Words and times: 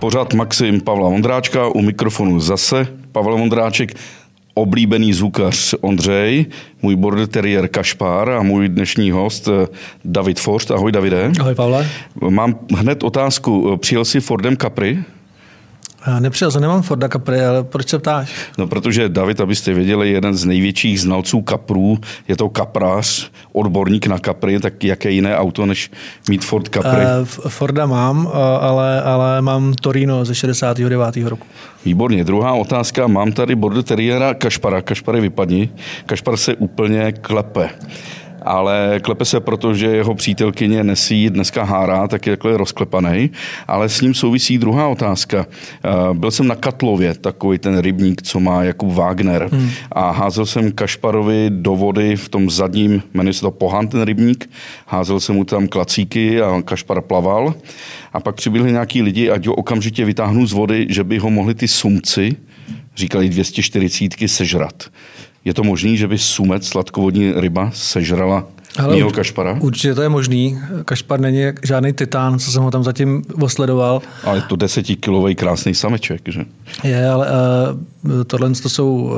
Pořád 0.00 0.34
Maxim 0.34 0.80
Pavla 0.80 1.08
Vondráčka, 1.08 1.68
u 1.68 1.82
mikrofonu 1.82 2.40
zase 2.40 2.86
Pavel 3.12 3.38
Vondráček, 3.38 3.94
oblíbený 4.54 5.12
zvukař 5.12 5.74
Ondřej, 5.80 6.46
můj 6.82 6.96
border 6.96 7.26
terrier 7.26 7.68
Kašpár 7.68 8.30
a 8.30 8.42
můj 8.42 8.68
dnešní 8.68 9.10
host 9.10 9.48
eh, 9.48 9.66
David 10.04 10.40
Forst. 10.40 10.70
Ahoj 10.70 10.92
Davide. 10.92 11.32
Ahoj 11.40 11.54
Pavle. 11.54 11.88
Mám 12.28 12.58
hned 12.76 13.02
otázku. 13.02 13.76
Přijel 13.76 14.04
jsi 14.04 14.20
Fordem 14.20 14.56
Capri? 14.56 14.98
Nepřijel 16.18 16.50
jsem, 16.50 16.62
nemám 16.62 16.82
Forda 16.82 17.08
Capri, 17.08 17.40
ale 17.40 17.64
proč 17.64 17.88
se 17.88 17.98
ptáš? 17.98 18.32
No, 18.58 18.66
protože 18.66 19.08
David, 19.08 19.40
abyste 19.40 19.74
věděli, 19.74 20.08
je 20.08 20.14
jeden 20.14 20.34
z 20.34 20.44
největších 20.44 21.00
znalců 21.00 21.40
kaprů, 21.40 21.98
je 22.28 22.36
to 22.36 22.48
kaprář, 22.48 23.30
odborník 23.52 24.06
na 24.06 24.18
kapry, 24.18 24.60
tak 24.60 24.84
jaké 24.84 25.10
jiné 25.10 25.36
auto, 25.36 25.66
než 25.66 25.90
mít 26.28 26.44
Ford 26.44 26.68
Capri? 26.68 27.04
Uh, 27.20 27.26
Forda 27.48 27.86
mám, 27.86 28.28
eh, 28.32 28.36
ale, 28.60 29.02
ale 29.02 29.42
mám 29.42 29.74
Torino 29.74 30.24
ze 30.24 30.34
69. 30.34 31.28
roku. 31.28 31.46
Výborně. 31.84 32.24
Druhá 32.24 32.52
otázka. 32.52 33.06
Mám 33.06 33.32
tady 33.32 33.54
border 33.54 33.82
terriera 33.82 34.34
Kašpara. 34.34 34.82
Kašpary 34.82 35.20
vypadni. 35.20 35.70
Kašpar 36.06 36.36
se 36.36 36.54
úplně 36.54 37.12
klepe 37.12 37.70
ale 38.42 39.00
klepe 39.02 39.24
se 39.24 39.40
proto, 39.40 39.74
že 39.74 39.86
jeho 39.86 40.14
přítelkyně 40.14 40.84
Nesí 40.84 41.30
dneska 41.30 41.64
hárá, 41.64 42.08
tak 42.08 42.26
je 42.26 42.32
takhle 42.36 42.56
rozklepaný. 42.56 43.30
Ale 43.66 43.88
s 43.88 44.00
ním 44.00 44.14
souvisí 44.14 44.58
druhá 44.58 44.88
otázka. 44.88 45.46
Eh, 45.84 46.14
byl 46.14 46.30
jsem 46.30 46.46
na 46.46 46.54
Katlově, 46.54 47.14
takový 47.14 47.58
ten 47.58 47.78
rybník, 47.78 48.22
co 48.22 48.40
má 48.40 48.62
Jakub 48.62 48.92
Wagner. 48.92 49.48
Hmm. 49.52 49.70
A 49.92 50.10
házel 50.10 50.46
jsem 50.46 50.72
Kašparovi 50.72 51.46
do 51.50 51.76
vody 51.76 52.16
v 52.16 52.28
tom 52.28 52.50
zadním, 52.50 53.02
jmenuje 53.14 53.34
se 53.34 53.40
to 53.40 53.50
Pohan, 53.50 53.88
ten 53.88 54.02
rybník. 54.02 54.50
Házel 54.86 55.20
jsem 55.20 55.34
mu 55.34 55.44
tam 55.44 55.68
klacíky 55.68 56.42
a 56.42 56.62
Kašpar 56.62 57.00
plaval. 57.00 57.54
A 58.12 58.20
pak 58.20 58.34
přibyli 58.34 58.72
nějaký 58.72 59.02
lidi, 59.02 59.30
ať 59.30 59.46
ho 59.46 59.54
okamžitě 59.54 60.04
vytáhnu 60.04 60.46
z 60.46 60.52
vody, 60.52 60.86
že 60.88 61.04
by 61.04 61.18
ho 61.18 61.30
mohli 61.30 61.54
ty 61.54 61.68
sumci, 61.68 62.36
říkali 62.96 63.28
240 63.28 64.28
sežrat. 64.28 64.84
Je 65.44 65.54
to 65.54 65.64
možný, 65.64 65.96
že 65.96 66.08
by 66.08 66.18
sumec, 66.18 66.68
sladkovodní 66.68 67.32
ryba, 67.32 67.70
sežrala 67.74 68.46
ale 68.78 68.94
Mího 68.94 69.10
Kašpara? 69.10 69.56
Určitě 69.60 69.94
to 69.94 70.02
je 70.02 70.08
možný. 70.08 70.58
Kašpar 70.84 71.20
není 71.20 71.42
žádný 71.62 71.92
titán, 71.92 72.38
co 72.38 72.50
jsem 72.50 72.62
ho 72.62 72.70
tam 72.70 72.84
zatím 72.84 73.22
osledoval. 73.40 74.02
Ale 74.24 74.38
je 74.38 74.42
to 74.42 74.56
desetikilový 74.56 75.34
krásný 75.34 75.74
sameček, 75.74 76.22
že? 76.28 76.44
Je, 76.84 77.08
ale 77.08 77.26
uh, 78.04 78.24
tohle 78.24 78.50
to 78.50 78.68
jsou 78.68 78.94
uh, 78.94 79.12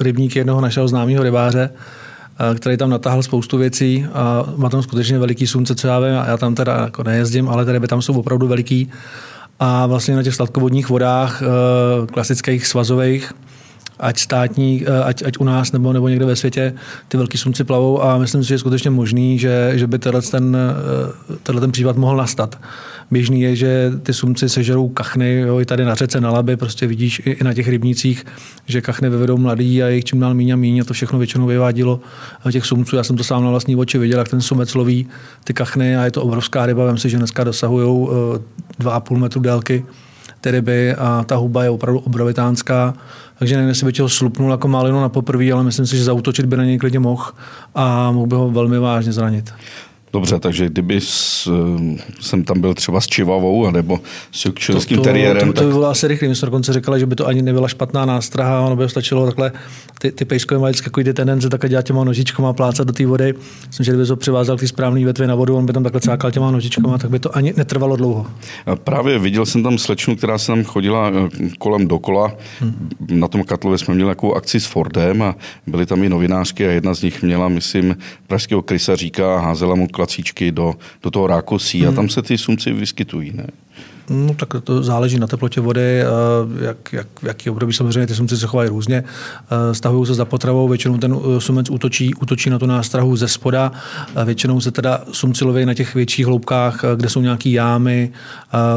rybníky 0.00 0.38
jednoho 0.38 0.60
našeho 0.60 0.88
známého 0.88 1.22
rybáře, 1.22 1.70
uh, 1.70 2.56
který 2.56 2.76
tam 2.76 2.90
natáhl 2.90 3.22
spoustu 3.22 3.58
věcí 3.58 4.06
a 4.12 4.44
má 4.56 4.68
tam 4.68 4.82
skutečně 4.82 5.18
veliký 5.18 5.46
slunce, 5.46 5.74
co 5.74 5.88
já 5.88 6.00
vím, 6.00 6.14
a 6.18 6.26
já 6.26 6.36
tam 6.36 6.54
teda 6.54 6.76
jako 6.84 7.02
nejezdím, 7.02 7.48
ale 7.48 7.64
tady 7.64 7.80
by 7.80 7.88
tam 7.88 8.02
jsou 8.02 8.18
opravdu 8.18 8.48
veliký. 8.48 8.90
A 9.60 9.86
vlastně 9.86 10.16
na 10.16 10.22
těch 10.22 10.34
sladkovodních 10.34 10.88
vodách, 10.88 11.42
uh, 11.42 12.06
klasických 12.06 12.66
svazových, 12.66 13.32
ať 13.98 14.18
státní, 14.18 14.84
eh, 14.86 15.02
ať, 15.04 15.22
ať 15.26 15.38
u 15.38 15.44
nás 15.44 15.72
nebo, 15.72 15.92
nebo 15.92 16.08
někde 16.08 16.24
ve 16.24 16.36
světě 16.36 16.74
ty 17.08 17.16
velký 17.16 17.38
slunci 17.38 17.64
plavou 17.64 18.02
a 18.02 18.18
myslím 18.18 18.42
si, 18.42 18.48
že 18.48 18.54
je 18.54 18.58
skutečně 18.58 18.90
možný, 18.90 19.38
že, 19.38 19.72
že 19.74 19.86
by 19.86 19.98
tenhle 19.98 20.22
ten, 20.22 20.56
eh, 20.56 21.36
tenhle 21.42 21.60
ten 21.60 21.72
případ 21.72 21.96
mohl 21.96 22.16
nastat. 22.16 22.58
Běžný 23.10 23.40
je, 23.40 23.56
že 23.56 23.92
ty 24.02 24.12
sumci 24.12 24.48
sežerou 24.48 24.88
kachny, 24.88 25.40
jo, 25.40 25.60
i 25.60 25.64
tady 25.64 25.84
na 25.84 25.94
řece, 25.94 26.20
na 26.20 26.30
Laby, 26.30 26.56
prostě 26.56 26.86
vidíš 26.86 27.22
i, 27.24 27.30
i 27.30 27.44
na 27.44 27.54
těch 27.54 27.68
rybnících, 27.68 28.24
že 28.66 28.80
kachny 28.80 29.10
vyvedou 29.10 29.36
mladý 29.36 29.82
a 29.82 29.88
jich 29.88 30.04
čím 30.04 30.20
dál 30.20 30.34
míň 30.34 30.50
a 30.50 30.56
míň 30.56 30.80
a 30.80 30.84
to 30.84 30.94
všechno 30.94 31.18
většinou 31.18 31.46
vyvádilo 31.46 32.00
těch 32.52 32.66
sumců. 32.66 32.96
Já 32.96 33.04
jsem 33.04 33.16
to 33.16 33.24
sám 33.24 33.44
na 33.44 33.50
vlastní 33.50 33.76
oči 33.76 33.98
viděl, 33.98 34.18
jak 34.18 34.28
ten 34.28 34.40
sumec 34.40 34.74
loví 34.74 35.06
ty 35.44 35.54
kachny 35.54 35.96
a 35.96 36.04
je 36.04 36.10
to 36.10 36.22
obrovská 36.22 36.66
ryba. 36.66 36.84
Vem 36.84 36.98
si, 36.98 37.10
že 37.10 37.18
dneska 37.18 37.44
dosahují 37.44 37.86
2,5 38.80 39.16
eh, 39.16 39.18
metru 39.18 39.40
délky 39.40 39.84
ty 40.40 40.50
ryby 40.50 40.94
a 40.94 41.24
ta 41.26 41.36
huba 41.36 41.64
je 41.64 41.70
opravdu 41.70 42.00
obrovitánská 42.00 42.94
takže 43.38 43.56
nevím, 43.56 43.68
jestli 43.68 43.92
by 43.92 44.02
ho 44.02 44.08
slupnul 44.08 44.50
jako 44.50 44.68
malinu 44.68 45.00
na 45.00 45.08
poprvé, 45.08 45.52
ale 45.52 45.64
myslím 45.64 45.86
si, 45.86 45.96
že 45.96 46.04
zautočit 46.04 46.46
by 46.46 46.56
na 46.56 46.64
něj 46.64 46.78
klidně 46.78 46.98
mohl 46.98 47.32
a 47.74 48.12
mohl 48.12 48.26
by 48.26 48.36
ho 48.36 48.50
velmi 48.50 48.78
vážně 48.78 49.12
zranit. 49.12 49.52
Dobře, 50.16 50.38
takže 50.38 50.66
kdyby 50.66 51.00
s, 51.00 51.46
eh, 51.46 52.02
jsem 52.20 52.44
tam 52.44 52.60
byl 52.60 52.74
třeba 52.74 53.00
s 53.00 53.06
Čivavou 53.06 53.70
nebo 53.70 54.00
s 54.32 54.44
Yorkshireským 54.44 54.98
teriérem. 54.98 55.48
To, 55.48 55.52
to, 55.52 55.60
to, 55.60 55.66
by 55.66 55.72
bylo 55.72 55.86
asi 55.86 56.08
rychlé. 56.08 56.28
My 56.28 56.34
jsme 56.34 56.46
dokonce 56.46 56.72
říkali, 56.72 57.00
že 57.00 57.06
by 57.06 57.14
to 57.14 57.26
ani 57.26 57.42
nebyla 57.42 57.68
špatná 57.68 58.04
nástraha, 58.04 58.60
ono 58.60 58.76
by 58.76 58.88
stačilo 58.88 59.26
takhle, 59.26 59.52
ty, 59.98 60.12
ty 60.12 60.24
pejskové 60.24 60.60
mají 60.60 60.72
vždycky 60.72 61.04
ty 61.04 61.14
tendence 61.14 61.48
takhle 61.48 61.68
dělat 61.68 61.82
těma 61.82 62.04
nožičkama, 62.04 62.52
plácat 62.52 62.86
do 62.86 62.92
té 62.92 63.06
vody. 63.06 63.34
Myslím, 63.66 63.84
že 63.84 63.92
kdyby 63.92 64.06
to 64.06 64.16
přivázal 64.16 64.56
ty 64.56 64.68
správné 64.68 65.04
větvy 65.04 65.26
na 65.26 65.34
vodu, 65.34 65.56
on 65.56 65.66
by 65.66 65.72
tam 65.72 65.82
takhle 65.82 66.00
cákal 66.00 66.30
těma 66.30 66.50
nožičkama, 66.50 66.98
tak 66.98 67.10
by 67.10 67.18
to 67.18 67.36
ani 67.36 67.54
netrvalo 67.56 67.96
dlouho. 67.96 68.26
A 68.66 68.76
právě 68.76 69.18
viděl 69.18 69.46
jsem 69.46 69.62
tam 69.62 69.78
slečnu, 69.78 70.16
která 70.16 70.38
se 70.38 70.46
tam 70.46 70.64
chodila 70.64 71.10
eh, 71.10 71.48
kolem 71.58 71.88
dokola. 71.88 72.32
Hmm. 72.60 72.88
Na 73.10 73.28
tom 73.28 73.44
Katlově 73.44 73.78
jsme 73.78 73.94
měli 73.94 74.10
takovou 74.10 74.34
akci 74.34 74.60
s 74.60 74.66
Fordem 74.66 75.22
a 75.22 75.34
byly 75.66 75.86
tam 75.86 76.04
i 76.04 76.08
novinářky 76.08 76.66
a 76.66 76.70
jedna 76.70 76.94
z 76.94 77.02
nich 77.02 77.22
měla, 77.22 77.48
myslím, 77.48 77.96
pražského 78.26 78.62
krysaříka 78.62 79.36
a 79.36 79.40
házela 79.40 79.74
mu 79.74 79.88
klacíčky 80.06 80.52
do, 80.52 80.74
do 81.02 81.10
toho 81.10 81.26
rákosí 81.26 81.80
hmm. 81.80 81.88
a 81.88 81.92
tam 81.92 82.08
se 82.08 82.22
ty 82.22 82.38
sumci 82.38 82.72
vyskytují, 82.72 83.32
ne? 83.34 83.46
No, 84.10 84.34
tak 84.34 84.54
to 84.64 84.82
záleží 84.82 85.18
na 85.18 85.26
teplotě 85.26 85.60
vody, 85.60 86.02
jak, 86.60 86.92
jak, 86.92 87.06
jaký 87.22 87.50
období 87.50 87.72
samozřejmě 87.72 88.06
ty 88.06 88.14
sumci 88.14 88.36
se 88.36 88.46
chovají 88.46 88.70
různě. 88.70 89.04
Stahují 89.72 90.06
se 90.06 90.14
za 90.14 90.24
potravou, 90.24 90.68
většinou 90.68 90.98
ten 90.98 91.12
uh, 91.12 91.38
sumec 91.38 91.70
útočí, 91.70 92.14
útočí 92.14 92.50
na 92.50 92.58
tu 92.58 92.66
nástrahu 92.66 93.16
ze 93.16 93.28
spoda. 93.28 93.72
Většinou 94.24 94.60
se 94.60 94.70
teda 94.70 95.00
sumci 95.12 95.44
loví 95.44 95.66
na 95.66 95.74
těch 95.74 95.94
větších 95.94 96.26
hloubkách, 96.26 96.84
kde 96.96 97.08
jsou 97.08 97.20
nějaké 97.20 97.48
jámy, 97.48 98.12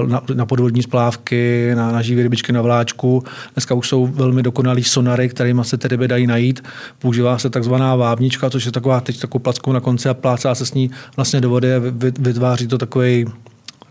na, 0.07 0.21
na 0.33 0.45
podvodní 0.45 0.83
splávky, 0.83 1.71
na, 1.75 1.91
na 1.91 2.01
živý 2.01 2.23
rybičky 2.23 2.51
na 2.51 2.61
vláčku. 2.61 3.23
Dneska 3.53 3.75
už 3.75 3.87
jsou 3.87 4.07
velmi 4.07 4.43
dokonalý 4.43 4.83
sonary, 4.83 5.29
kterými 5.29 5.61
se 5.63 5.77
tedy 5.77 6.07
dají 6.07 6.27
najít. 6.27 6.63
Používá 6.99 7.37
se 7.37 7.49
takzvaná 7.49 7.95
vábnička, 7.95 8.49
což 8.49 8.65
je 8.65 8.71
taková 8.71 9.01
teď 9.01 9.19
takovou 9.19 9.41
plackou 9.41 9.71
na 9.71 9.79
konci 9.79 10.09
a 10.09 10.13
plácá 10.13 10.55
se 10.55 10.65
s 10.65 10.73
ní 10.73 10.91
vlastně 11.15 11.41
do 11.41 11.49
vody 11.49 11.75
a 11.75 11.79
vytváří 12.19 12.67
to 12.67 12.77
takový 12.77 13.25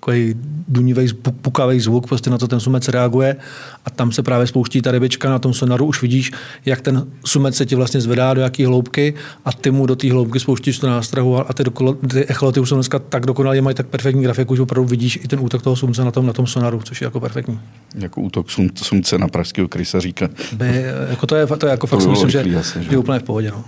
takový 0.00 0.34
dunivý, 0.68 1.08
pukavý 1.42 1.80
zvuk, 1.80 2.06
prostě 2.06 2.30
na 2.30 2.38
to 2.38 2.48
ten 2.48 2.60
sumec 2.60 2.88
reaguje 2.88 3.36
a 3.84 3.90
tam 3.90 4.12
se 4.12 4.22
právě 4.22 4.46
spouští 4.46 4.82
ta 4.82 4.90
rybička 4.90 5.30
na 5.30 5.38
tom 5.38 5.54
sonaru, 5.54 5.86
už 5.86 6.02
vidíš, 6.02 6.32
jak 6.66 6.80
ten 6.80 7.06
sumec 7.24 7.56
se 7.56 7.66
ti 7.66 7.74
vlastně 7.74 8.00
zvedá 8.00 8.34
do 8.34 8.40
jaký 8.40 8.64
hloubky 8.64 9.14
a 9.44 9.52
ty 9.52 9.70
mu 9.70 9.86
do 9.86 9.96
té 9.96 10.12
hloubky 10.12 10.40
spouštíš 10.40 10.78
tu 10.78 10.86
nástrahu 10.86 11.50
a 11.50 11.52
ty, 11.52 11.64
dokolo, 11.64 11.94
ty 11.94 12.26
echoloty 12.26 12.60
už 12.60 12.68
jsou 12.68 12.74
dneska 12.74 12.98
tak 12.98 13.26
dokonalé, 13.26 13.60
mají 13.60 13.76
tak 13.76 13.86
perfektní 13.86 14.22
grafiku, 14.22 14.56
že 14.56 14.62
opravdu 14.62 14.88
vidíš 14.88 15.16
i 15.24 15.28
ten 15.28 15.40
útok 15.40 15.62
toho 15.62 15.76
sumce 15.76 16.04
na 16.04 16.10
tom, 16.10 16.26
na 16.26 16.32
tom 16.32 16.46
sonaru, 16.46 16.80
což 16.84 17.00
je 17.00 17.04
jako 17.04 17.20
perfektní. 17.20 17.60
Jako 17.94 18.20
útok 18.20 18.50
sum, 18.50 18.70
sumce 18.82 19.18
na 19.18 19.28
pražského 19.28 19.68
krysaříka. 19.68 20.28
By, 20.52 20.84
jako 21.10 21.26
to 21.26 21.36
je, 21.36 21.46
to 21.46 21.66
je 21.66 21.70
jako 21.70 21.86
fakt 21.86 22.02
to 22.02 22.10
myslím, 22.10 22.30
že, 22.30 22.44
jasný, 22.46 22.84
že 22.84 22.90
je 22.90 22.98
úplně 22.98 23.18
v 23.18 23.22
pohodě. 23.22 23.50
No. 23.50 23.64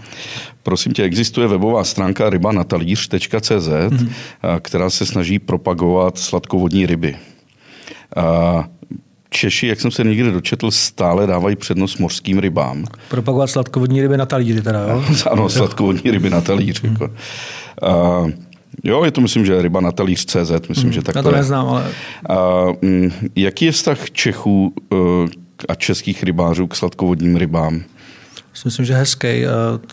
Prosím 0.62 0.92
tě, 0.92 1.02
existuje 1.02 1.48
webová 1.48 1.84
stránka 1.84 2.30
rybanatalíř.cz, 2.30 3.50
mm-hmm. 3.50 4.10
která 4.60 4.90
se 4.90 5.06
snaží 5.06 5.38
propagovat 5.38 6.18
sladkovodní 6.18 6.86
ryby. 6.86 7.16
A 8.16 8.64
Češi, 9.30 9.66
jak 9.66 9.80
jsem 9.80 9.90
se 9.90 10.04
někde 10.04 10.30
dočetl, 10.30 10.70
stále 10.70 11.26
dávají 11.26 11.56
přednost 11.56 11.98
mořským 11.98 12.38
rybám. 12.38 12.84
Propagovat 13.08 13.46
sladkovodní 13.46 14.02
ryby 14.02 14.16
na 14.16 14.26
talíři 14.26 14.62
teda, 14.62 14.88
jo? 14.88 15.04
ano, 15.30 15.48
sladkovodní 15.48 16.10
ryby 16.10 16.30
na 16.30 16.40
talíři. 16.40 16.86
Hmm. 16.86 16.92
Jako. 16.92 17.14
A, 17.82 18.26
jo, 18.84 19.04
je 19.04 19.10
to 19.10 19.20
myslím, 19.20 19.46
že 19.46 19.62
ryba 19.62 19.80
na 19.80 19.92
talíř 19.92 20.24
CZ, 20.24 20.68
myslím, 20.68 20.84
hmm. 20.84 20.92
že 20.92 21.02
tak 21.02 21.14
Já 21.14 21.22
to, 21.22 21.30
to 21.30 21.36
neznám, 21.36 21.66
ale... 21.66 21.86
A, 22.28 22.66
m, 22.82 23.12
jaký 23.36 23.64
je 23.64 23.72
vztah 23.72 24.10
Čechů 24.10 24.74
a 25.68 25.74
českých 25.74 26.22
rybářů 26.22 26.66
k 26.66 26.76
sladkovodním 26.76 27.36
rybám? 27.36 27.82
Myslím, 28.64 28.86
že 28.86 28.94
hezký. 28.94 29.44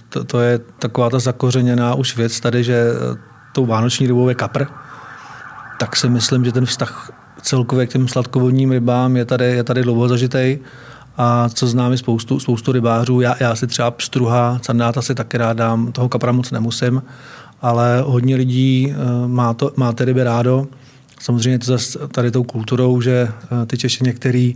To, 0.10 0.24
to 0.24 0.40
je 0.40 0.60
taková 0.80 1.10
ta 1.10 1.20
zakořeněná 1.20 1.96
už 1.96 2.18
věc 2.18 2.40
tady, 2.40 2.64
že 2.64 2.74
eh, 2.74 3.18
tou 3.54 3.66
vánoční 3.66 4.08
rybou 4.08 4.30
je 4.30 4.36
kapr. 4.36 4.66
Tak 5.80 5.96
si 5.96 6.10
myslím, 6.10 6.46
že 6.46 6.52
ten 6.52 6.66
vztah 6.66 7.12
celkově 7.42 7.88
k 7.88 7.92
těm 7.92 8.08
sladkovodním 8.08 8.72
rybám 8.72 9.18
je 9.18 9.26
tady, 9.26 9.46
je 9.46 9.64
tady 9.64 9.82
dlouho 9.82 10.08
zažitej 10.08 10.60
a 11.18 11.50
co 11.50 11.68
známe 11.68 11.98
spoustu, 11.98 12.40
spoustu 12.40 12.72
rybářů. 12.72 13.22
Já, 13.22 13.36
já 13.40 13.56
si 13.56 13.68
třeba 13.68 13.92
pstruha, 13.92 14.60
candáta 14.62 15.02
si 15.02 15.16
taky 15.16 15.38
rád 15.38 15.58
dám, 15.58 15.92
toho 15.92 16.10
kapra 16.10 16.32
moc 16.32 16.52
nemusím, 16.52 17.04
ale 17.62 18.04
hodně 18.06 18.36
lidí 18.36 18.92
eh, 18.92 19.28
má, 19.28 19.54
to, 19.54 19.72
má 19.76 19.94
ty 19.94 20.06
ryby 20.06 20.24
rádo. 20.24 20.68
Samozřejmě 21.20 21.60
to 21.60 21.66
zase 21.66 22.00
tady 22.08 22.32
tou 22.32 22.44
kulturou, 22.44 23.02
že 23.02 23.28
eh, 23.62 23.66
ty 23.66 23.78
Češi 23.78 24.04
některý 24.04 24.56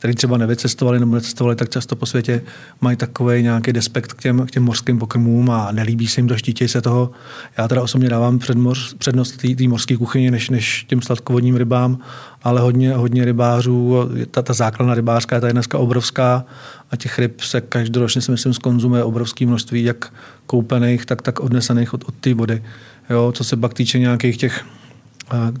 který 0.00 0.14
třeba 0.14 0.36
nevycestovali 0.36 1.00
nebo 1.00 1.14
necestovali 1.14 1.56
tak 1.56 1.68
často 1.68 1.96
po 1.96 2.06
světě, 2.06 2.42
mají 2.80 2.96
takový 2.96 3.42
nějaký 3.42 3.72
despekt 3.72 4.12
k 4.12 4.22
těm, 4.22 4.46
k 4.46 4.50
těm 4.50 4.62
mořským 4.62 4.98
pokrmům 4.98 5.50
a 5.50 5.72
nelíbí 5.72 6.06
se 6.06 6.20
jim 6.20 6.28
to, 6.28 6.36
štítěj 6.36 6.68
se 6.68 6.80
toho. 6.80 7.10
Já 7.58 7.68
teda 7.68 7.82
osobně 7.82 8.08
dávám 8.08 8.38
předmoř, 8.38 8.94
přednost 8.94 9.36
té 9.36 9.68
mořské 9.68 9.96
kuchyni 9.96 10.30
než, 10.30 10.50
než 10.50 10.84
těm 10.88 11.02
sladkovodním 11.02 11.56
rybám, 11.56 11.98
ale 12.42 12.60
hodně, 12.60 12.94
hodně 12.94 13.24
rybářů, 13.24 14.08
ta, 14.30 14.42
ta 14.42 14.52
základna 14.52 14.94
rybářská 14.94 15.36
je 15.36 15.40
tady 15.40 15.52
dneska 15.52 15.78
obrovská 15.78 16.44
a 16.90 16.96
těch 16.96 17.18
ryb 17.18 17.40
se 17.40 17.60
každoročně 17.60 18.22
si 18.22 18.30
myslím 18.30 18.54
skonzumuje 18.54 19.04
obrovské 19.04 19.46
množství, 19.46 19.84
jak 19.84 20.12
koupených, 20.46 21.06
tak, 21.06 21.22
tak 21.22 21.40
odnesených 21.40 21.94
od, 21.94 22.04
od 22.08 22.14
té 22.14 22.34
vody. 22.34 22.62
Jo, 23.10 23.32
co 23.34 23.44
se 23.44 23.56
pak 23.56 23.74
týče 23.74 23.98
nějakých 23.98 24.36
těch, 24.36 24.64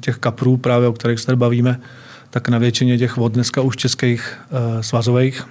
těch 0.00 0.16
kaprů, 0.16 0.56
právě 0.56 0.88
o 0.88 0.92
kterých 0.92 1.20
se 1.20 1.26
tady 1.26 1.36
bavíme, 1.36 1.80
tak 2.30 2.48
na 2.48 2.58
většině 2.58 2.98
těch 2.98 3.16
vod 3.16 3.32
dneska 3.32 3.60
už 3.60 3.76
českých 3.76 4.38
uh, 4.50 4.80
svazových 4.80 5.46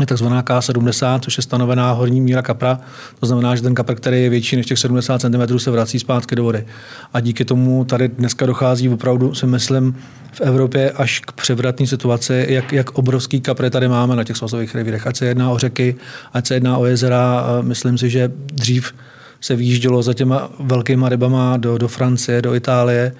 je 0.00 0.06
takzvaná 0.06 0.42
K70, 0.42 1.20
což 1.20 1.36
je 1.36 1.42
stanovená 1.42 1.92
horní 1.92 2.20
míra 2.20 2.42
kapra. 2.42 2.80
To 3.20 3.26
znamená, 3.26 3.56
že 3.56 3.62
ten 3.62 3.74
kapr, 3.74 3.94
který 3.94 4.22
je 4.22 4.30
větší 4.30 4.56
než 4.56 4.66
těch 4.66 4.78
70 4.78 5.20
cm, 5.20 5.58
se 5.58 5.70
vrací 5.70 5.98
zpátky 5.98 6.36
do 6.36 6.44
vody. 6.44 6.66
A 7.12 7.20
díky 7.20 7.44
tomu 7.44 7.84
tady 7.84 8.08
dneska 8.08 8.46
dochází 8.46 8.88
opravdu, 8.88 9.34
si 9.34 9.46
myslím, 9.46 9.96
v 10.32 10.40
Evropě 10.40 10.90
až 10.90 11.20
k 11.20 11.32
převratné 11.32 11.86
situaci, 11.86 12.46
jak, 12.48 12.72
jak 12.72 12.90
obrovský 12.90 13.40
kapry 13.40 13.70
tady 13.70 13.88
máme 13.88 14.16
na 14.16 14.24
těch 14.24 14.36
svazových 14.36 14.74
revírech. 14.74 15.06
Ať 15.06 15.16
se 15.16 15.26
jedná 15.26 15.50
o 15.50 15.58
řeky, 15.58 15.96
ať 16.32 16.46
se 16.46 16.54
jedná 16.54 16.78
o 16.78 16.86
jezera. 16.86 17.44
Myslím 17.62 17.98
si, 17.98 18.10
že 18.10 18.32
dřív 18.52 18.94
se 19.40 19.56
výjíždělo 19.56 20.02
za 20.02 20.14
těma 20.14 20.50
velkýma 20.60 21.08
rybama 21.08 21.56
do, 21.56 21.78
do 21.78 21.88
Francie, 21.88 22.42
do 22.42 22.54
Itálie 22.54 23.12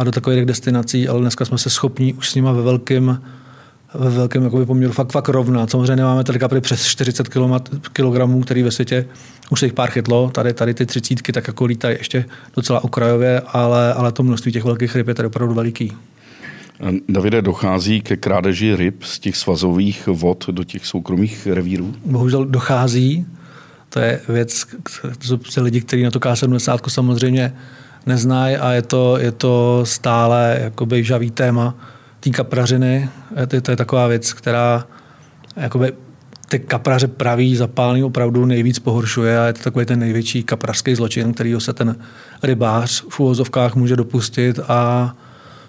a 0.00 0.04
do 0.04 0.10
takových 0.10 0.44
destinací, 0.44 1.08
ale 1.08 1.20
dneska 1.20 1.44
jsme 1.44 1.58
se 1.58 1.70
schopni 1.70 2.12
už 2.12 2.30
s 2.30 2.34
nima 2.34 2.52
ve 2.52 2.62
velkém 2.62 3.22
ve 3.94 4.10
velkém 4.10 4.44
jakoby, 4.44 4.66
poměru 4.66 4.92
fakt, 4.92 5.12
fakt 5.12 5.28
rovná. 5.28 5.66
Samozřejmě 5.66 5.96
nemáme 5.96 6.24
tady 6.24 6.38
kapry 6.38 6.60
přes 6.60 6.86
40 6.86 7.28
kg, 7.28 8.44
který 8.44 8.62
ve 8.62 8.70
světě 8.70 9.06
už 9.50 9.60
se 9.60 9.66
jich 9.66 9.72
pár 9.72 9.90
chytlo. 9.90 10.30
Tady, 10.30 10.52
tady 10.52 10.74
ty 10.74 10.86
třicítky 10.86 11.32
tak 11.32 11.46
jako 11.46 11.64
lítají 11.64 11.96
ještě 11.98 12.24
docela 12.56 12.84
okrajově, 12.84 13.42
ale, 13.46 13.94
ale 13.94 14.12
to 14.12 14.22
množství 14.22 14.52
těch 14.52 14.64
velkých 14.64 14.96
ryb 14.96 15.08
je 15.08 15.14
tady 15.14 15.26
opravdu 15.26 15.54
veliký. 15.54 15.92
Davide, 17.08 17.42
dochází 17.42 18.00
ke 18.00 18.16
krádeži 18.16 18.76
ryb 18.76 19.02
z 19.02 19.18
těch 19.18 19.36
svazových 19.36 20.06
vod 20.06 20.46
do 20.50 20.64
těch 20.64 20.86
soukromých 20.86 21.46
revírů? 21.46 21.94
Bohužel 22.04 22.44
dochází. 22.44 23.26
To 23.88 24.00
je 24.00 24.20
věc, 24.28 24.66
to 25.28 25.38
jsou 25.50 25.62
lidi, 25.62 25.80
kteří 25.80 26.02
na 26.02 26.10
to 26.10 26.18
K70 26.18 26.88
samozřejmě 26.88 27.52
neznají 28.06 28.56
a 28.56 28.72
je 28.72 28.82
to, 28.82 29.18
je 29.18 29.32
to 29.32 29.80
stále 29.84 30.58
jakoby 30.60 31.04
žavý 31.04 31.30
téma 31.30 31.74
té 32.20 32.30
kaprařiny. 32.30 33.08
To, 33.48 33.60
to 33.60 33.70
je 33.70 33.76
taková 33.76 34.06
věc, 34.06 34.32
která 34.32 34.86
jakoby 35.56 35.92
ty 36.48 36.58
kapraře 36.58 37.08
praví 37.08 37.56
zapálení 37.56 38.04
opravdu 38.04 38.46
nejvíc 38.46 38.78
pohoršuje 38.78 39.38
a 39.38 39.46
je 39.46 39.52
to 39.52 39.62
takový 39.62 39.86
ten 39.86 39.98
největší 39.98 40.42
kaprařský 40.42 40.94
zločin, 40.94 41.32
který 41.32 41.54
se 41.58 41.72
ten 41.72 41.96
rybář 42.42 43.04
v 43.08 43.20
úvozovkách 43.20 43.74
může 43.74 43.96
dopustit 43.96 44.60
a 44.68 45.14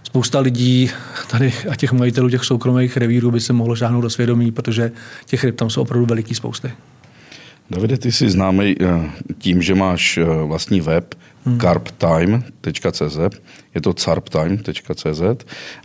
spousta 0.04 0.40
lidí 0.40 0.92
tady 1.28 1.54
a 1.70 1.76
těch 1.76 1.92
majitelů 1.92 2.30
těch 2.30 2.44
soukromých 2.44 2.98
revírů 2.98 3.32
by 3.32 3.40
se 3.40 3.54
mohlo 3.54 3.76
žáhnout 3.76 4.02
do 4.02 4.10
svědomí, 4.10 4.52
protože 4.52 4.92
těch 5.26 5.44
ryb 5.44 5.56
tam 5.56 5.70
jsou 5.70 5.82
opravdu 5.82 6.06
veliký 6.06 6.36
spousty. 6.36 6.72
Davide, 7.72 7.98
ty 7.98 8.12
jsi 8.12 8.30
známý 8.30 8.76
eh, 8.82 9.12
tím, 9.38 9.62
že 9.62 9.76
máš 9.76 10.18
eh, 10.18 10.24
vlastní 10.24 10.82
web 10.82 11.16
hmm. 11.46 11.60
carptime.cz, 11.60 13.18
je 13.76 13.82
to 13.82 13.94
carptime.cz 13.94 15.22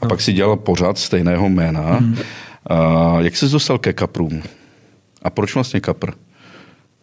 a 0.00 0.03
no. 0.03 0.09
pak 0.09 0.21
si 0.21 0.33
dělal 0.33 0.56
pořád 0.56 0.99
stejného 0.99 1.49
jména. 1.49 1.83
Hmm. 1.83 2.17
A 2.67 3.17
jak 3.21 3.37
jsi 3.37 3.49
dostal 3.49 3.79
ke 3.79 3.93
kaprům? 3.93 4.43
A 5.23 5.31
proč 5.31 5.55
vlastně 5.55 5.81
kapr? 5.81 6.11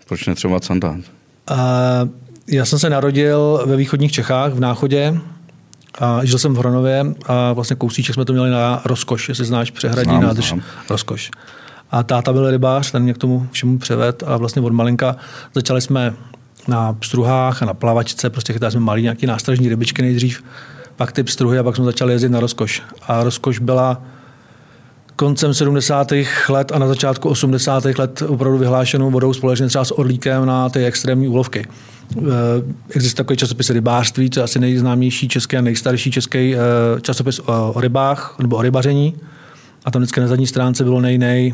Proč 0.07 0.27
netřeba 0.27 0.59
sandát? 0.59 0.99
Uh, 1.51 1.57
já 2.47 2.65
jsem 2.65 2.79
se 2.79 2.89
narodil 2.89 3.63
ve 3.65 3.75
východních 3.75 4.11
Čechách, 4.11 4.53
v 4.53 4.59
Náchodě. 4.59 5.19
A 5.99 6.25
žil 6.25 6.39
jsem 6.39 6.53
v 6.53 6.57
Hronově 6.57 7.05
a 7.25 7.53
vlastně 7.53 7.75
kousíček 7.75 8.13
jsme 8.13 8.25
to 8.25 8.33
měli 8.33 8.49
na 8.49 8.81
Rozkoš, 8.85 9.29
jestli 9.29 9.45
znáš 9.45 9.71
přehradí 9.71 10.09
znám, 10.09 10.23
nádrž 10.23 10.47
znám. 10.47 10.61
Rozkoš. 10.89 11.31
A 11.93 12.03
táta 12.03 12.33
byl 12.33 12.51
rybář, 12.51 12.91
ten 12.91 13.03
mě 13.03 13.13
k 13.13 13.17
tomu 13.17 13.47
všemu 13.51 13.77
převed 13.77 14.23
a 14.27 14.37
vlastně 14.37 14.61
od 14.61 14.73
malinka 14.73 15.15
začali 15.55 15.81
jsme 15.81 16.13
na 16.67 16.93
pstruhách 16.93 17.63
a 17.63 17.65
na 17.65 17.73
plavačce, 17.73 18.29
prostě 18.29 18.53
chytali 18.53 18.71
jsme 18.71 18.81
malý 18.81 19.01
nějaký 19.01 19.25
nástražní 19.25 19.69
rybičky 19.69 20.01
nejdřív, 20.01 20.43
pak 20.95 21.11
ty 21.11 21.23
pstruhy 21.23 21.59
a 21.59 21.63
pak 21.63 21.75
jsme 21.75 21.85
začali 21.85 22.13
jezdit 22.13 22.29
na 22.29 22.39
rozkoš. 22.39 22.81
A 23.07 23.23
rozkoš 23.23 23.59
byla 23.59 24.01
koncem 25.15 25.53
70. 25.53 26.13
let 26.49 26.71
a 26.71 26.79
na 26.79 26.87
začátku 26.87 27.29
80. 27.29 27.85
let 27.85 28.23
opravdu 28.27 28.57
vyhlášenou 28.57 29.11
vodou 29.11 29.33
společně 29.33 29.67
třeba 29.67 29.85
s 29.85 29.99
Orlíkem 29.99 30.45
na 30.45 30.69
ty 30.69 30.85
extrémní 30.85 31.27
úlovky. 31.27 31.65
Eh, 32.17 32.21
existuje 32.89 33.17
takový 33.17 33.37
časopis 33.37 33.69
rybářství, 33.69 34.29
to 34.29 34.39
je 34.39 34.43
asi 34.43 34.59
nejznámější 34.59 35.27
český 35.27 35.57
a 35.57 35.61
nejstarší 35.61 36.11
český 36.11 36.55
eh, 36.55 36.57
časopis 37.01 37.41
o 37.45 37.81
rybách 37.81 38.35
nebo 38.39 38.55
o 38.55 38.61
rybaření. 38.61 39.15
A 39.85 39.91
tam 39.91 40.01
vždycky 40.01 40.19
na 40.19 40.27
zadní 40.27 40.47
stránce 40.47 40.83
bylo 40.83 41.01
nej, 41.01 41.17
nej 41.17 41.53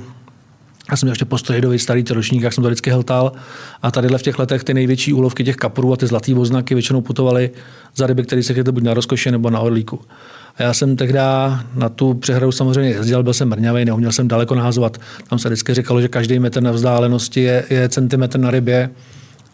já 0.92 0.98
jsem 0.98 1.08
měl 1.08 1.12
ještě 1.12 1.26
postrojidový 1.26 1.80
starý 1.80 2.04
ročník, 2.12 2.44
jak 2.44 2.54
jsem 2.54 2.62
to 2.62 2.68
vždycky 2.68 2.90
heltal. 2.90 3.32
A 3.82 3.92
tady 3.92 4.08
v 4.08 4.22
těch 4.22 4.40
letech 4.40 4.64
ty 4.64 4.74
největší 4.74 5.14
úlovky 5.14 5.44
těch 5.44 5.56
kaprů 5.56 5.94
a 5.94 5.98
ty 5.98 6.08
zlatý 6.08 6.34
oznaky 6.34 6.76
většinou 6.76 7.02
putovaly 7.02 7.52
za 7.96 8.08
ryby, 8.08 8.24
které 8.24 8.44
se 8.44 8.54
chytly 8.54 8.72
buď 8.72 8.84
na 8.84 8.94
rozkoše 8.94 9.32
nebo 9.32 9.50
na 9.50 9.60
orlíku. 9.60 10.02
A 10.58 10.64
já 10.64 10.74
jsem 10.74 10.96
tehdy 10.96 11.20
na 11.76 11.90
tu 11.96 12.14
přehradu 12.14 12.52
samozřejmě 12.52 12.90
jezdil, 12.90 13.24
byl 13.24 13.34
jsem 13.34 13.50
mrňavý, 13.50 13.86
neuměl 13.86 14.12
jsem 14.12 14.28
daleko 14.28 14.56
nahazovat. 14.56 14.98
Tam 15.30 15.40
se 15.40 15.50
vždycky 15.50 15.74
říkalo, 15.74 16.02
že 16.02 16.08
každý 16.08 16.40
metr 16.40 16.64
na 16.64 16.72
vzdálenosti 16.72 17.42
je, 17.42 17.66
je 17.70 17.90
centimetr 17.90 18.40
na 18.40 18.52
rybě, 18.52 18.90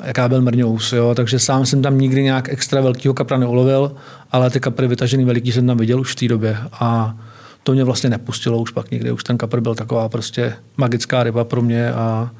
jaká 0.03 0.29
byl 0.29 0.41
mrňous. 0.41 0.93
Jo? 0.93 1.15
Takže 1.15 1.39
sám 1.39 1.65
jsem 1.65 1.81
tam 1.81 1.97
nikdy 1.97 2.23
nějak 2.23 2.49
extra 2.49 2.81
velkého 2.81 3.13
kapra 3.13 3.37
neulovil, 3.37 3.91
ale 4.31 4.49
ty 4.49 4.59
kapry 4.59 4.87
vytažený 4.87 5.25
veliký 5.25 5.51
jsem 5.51 5.67
tam 5.67 5.77
viděl 5.77 5.99
už 5.99 6.11
v 6.11 6.15
té 6.15 6.27
době. 6.27 6.57
A 6.71 7.15
to 7.65 7.71
mě 7.71 7.83
vlastně 7.83 8.09
nepustilo 8.09 8.57
už 8.57 8.71
pak 8.71 8.91
nikdy. 8.91 9.11
Už 9.11 9.23
ten 9.23 9.37
kapr 9.37 9.61
byl 9.61 9.75
taková 9.75 10.09
prostě 10.09 10.53
magická 10.77 11.23
ryba 11.23 11.43
pro 11.43 11.61
mě 11.61 11.91
a, 11.91 12.31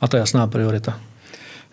a 0.00 0.08
to 0.08 0.16
je 0.16 0.20
jasná 0.20 0.46
priorita. 0.46 1.00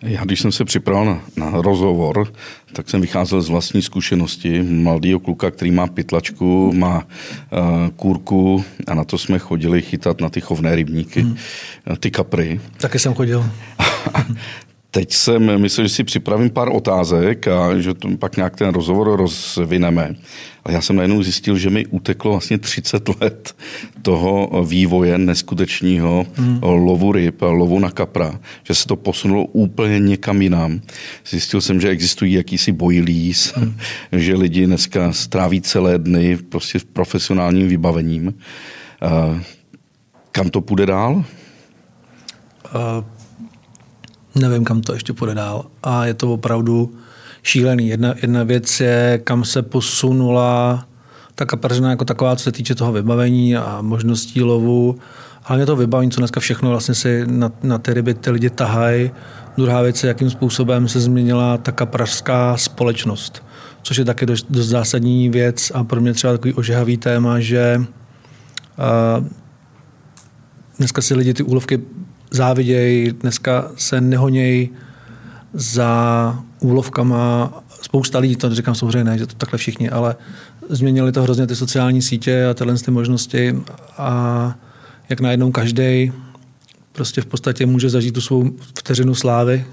Já, 0.02 0.24
když 0.24 0.40
jsem 0.40 0.52
se 0.52 0.64
připravil 0.64 1.04
na, 1.04 1.22
na 1.36 1.62
rozhovor, 1.62 2.32
tak 2.72 2.90
jsem 2.90 3.00
vycházel 3.00 3.40
z 3.42 3.48
vlastní 3.48 3.82
zkušenosti 3.82 4.62
mladého 4.62 5.20
kluka, 5.20 5.50
který 5.50 5.70
má 5.70 5.86
pytlačku, 5.86 6.72
má 6.72 6.98
uh, 6.98 7.88
kůrku 7.96 8.64
a 8.86 8.94
na 8.94 9.04
to 9.04 9.18
jsme 9.18 9.38
chodili 9.38 9.82
chytat 9.82 10.20
na 10.20 10.28
ty 10.28 10.40
chovné 10.40 10.74
rybníky, 10.74 11.20
hmm. 11.20 11.36
ty 12.00 12.10
kapry. 12.10 12.60
Taky 12.76 12.98
jsem 12.98 13.14
chodil. 13.14 13.50
Teď 14.90 15.12
jsem 15.12 15.60
myslel, 15.60 15.86
že 15.86 15.94
si 15.94 16.04
připravím 16.04 16.50
pár 16.50 16.68
otázek 16.68 17.48
a 17.48 17.78
že 17.78 17.94
to 17.94 18.08
pak 18.16 18.36
nějak 18.36 18.56
ten 18.56 18.68
rozhovor 18.68 19.16
rozvineme. 19.16 20.14
A 20.64 20.72
já 20.72 20.80
jsem 20.80 20.96
najednou 20.96 21.22
zjistil, 21.22 21.58
že 21.58 21.70
mi 21.70 21.86
uteklo 21.86 22.30
vlastně 22.30 22.58
30 22.58 23.20
let 23.20 23.56
toho 24.02 24.64
vývoje 24.68 25.18
neskutečního 25.18 26.26
hmm. 26.34 26.58
lovu 26.62 27.12
ryb, 27.12 27.42
lovu 27.42 27.78
na 27.78 27.90
kapra, 27.90 28.40
že 28.64 28.74
se 28.74 28.86
to 28.86 28.96
posunulo 28.96 29.44
úplně 29.44 30.00
někam 30.00 30.42
jinam. 30.42 30.80
Zjistil 31.26 31.60
jsem, 31.60 31.80
že 31.80 31.88
existují 31.88 32.32
jakýsi 32.32 32.72
bojlís, 32.72 33.52
hmm. 33.56 33.76
že 34.12 34.34
lidi 34.34 34.66
dneska 34.66 35.12
stráví 35.12 35.60
celé 35.60 35.98
dny 35.98 36.36
prostě 36.36 36.78
v 36.78 36.84
profesionálním 36.84 37.68
vybavením. 37.68 38.34
Kam 40.32 40.50
to 40.50 40.60
půjde 40.60 40.86
dál? 40.86 41.24
Uh 42.74 43.17
nevím, 44.38 44.64
kam 44.64 44.80
to 44.80 44.92
ještě 44.92 45.12
půjde 45.12 45.34
dál. 45.34 45.64
A 45.82 46.06
je 46.06 46.14
to 46.14 46.32
opravdu 46.32 46.94
šílený. 47.42 47.88
Jedna, 47.88 48.14
jedna 48.22 48.42
věc 48.42 48.80
je, 48.80 49.20
kam 49.24 49.44
se 49.44 49.62
posunula 49.62 50.84
ta 51.34 51.44
kapařina 51.44 51.90
jako 51.90 52.04
taková, 52.04 52.36
co 52.36 52.44
se 52.44 52.52
týče 52.52 52.74
toho 52.74 52.92
vybavení 52.92 53.56
a 53.56 53.78
možností 53.82 54.42
lovu. 54.42 54.98
Hlavně 55.42 55.66
to 55.66 55.76
vybavení, 55.76 56.10
co 56.10 56.20
dneska 56.20 56.40
všechno 56.40 56.70
vlastně 56.70 56.94
si 56.94 57.22
na, 57.26 57.52
na 57.62 57.78
ty 57.78 57.94
ryby 57.94 58.14
ty 58.14 58.30
lidi 58.30 58.50
tahají. 58.50 59.10
Druhá 59.56 59.82
věc 59.82 60.04
je, 60.04 60.08
jakým 60.08 60.30
způsobem 60.30 60.88
se 60.88 61.00
změnila 61.00 61.58
ta 61.58 61.72
kaprařská 61.72 62.56
společnost, 62.56 63.42
což 63.82 63.96
je 63.96 64.04
taky 64.04 64.26
dost, 64.26 64.46
dost 64.50 64.66
zásadní 64.66 65.28
věc 65.28 65.72
a 65.74 65.84
pro 65.84 66.00
mě 66.00 66.12
třeba 66.14 66.32
takový 66.32 66.54
ožehavý 66.54 66.96
téma, 66.96 67.40
že 67.40 67.80
uh, 67.80 69.26
dneska 70.78 71.02
si 71.02 71.14
lidi 71.14 71.34
ty 71.34 71.42
úlovky 71.42 71.80
záviděj, 72.30 73.12
dneska 73.20 73.70
se 73.76 74.00
nehoněj 74.00 74.68
za 75.52 76.42
úlovkama. 76.60 77.52
Spousta 77.82 78.18
lidí, 78.18 78.36
to 78.36 78.54
říkám 78.54 78.74
samozřejmě 78.74 79.04
ne, 79.04 79.18
že 79.18 79.26
to 79.26 79.34
takhle 79.34 79.58
všichni, 79.58 79.90
ale 79.90 80.16
změnili 80.68 81.12
to 81.12 81.22
hrozně 81.22 81.46
ty 81.46 81.56
sociální 81.56 82.02
sítě 82.02 82.46
a 82.46 82.54
tyhle 82.54 82.74
ty 82.74 82.90
možnosti 82.90 83.56
a 83.98 84.54
jak 85.08 85.20
najednou 85.20 85.52
každý 85.52 86.12
prostě 86.92 87.20
v 87.20 87.26
podstatě 87.26 87.66
může 87.66 87.90
zažít 87.90 88.14
tu 88.14 88.20
svou 88.20 88.50
vteřinu 88.78 89.14
slávy. 89.14 89.64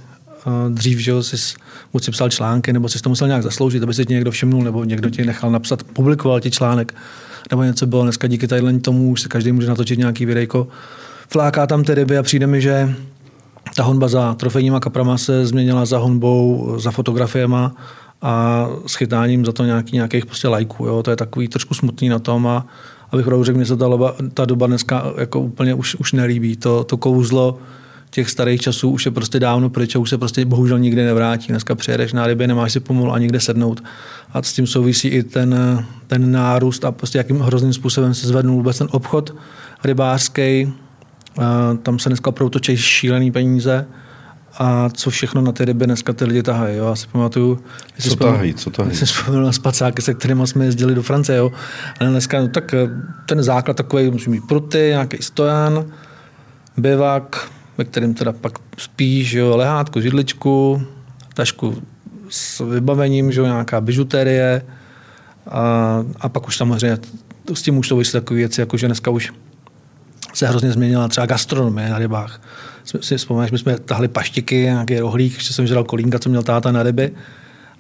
Dřív, 0.70 1.00
že 1.00 1.24
jsi 1.24 1.56
buď 1.94 2.04
si 2.04 2.12
psal 2.12 2.30
články, 2.30 2.74
nebo 2.74 2.90
si 2.90 3.02
to 3.02 3.10
musel 3.10 3.28
nějak 3.28 3.44
zasloužit, 3.44 3.84
aby 3.84 3.94
si 3.94 4.06
tě 4.06 4.14
někdo 4.14 4.32
všimnul, 4.32 4.64
nebo 4.64 4.84
někdo 4.84 5.10
ti 5.10 5.26
nechal 5.26 5.52
napsat, 5.52 5.84
publikoval 5.84 6.40
ti 6.40 6.52
článek, 6.52 6.96
nebo 7.52 7.64
něco 7.64 7.86
bylo. 7.86 8.04
Dneska 8.04 8.28
díky 8.28 8.48
tady 8.48 8.80
tomu 8.80 9.10
už 9.10 9.22
se 9.22 9.28
každý 9.28 9.52
může 9.52 9.68
natočit 9.68 10.00
nějaký 10.00 10.26
videjko 10.26 10.68
fláká 11.30 11.68
tam 11.68 11.84
ty 11.84 11.96
ryby 11.96 12.18
a 12.18 12.24
přijde 12.24 12.48
mi, 12.48 12.62
že 12.62 12.96
ta 13.76 13.84
honba 13.84 14.08
za 14.08 14.34
trofejníma 14.34 14.80
kaprama 14.80 15.18
se 15.18 15.46
změnila 15.46 15.86
za 15.86 15.98
honbou, 15.98 16.74
za 16.80 16.92
fotografiema 16.92 17.76
a 18.22 18.66
schytáním 18.88 19.46
za 19.46 19.52
to 19.52 19.66
nějaký, 19.66 19.96
nějakých 19.96 20.26
prostě 20.26 20.48
lajků. 20.48 20.86
Jo? 20.86 21.04
To 21.04 21.12
je 21.12 21.16
takový 21.16 21.48
trošku 21.48 21.74
smutný 21.74 22.10
na 22.10 22.20
tom 22.20 22.48
a 22.48 22.66
abych 23.12 23.26
opravdu 23.26 23.44
řekl, 23.44 23.60
že 23.60 23.66
se 23.66 23.78
ta, 23.78 23.88
loba, 23.88 24.16
ta 24.34 24.46
doba 24.46 24.68
dneska 24.68 25.14
jako 25.18 25.40
úplně 25.40 25.74
už, 25.74 25.96
už 25.96 26.14
nelíbí. 26.14 26.56
To, 26.56 26.84
to 26.84 26.98
kouzlo, 26.98 27.58
těch 28.16 28.30
starých 28.30 28.62
časů 28.62 28.90
už 28.90 29.06
je 29.06 29.12
prostě 29.12 29.40
dávno 29.40 29.70
pryč 29.70 29.96
a 29.96 30.00
už 30.00 30.10
se 30.10 30.18
prostě 30.18 30.46
bohužel 30.46 30.80
nikdy 30.80 31.06
nevrátí. 31.06 31.48
Dneska 31.48 31.76
přijedeš 31.76 32.14
na 32.14 32.28
ryby, 32.28 32.48
nemáš 32.48 32.74
si 32.74 32.80
pomalu 32.80 33.12
a 33.12 33.20
nikde 33.20 33.40
sednout. 33.40 33.84
A 34.34 34.42
s 34.42 34.54
tím 34.54 34.68
souvisí 34.68 35.08
i 35.08 35.24
ten, 35.24 35.86
ten 36.08 36.32
nárůst 36.32 36.86
a 36.86 36.92
prostě 36.92 37.18
jakým 37.18 37.40
hrozným 37.40 37.74
způsobem 37.74 38.14
se 38.14 38.28
zvednul 38.28 38.56
vůbec 38.56 38.78
ten 38.78 38.88
obchod 38.92 39.36
rybářský. 39.84 40.74
Tam 41.84 42.00
se 42.00 42.10
dneska 42.10 42.32
proutočí 42.32 42.78
šílený 42.78 43.32
peníze 43.32 43.88
a 44.58 44.90
co 44.90 45.10
všechno 45.10 45.42
na 45.42 45.52
ty 45.52 45.66
ryby 45.66 45.86
dneska 45.86 46.14
ty 46.14 46.26
lidi 46.26 46.44
tahají. 46.44 46.78
Jo. 46.78 46.86
Já 46.86 46.96
si 46.96 47.08
pamatuju, 47.08 47.60
co 48.00 48.16
tahají, 48.16 48.54
co 48.54 48.70
tahají. 48.70 48.96
Jsem 48.96 49.08
vzpomněl 49.08 49.44
na 49.44 49.52
spacáky, 49.52 50.02
se 50.02 50.14
kterými 50.14 50.48
jsme 50.48 50.66
jezdili 50.66 50.96
do 50.96 51.04
Francie. 51.04 51.38
Jo. 51.38 51.52
Ale 52.00 52.10
dneska, 52.10 52.42
no, 52.42 52.48
tak 52.48 52.74
eh, 52.74 52.90
ten 53.26 53.44
základ 53.44 53.78
takový, 53.78 54.12
musí 54.12 54.30
mít 54.30 54.48
pruty, 54.48 54.88
nějaký 54.90 55.18
stojan, 55.22 55.86
bivak, 56.78 57.52
ve 57.78 57.86
kterém 57.86 58.14
teda 58.14 58.34
pak 58.34 58.60
spíš, 58.78 59.34
jo, 59.34 59.58
lehátku, 59.58 60.02
židličku, 60.02 60.82
tašku 61.34 61.82
s 62.30 62.70
vybavením, 62.70 63.32
že 63.32 63.40
jo, 63.40 63.46
nějaká 63.46 63.82
bižuterie 63.82 64.62
a, 65.48 66.04
a 66.20 66.30
pak 66.30 66.48
už 66.48 66.58
samozřejmě 66.58 66.98
s 67.54 67.62
tím 67.62 67.78
už 67.78 67.88
souvisí 67.88 68.12
takové 68.12 68.38
věci, 68.38 68.62
jako 68.62 68.78
že 68.78 68.88
dneska 68.88 69.12
už 69.12 69.34
se 70.38 70.48
hrozně 70.48 70.72
změnila 70.72 71.08
třeba 71.08 71.28
gastronomie 71.28 71.90
na 71.90 71.98
rybách. 71.98 72.42
Si 73.02 73.18
vzpomeneš, 73.18 73.52
my 73.52 73.58
jsme 73.58 73.80
tahli 73.80 74.08
paštiky, 74.08 74.56
nějaký 74.56 75.00
rohlík, 75.00 75.34
ještě 75.34 75.54
jsem 75.54 75.68
žral 75.68 75.84
kolínka, 75.84 76.20
co 76.20 76.30
měl 76.30 76.44
táta 76.44 76.72
na 76.72 76.84
ryby. 76.84 77.12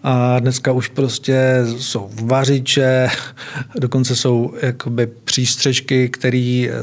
A 0.03 0.39
dneska 0.39 0.71
už 0.71 0.88
prostě 0.88 1.63
jsou 1.77 2.09
vařiče, 2.24 3.09
dokonce 3.79 4.15
jsou 4.15 4.53
jakoby 4.62 5.07
přístřežky, 5.07 6.09
který 6.09 6.69
eh, 6.69 6.74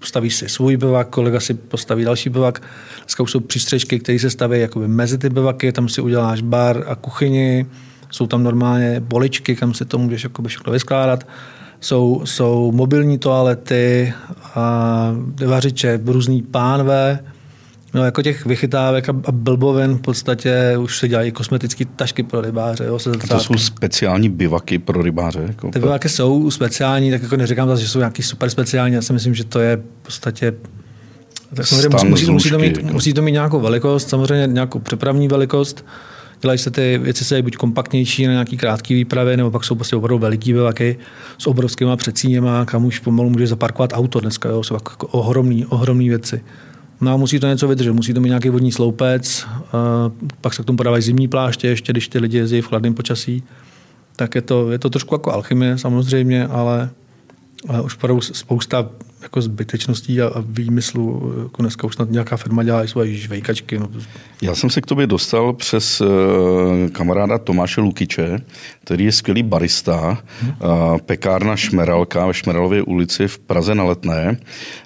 staví 0.00 0.30
si 0.30 0.48
svůj 0.48 0.76
bivak, 0.76 1.08
kolega 1.08 1.40
si 1.40 1.54
postaví 1.54 2.04
další 2.04 2.30
bivak. 2.30 2.62
Dneska 2.98 3.22
už 3.22 3.30
jsou 3.30 3.40
přístřežky, 3.40 3.98
které 3.98 4.18
se 4.18 4.30
staví 4.30 4.60
jakoby 4.60 4.88
mezi 4.88 5.18
ty 5.18 5.30
bivaky, 5.30 5.72
tam 5.72 5.88
si 5.88 6.00
uděláš 6.00 6.40
bar 6.40 6.84
a 6.86 6.94
kuchyni, 6.94 7.66
jsou 8.10 8.26
tam 8.26 8.42
normálně 8.42 9.02
poličky, 9.08 9.56
kam 9.56 9.74
si 9.74 9.84
to 9.84 9.98
můžeš 9.98 10.22
jakoby 10.22 10.48
všechno 10.48 10.72
vyskládat 10.72 11.24
jsou, 11.80 12.22
jsou 12.24 12.72
mobilní 12.72 13.18
toalety, 13.18 14.14
a 14.54 15.14
vařiče, 15.46 16.00
různý 16.04 16.42
pánve, 16.42 17.18
No, 17.94 18.04
jako 18.04 18.22
těch 18.22 18.46
vychytávek 18.46 19.08
a, 19.08 19.12
blbovin 19.32 19.94
v 19.94 20.00
podstatě 20.00 20.76
už 20.78 20.98
se 20.98 21.08
dělají 21.08 21.32
kosmetické 21.32 21.84
tašky 21.84 22.22
pro 22.22 22.40
rybáře. 22.40 22.84
Jo, 22.84 22.98
se 22.98 23.10
a 23.10 23.26
to 23.26 23.40
jsou 23.40 23.54
speciální 23.54 24.28
bivaky 24.28 24.78
pro 24.78 25.02
rybáře? 25.02 25.44
Jako 25.46 25.70
Ty 25.70 25.78
bivaky 25.78 26.08
jsou 26.08 26.50
speciální, 26.50 27.10
tak 27.10 27.22
jako 27.22 27.36
neříkám 27.36 27.68
zase, 27.68 27.82
že 27.82 27.88
jsou 27.88 27.98
nějaký 27.98 28.22
super 28.22 28.50
speciální, 28.50 28.94
já 28.94 29.02
si 29.02 29.12
myslím, 29.12 29.34
že 29.34 29.44
to 29.44 29.60
je 29.60 29.76
v 29.76 30.04
podstatě 30.04 30.54
tak 31.54 31.66
musí, 31.70 32.06
musí, 32.08 32.30
musí, 32.30 32.50
to 32.50 32.58
mít, 32.58 32.76
jako. 32.76 32.92
musí 32.92 33.12
to 33.12 33.22
mít 33.22 33.32
nějakou 33.32 33.60
velikost, 33.60 34.08
samozřejmě 34.08 34.46
nějakou 34.46 34.78
přepravní 34.78 35.28
velikost, 35.28 35.84
dělají 36.40 36.58
se 36.58 36.70
ty 36.70 36.98
věci 36.98 37.24
se 37.24 37.42
buď 37.42 37.56
kompaktnější 37.56 38.26
na 38.26 38.32
nějaký 38.32 38.56
krátký 38.56 38.94
výpravy, 38.94 39.36
nebo 39.36 39.50
pak 39.50 39.64
jsou 39.64 39.74
prostě 39.74 39.96
opravdu 39.96 40.18
veliký 40.18 40.52
bivaky 40.52 40.98
s 41.38 41.46
obrovskými 41.46 41.90
předsíněma, 41.96 42.64
kam 42.64 42.84
už 42.84 42.98
pomalu 42.98 43.30
může 43.30 43.46
zaparkovat 43.46 43.90
auto 43.94 44.20
dneska. 44.20 44.48
Jo, 44.48 44.62
jsou 44.62 44.74
jako 44.74 45.06
ohromný, 45.06 45.66
ohromný 45.66 46.08
věci. 46.08 46.44
No 47.00 47.12
a 47.12 47.16
musí 47.16 47.40
to 47.40 47.46
něco 47.46 47.68
vydržet, 47.68 47.92
musí 47.92 48.14
to 48.14 48.20
mít 48.20 48.28
nějaký 48.28 48.48
vodní 48.48 48.72
sloupec, 48.72 49.46
pak 50.40 50.54
se 50.54 50.62
k 50.62 50.66
tomu 50.66 50.76
podávají 50.76 51.02
zimní 51.02 51.28
pláště, 51.28 51.68
ještě 51.68 51.92
když 51.92 52.08
ty 52.08 52.18
lidi 52.18 52.36
jezdí 52.36 52.60
v 52.60 52.66
chladném 52.66 52.94
počasí. 52.94 53.42
Tak 54.16 54.34
je 54.34 54.42
to, 54.42 54.70
je 54.70 54.78
to 54.78 54.90
trošku 54.90 55.14
jako 55.14 55.32
alchymie 55.32 55.78
samozřejmě, 55.78 56.46
ale, 56.46 56.90
ale 57.68 57.82
už 57.82 57.96
opravdu 57.96 58.20
spousta 58.20 58.90
jako 59.22 59.42
zbytečností 59.42 60.20
a, 60.20 60.26
a 60.26 60.42
výmyslu, 60.46 61.34
jako 61.42 61.62
dneska 61.62 61.86
už 61.86 61.94
snad 61.94 62.10
nějaká 62.10 62.36
firma 62.36 62.62
dělá 62.62 62.84
i 62.84 62.88
svoje 62.88 63.14
žvejkačky. 63.14 63.78
No. 63.78 63.88
Já 64.42 64.54
jsem 64.54 64.70
se 64.70 64.80
k 64.80 64.86
tobě 64.86 65.06
dostal 65.06 65.52
přes 65.52 66.00
uh, 66.00 66.06
kamaráda 66.92 67.38
Tomáše 67.38 67.80
Lukiče, 67.80 68.38
který 68.84 69.04
je 69.04 69.12
skvělý 69.12 69.42
barista, 69.42 70.22
hmm. 70.40 70.50
uh, 70.50 70.98
pekárna 70.98 71.56
Šmeralka 71.56 72.26
ve 72.26 72.34
Šmeralově 72.34 72.82
ulici 72.82 73.28
v 73.28 73.38
Praze 73.38 73.74
na 73.74 73.84
Letné. 73.84 74.38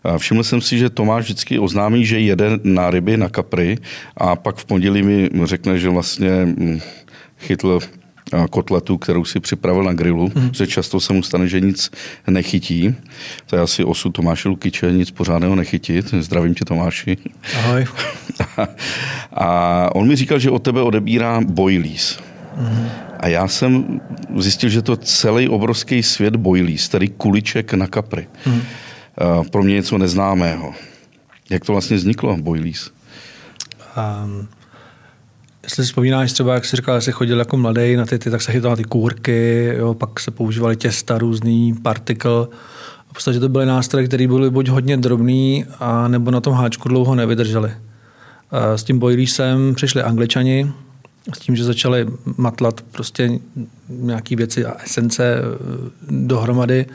Uh, 0.04 0.18
všiml 0.18 0.42
jsem 0.42 0.60
si, 0.60 0.78
že 0.78 0.90
Tomáš 0.90 1.24
vždycky 1.24 1.58
oznámí, 1.58 2.06
že 2.06 2.20
jede 2.20 2.50
na 2.64 2.90
ryby, 2.90 3.16
na 3.16 3.28
kapry 3.28 3.78
a 4.16 4.36
pak 4.36 4.56
v 4.56 4.64
pondělí 4.64 5.02
mi 5.02 5.30
řekne, 5.44 5.78
že 5.78 5.88
vlastně 5.88 6.30
hm, 6.44 6.80
chytl 7.38 7.80
kotletu, 8.50 8.98
kterou 8.98 9.24
si 9.24 9.40
připravil 9.40 9.82
na 9.84 9.92
grilu, 9.92 10.32
mm. 10.34 10.50
že 10.54 10.66
často 10.66 11.00
se 11.00 11.12
mu 11.12 11.22
stane, 11.22 11.48
že 11.48 11.60
nic 11.60 11.90
nechytí. 12.28 12.94
To 13.46 13.56
je 13.56 13.62
asi 13.62 13.84
osud 13.84 14.10
Tomáše 14.10 14.48
Lukiče, 14.48 14.92
nic 14.92 15.10
pořádného 15.10 15.54
nechytit. 15.54 16.14
Zdravím 16.14 16.54
tě 16.54 16.64
Tomáši. 16.64 17.16
Ahoj. 17.58 17.86
a 19.32 19.88
on 19.94 20.08
mi 20.08 20.16
říkal, 20.16 20.38
že 20.38 20.50
od 20.50 20.62
tebe 20.62 20.82
odebírá 20.82 21.40
boilies. 21.40 22.18
Mm. 22.56 22.88
A 23.20 23.28
já 23.28 23.48
jsem 23.48 24.00
zjistil, 24.36 24.70
že 24.70 24.82
to 24.82 24.96
celý 24.96 25.48
obrovský 25.48 26.02
svět 26.02 26.36
boilies, 26.36 26.88
tedy 26.88 27.08
kuliček 27.08 27.74
na 27.74 27.86
kapry. 27.86 28.28
Mm. 28.46 28.62
Pro 29.50 29.62
mě 29.62 29.74
něco 29.74 29.98
neznámého. 29.98 30.74
Jak 31.50 31.64
to 31.64 31.72
vlastně 31.72 31.96
vzniklo, 31.96 32.36
boilies? 32.36 32.90
Um, 34.24 34.48
Jestli 35.64 35.82
si 35.82 35.86
vzpomínáš 35.86 36.32
třeba, 36.32 36.54
jak 36.54 36.64
jsi 36.64 36.76
říkal, 36.76 37.00
jsi 37.00 37.12
chodil 37.12 37.38
jako 37.38 37.56
mladý 37.56 37.96
na 37.96 38.06
ty, 38.06 38.18
ty 38.18 38.30
tak 38.30 38.42
se 38.42 38.52
chytal 38.52 38.70
na 38.70 38.76
ty 38.76 38.84
kůrky, 38.84 39.72
jo, 39.76 39.94
pak 39.94 40.20
se 40.20 40.30
používaly 40.30 40.76
těsta 40.76 41.18
různý, 41.18 41.74
partikel. 41.74 42.48
V 43.10 43.14
podstatě 43.14 43.40
to 43.40 43.48
byly 43.48 43.66
nástroje, 43.66 44.06
které 44.06 44.26
byly 44.26 44.50
buď 44.50 44.68
hodně 44.68 44.96
drobný, 44.96 45.64
a 45.80 46.08
nebo 46.08 46.30
na 46.30 46.40
tom 46.40 46.54
háčku 46.54 46.88
dlouho 46.88 47.14
nevydržely. 47.14 47.72
S 48.76 48.84
tím 48.84 48.98
boilísem 48.98 49.74
přišli 49.74 50.02
angličani, 50.02 50.72
s 51.34 51.38
tím, 51.38 51.56
že 51.56 51.64
začali 51.64 52.06
matlat 52.36 52.80
prostě 52.80 53.30
nějaké 53.88 54.36
věci 54.36 54.64
a 54.64 54.76
esence 54.84 55.24
e, 55.24 55.40
dohromady 56.10 56.86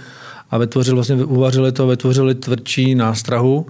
a 0.51 0.57
vytvořili, 0.57 0.95
vlastně 0.95 1.15
uvařili 1.15 1.71
to, 1.71 1.87
vytvořili 1.87 2.35
tvrdší 2.35 2.95
nástrahu, 2.95 3.65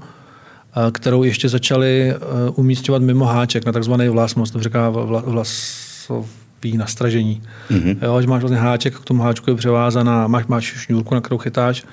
kterou 0.92 1.24
ještě 1.24 1.50
začali 1.50 2.12
eh, 2.12 2.18
umístěvat 2.56 3.02
mimo 3.02 3.26
háček 3.26 3.66
na 3.66 3.72
takzvaný 3.72 4.10
vlas, 4.10 4.34
to 4.34 4.60
říká 4.60 4.90
vlasový 5.26 6.78
nastražení. 6.78 7.42
Mm-hmm. 7.72 7.98
Jo, 8.02 8.22
že 8.22 8.28
máš 8.28 8.42
vlastně 8.42 8.60
háček, 8.60 8.96
k 8.96 9.06
tomu 9.06 9.24
háčku 9.24 9.50
je 9.50 9.56
převázaná, 9.56 10.28
máš, 10.28 10.46
máš 10.46 10.66
šňůrku, 10.66 11.16
na 11.16 11.22
kterou 11.22 11.38
chytáš 11.38 11.86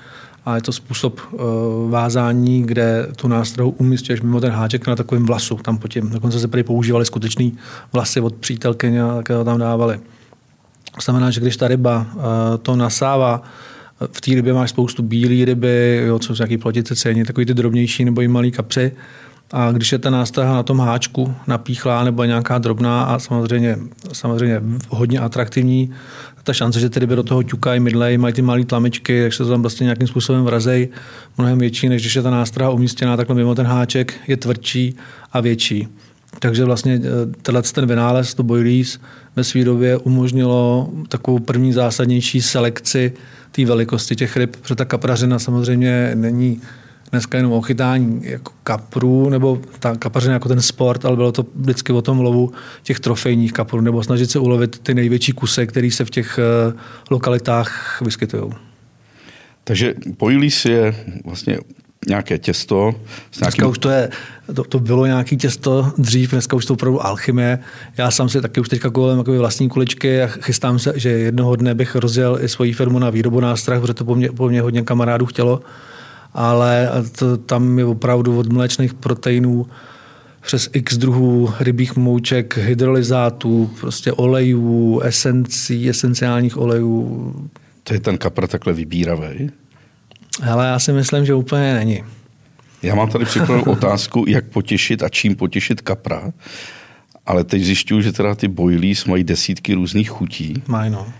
a 0.45 0.55
je 0.55 0.61
to 0.61 0.71
způsob 0.71 1.19
uh, 1.31 1.39
vázání, 1.89 2.63
kde 2.63 3.07
tu 3.15 3.27
nástrahu 3.27 3.69
umístěš 3.69 4.21
mimo 4.21 4.41
ten 4.41 4.51
háček 4.51 4.87
na 4.87 4.95
takovém 4.95 5.25
vlasu. 5.25 5.55
Tam 5.55 5.77
po 5.77 5.87
tím. 5.87 6.09
Dokonce 6.09 6.39
se 6.39 6.47
prý 6.47 6.63
používali 6.63 7.05
skutečný 7.05 7.57
vlasy 7.93 8.21
od 8.21 8.35
přítelkyně 8.35 9.03
a 9.03 9.15
tak 9.15 9.45
tam 9.45 9.59
dávali. 9.59 9.99
To 10.95 11.01
znamená, 11.01 11.31
že 11.31 11.41
když 11.41 11.57
ta 11.57 11.67
ryba 11.67 12.05
uh, 12.15 12.21
to 12.61 12.75
nasává, 12.75 13.43
v 14.11 14.21
té 14.21 14.31
rybě 14.31 14.53
máš 14.53 14.69
spoustu 14.69 15.03
bílé 15.03 15.45
ryby, 15.45 16.03
jo, 16.05 16.19
co 16.19 16.35
jsou 16.35 16.41
nějaký 16.43 16.57
plotice 16.57 16.95
cení, 16.95 17.23
takový 17.23 17.45
ty 17.45 17.53
drobnější 17.53 18.05
nebo 18.05 18.21
i 18.21 18.27
malý 18.27 18.51
kapři. 18.51 18.91
A 19.51 19.71
když 19.71 19.91
je 19.91 19.97
ta 19.97 20.09
nástraha 20.09 20.53
na 20.53 20.63
tom 20.63 20.79
háčku 20.79 21.35
napíchlá 21.47 22.03
nebo 22.03 22.23
nějaká 22.23 22.57
drobná 22.57 23.03
a 23.03 23.19
samozřejmě, 23.19 23.77
samozřejmě 24.13 24.61
hodně 24.89 25.19
atraktivní, 25.19 25.93
ta 26.43 26.53
šance, 26.53 26.79
že 26.79 26.89
ty 26.89 26.99
ryby 26.99 27.15
do 27.15 27.23
toho 27.23 27.43
ťukají, 27.43 27.79
mydlej, 27.79 28.17
mají 28.17 28.33
ty 28.33 28.41
malé 28.41 28.65
tlamičky, 28.65 29.23
tak 29.23 29.33
se 29.33 29.43
to 29.43 29.49
tam 29.49 29.61
vlastně 29.61 29.83
nějakým 29.83 30.07
způsobem 30.07 30.43
vrazej, 30.43 30.89
mnohem 31.37 31.59
větší, 31.59 31.89
než 31.89 32.01
když 32.01 32.15
je 32.15 32.21
ta 32.21 32.29
nástraha 32.29 32.71
umístěná 32.71 33.17
takhle 33.17 33.35
mimo 33.35 33.55
ten 33.55 33.65
háček, 33.65 34.13
je 34.27 34.37
tvrdší 34.37 34.95
a 35.31 35.41
větší. 35.41 35.87
Takže 36.39 36.65
vlastně 36.65 37.01
eh, 37.03 37.35
tenhle 37.41 37.61
ten 37.61 37.85
vynález, 37.85 38.33
to 38.33 38.43
boilies, 38.43 38.99
ve 39.35 39.43
své 39.43 39.63
době 39.63 39.97
umožnilo 39.97 40.89
takovou 41.07 41.39
první 41.39 41.73
zásadnější 41.73 42.41
selekci 42.41 43.13
té 43.55 43.65
velikosti 43.65 44.15
těch 44.15 44.37
ryb, 44.37 44.55
protože 44.55 44.75
ta 44.75 44.85
kaprařina 44.85 45.39
samozřejmě 45.39 46.11
není 46.15 46.61
dneska 47.11 47.37
jenom 47.37 47.51
o 47.51 47.61
chytání 47.61 48.21
jako 48.23 48.51
kaprů, 48.63 49.29
nebo 49.29 49.61
ta 49.79 49.95
kapařina 49.95 50.33
jako 50.33 50.49
ten 50.49 50.61
sport, 50.61 51.05
ale 51.05 51.15
bylo 51.15 51.31
to 51.31 51.45
vždycky 51.55 51.93
o 51.93 52.01
tom 52.01 52.19
lovu 52.19 52.51
těch 52.83 52.99
trofejních 52.99 53.53
kaprů, 53.53 53.81
nebo 53.81 54.03
snažit 54.03 54.31
se 54.31 54.39
ulovit 54.39 54.79
ty 54.79 54.93
největší 54.93 55.31
kuse, 55.31 55.65
které 55.65 55.91
se 55.91 56.05
v 56.05 56.09
těch 56.09 56.39
eh, 56.39 56.73
lokalitách 57.09 58.01
vyskytují. 58.01 58.51
Takže 59.63 59.93
boilies 60.19 60.65
je 60.65 60.95
vlastně 61.25 61.57
nějaké 62.07 62.37
těsto. 62.37 62.95
S 63.31 63.39
nějakým... 63.39 63.57
Dneska 63.57 63.67
už 63.67 63.77
to 63.77 63.89
je, 63.89 64.09
to, 64.53 64.63
to 64.63 64.79
bylo 64.79 65.05
nějaké 65.05 65.35
těsto 65.35 65.91
dřív, 65.97 66.31
dneska 66.31 66.55
už 66.55 66.65
to 66.65 66.73
opravdu 66.73 67.05
alchymie. 67.05 67.59
Já 67.97 68.11
sám 68.11 68.29
si 68.29 68.41
taky 68.41 68.61
už 68.61 68.69
teďka 68.69 68.89
kolem 68.89 69.23
vlastní 69.23 69.69
kuličky 69.69 70.21
a 70.21 70.27
chystám 70.27 70.79
se, 70.79 70.93
že 70.95 71.09
jednoho 71.09 71.55
dne 71.55 71.75
bych 71.75 71.95
rozjel 71.95 72.37
i 72.41 72.49
svoji 72.49 72.73
firmu 72.73 72.99
na 72.99 73.09
výrobu 73.09 73.39
nástrah, 73.39 73.81
protože 73.81 73.93
to 73.93 74.05
po 74.05 74.15
mně, 74.15 74.31
po 74.31 74.49
mně 74.49 74.61
hodně 74.61 74.81
kamarádů 74.81 75.25
chtělo. 75.25 75.61
Ale 76.33 76.89
to, 77.19 77.37
tam 77.37 77.79
je 77.79 77.85
opravdu 77.85 78.39
od 78.39 78.53
mléčných 78.53 78.93
proteinů 78.93 79.67
přes 80.41 80.69
x 80.73 80.97
druhů 80.97 81.53
rybích 81.59 81.95
mouček, 81.95 82.57
hydrolyzátů, 82.57 83.71
prostě 83.79 84.11
olejů, 84.11 84.99
esencí, 84.99 85.89
esenciálních 85.89 86.57
olejů. 86.57 87.33
To 87.83 87.93
je 87.93 87.99
ten 87.99 88.17
kapr 88.17 88.47
takhle 88.47 88.73
vybíravý? 88.73 89.49
Ale 90.43 90.67
já 90.67 90.79
si 90.79 90.93
myslím, 90.93 91.25
že 91.25 91.33
úplně 91.33 91.73
není. 91.73 92.03
Já 92.83 92.95
mám 92.95 93.09
tady 93.09 93.25
připravenou 93.25 93.63
otázku, 93.71 94.25
jak 94.27 94.45
potěšit 94.45 95.03
a 95.03 95.09
čím 95.09 95.35
potěšit 95.35 95.81
kapra, 95.81 96.31
ale 97.25 97.43
teď 97.43 97.63
zjišťuju, 97.63 98.01
že 98.01 98.11
teda 98.11 98.35
ty 98.35 98.47
boilies 98.47 99.05
mají 99.05 99.23
desítky 99.23 99.73
různých 99.73 100.09
chutí. 100.09 100.63
Mají, 100.67 100.91
no. 100.91 101.13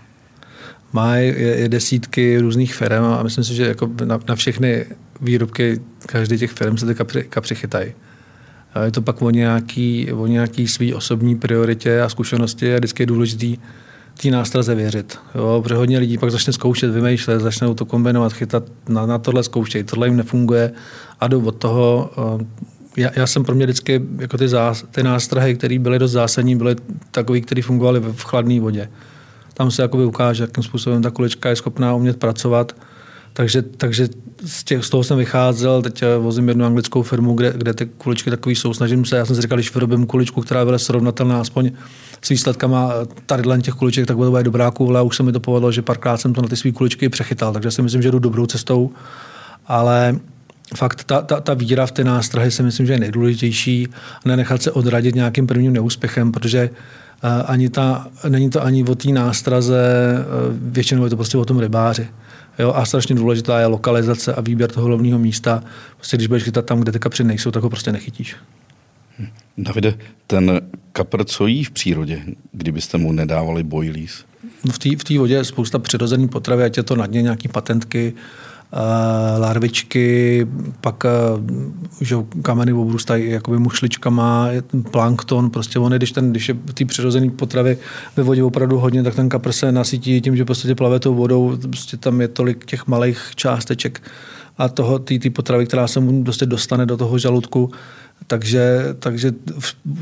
Mají 0.92 1.34
je, 1.36 1.68
desítky 1.68 2.38
různých 2.38 2.74
firm 2.74 3.04
a 3.04 3.22
myslím 3.22 3.44
si, 3.44 3.54
že 3.54 3.66
jako 3.66 3.90
na, 4.04 4.20
na 4.28 4.36
všechny 4.36 4.84
výrobky 5.20 5.80
každý 6.06 6.38
těch 6.38 6.50
firm 6.50 6.78
se 6.78 6.86
ty 6.86 6.94
kapři, 6.94 7.24
kapři 7.28 7.54
chytají. 7.54 7.92
Je 8.84 8.90
to 8.90 9.02
pak 9.02 9.22
o 9.22 9.30
nějaký, 9.30 10.12
o 10.12 10.26
nějaký 10.26 10.68
svý 10.68 10.94
osobní 10.94 11.36
prioritě 11.36 12.00
a 12.00 12.08
zkušenosti 12.08 12.74
a 12.74 12.76
vždycky 12.76 13.02
je 13.02 13.06
důležitý 13.06 13.58
té 14.22 14.30
nástraze 14.30 14.74
věřit. 14.74 15.18
Jo, 15.34 15.60
protože 15.62 15.74
hodně 15.74 15.98
lidí 15.98 16.18
pak 16.18 16.30
začne 16.30 16.52
zkoušet, 16.52 16.90
vymýšlet, 16.90 17.40
začnou 17.40 17.74
to 17.74 17.84
kombinovat, 17.84 18.32
chytat, 18.32 18.62
na, 18.88 19.06
na 19.06 19.18
tohle 19.18 19.42
zkoušejí, 19.42 19.84
tohle 19.84 20.06
jim 20.06 20.16
nefunguje 20.16 20.72
a 21.20 21.28
jdou 21.28 21.44
od 21.44 21.56
toho. 21.56 22.10
Eh, 22.40 22.46
já, 22.96 23.10
já 23.16 23.26
jsem 23.26 23.44
pro 23.44 23.54
mě 23.54 23.66
vždycky, 23.66 24.02
jako 24.18 24.38
ty, 24.38 24.48
zás, 24.48 24.84
ty 24.90 25.02
nástrahy, 25.02 25.54
které 25.54 25.78
byly 25.78 25.98
dost 25.98 26.12
zásadní, 26.12 26.56
byly 26.56 26.76
takové, 27.10 27.40
které 27.40 27.62
fungovaly 27.62 28.00
v 28.00 28.24
chladné 28.24 28.60
vodě. 28.60 28.90
Tam 29.54 29.70
se 29.70 29.82
jakoby 29.82 30.04
ukáže, 30.04 30.42
jakým 30.42 30.64
způsobem 30.64 31.02
ta 31.02 31.10
kulička 31.10 31.48
je 31.48 31.56
schopná 31.56 31.94
umět 31.94 32.16
pracovat 32.16 32.72
takže, 33.36 33.62
takže 33.62 34.08
z, 34.44 34.64
těch, 34.64 34.84
z 34.84 34.90
toho 34.90 35.04
jsem 35.04 35.18
vycházel, 35.18 35.82
teď 35.82 36.02
eh, 36.02 36.16
vozím 36.18 36.48
jednu 36.48 36.64
anglickou 36.64 37.02
firmu, 37.02 37.34
kde, 37.34 37.52
kde 37.56 37.74
ty 37.74 37.86
kuličky 37.86 38.30
takový 38.30 38.54
jsou. 38.54 38.74
Snažím 38.74 39.04
se, 39.04 39.16
já 39.16 39.26
jsem 39.26 39.36
si 39.36 39.42
říkal, 39.42 39.58
když 39.58 39.74
vyrobím 39.74 40.06
kuličku, 40.06 40.40
která 40.40 40.64
bude 40.64 40.78
srovnatelná 40.78 41.40
aspoň 41.40 41.70
s 42.22 42.28
výsledkama 42.28 42.92
tady 43.26 43.62
těch 43.62 43.74
kuliček, 43.74 44.06
tak 44.06 44.16
bude 44.16 44.42
dobrá 44.42 44.70
kůle. 44.70 45.02
Už 45.02 45.16
se 45.16 45.22
mi 45.22 45.32
to 45.32 45.40
povedlo, 45.40 45.72
že 45.72 45.82
párkrát 45.82 46.16
jsem 46.16 46.34
to 46.34 46.42
na 46.42 46.48
ty 46.48 46.56
své 46.56 46.72
kuličky 46.72 47.08
přechytal, 47.08 47.52
takže 47.52 47.70
si 47.70 47.82
myslím, 47.82 48.02
že 48.02 48.10
jdu 48.10 48.18
dobrou 48.18 48.46
cestou. 48.46 48.90
Ale 49.66 50.18
fakt 50.76 51.04
ta, 51.04 51.22
ta, 51.22 51.40
ta 51.40 51.54
víra 51.54 51.86
v 51.86 51.92
ty 51.92 52.04
nástrahy 52.04 52.50
si 52.50 52.62
myslím, 52.62 52.86
že 52.86 52.92
je 52.92 52.98
nejdůležitější. 52.98 53.88
Nenechat 54.24 54.62
se 54.62 54.72
odradit 54.72 55.14
nějakým 55.14 55.46
prvním 55.46 55.72
neúspěchem, 55.72 56.32
protože 56.32 56.70
uh, 56.70 57.30
ani 57.46 57.68
ta, 57.68 58.06
není 58.28 58.50
to 58.50 58.64
ani 58.64 58.84
o 58.84 58.94
té 58.94 59.08
nástraze, 59.08 59.80
uh, 60.18 60.56
většinou 60.60 61.04
je 61.04 61.10
to 61.10 61.16
prostě 61.16 61.38
o 61.38 61.44
tom 61.44 61.58
rybáři. 61.58 62.08
Jo, 62.58 62.72
a 62.72 62.84
strašně 62.84 63.14
důležitá 63.14 63.60
je 63.60 63.66
lokalizace 63.66 64.34
a 64.34 64.40
výběr 64.40 64.72
toho 64.72 64.86
hlavního 64.86 65.18
místa. 65.18 65.62
Prostě 65.96 66.16
když 66.16 66.26
budeš 66.26 66.42
chytat 66.42 66.64
tam, 66.64 66.80
kde 66.80 66.92
ty 66.92 66.98
kapři 66.98 67.24
nejsou, 67.24 67.50
tak 67.50 67.62
ho 67.62 67.70
prostě 67.70 67.92
nechytíš. 67.92 68.36
Davide, 69.58 69.98
ten 70.26 70.60
kapr, 70.92 71.24
co 71.24 71.46
jí 71.46 71.64
v 71.64 71.70
přírodě, 71.70 72.22
kdybyste 72.52 72.98
mu 72.98 73.12
nedávali 73.12 73.62
boilies? 73.62 74.24
No 74.64 74.72
v 74.72 74.78
té 74.78 75.14
v 75.14 75.18
vodě 75.18 75.34
je 75.34 75.44
spousta 75.44 75.78
přirozený 75.78 76.28
potravy, 76.28 76.64
ať 76.64 76.76
je 76.76 76.82
to 76.82 76.96
na 76.96 77.06
dně 77.06 77.22
nějaký 77.22 77.48
patentky, 77.48 78.14
Eh, 78.72 79.38
larvičky, 79.38 80.46
pak 80.80 81.04
eh, 81.04 81.10
že 82.04 82.16
kameny 82.42 82.72
obrůstají 82.72 83.30
jakoby 83.30 83.58
mušličkama, 83.58 84.48
plankton, 84.90 85.50
prostě 85.50 85.78
on, 85.78 85.92
když, 85.92 86.12
ten, 86.12 86.30
když 86.30 86.48
je 86.48 86.54
ty 86.74 86.84
přirozený 86.84 87.30
potravy 87.30 87.78
ve 88.16 88.22
vodě 88.22 88.42
opravdu 88.42 88.78
hodně, 88.78 89.02
tak 89.02 89.14
ten 89.14 89.28
kapr 89.28 89.52
se 89.52 89.72
nasytí 89.72 90.20
tím, 90.20 90.36
že 90.36 90.44
prostě 90.44 90.74
plave 90.74 91.00
tou 91.00 91.14
vodou, 91.14 91.56
prostě 91.56 91.96
tam 91.96 92.20
je 92.20 92.28
tolik 92.28 92.64
těch 92.64 92.86
malých 92.86 93.30
částeček 93.34 94.02
a 94.58 94.68
toho, 94.68 94.98
ty, 94.98 95.18
ty 95.18 95.30
potravy, 95.30 95.66
která 95.66 95.88
se 95.88 96.00
mu 96.00 96.24
dostane 96.46 96.86
do 96.86 96.96
toho 96.96 97.18
žaludku, 97.18 97.70
takže, 98.26 98.84
takže 98.98 99.32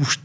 už 0.01 0.21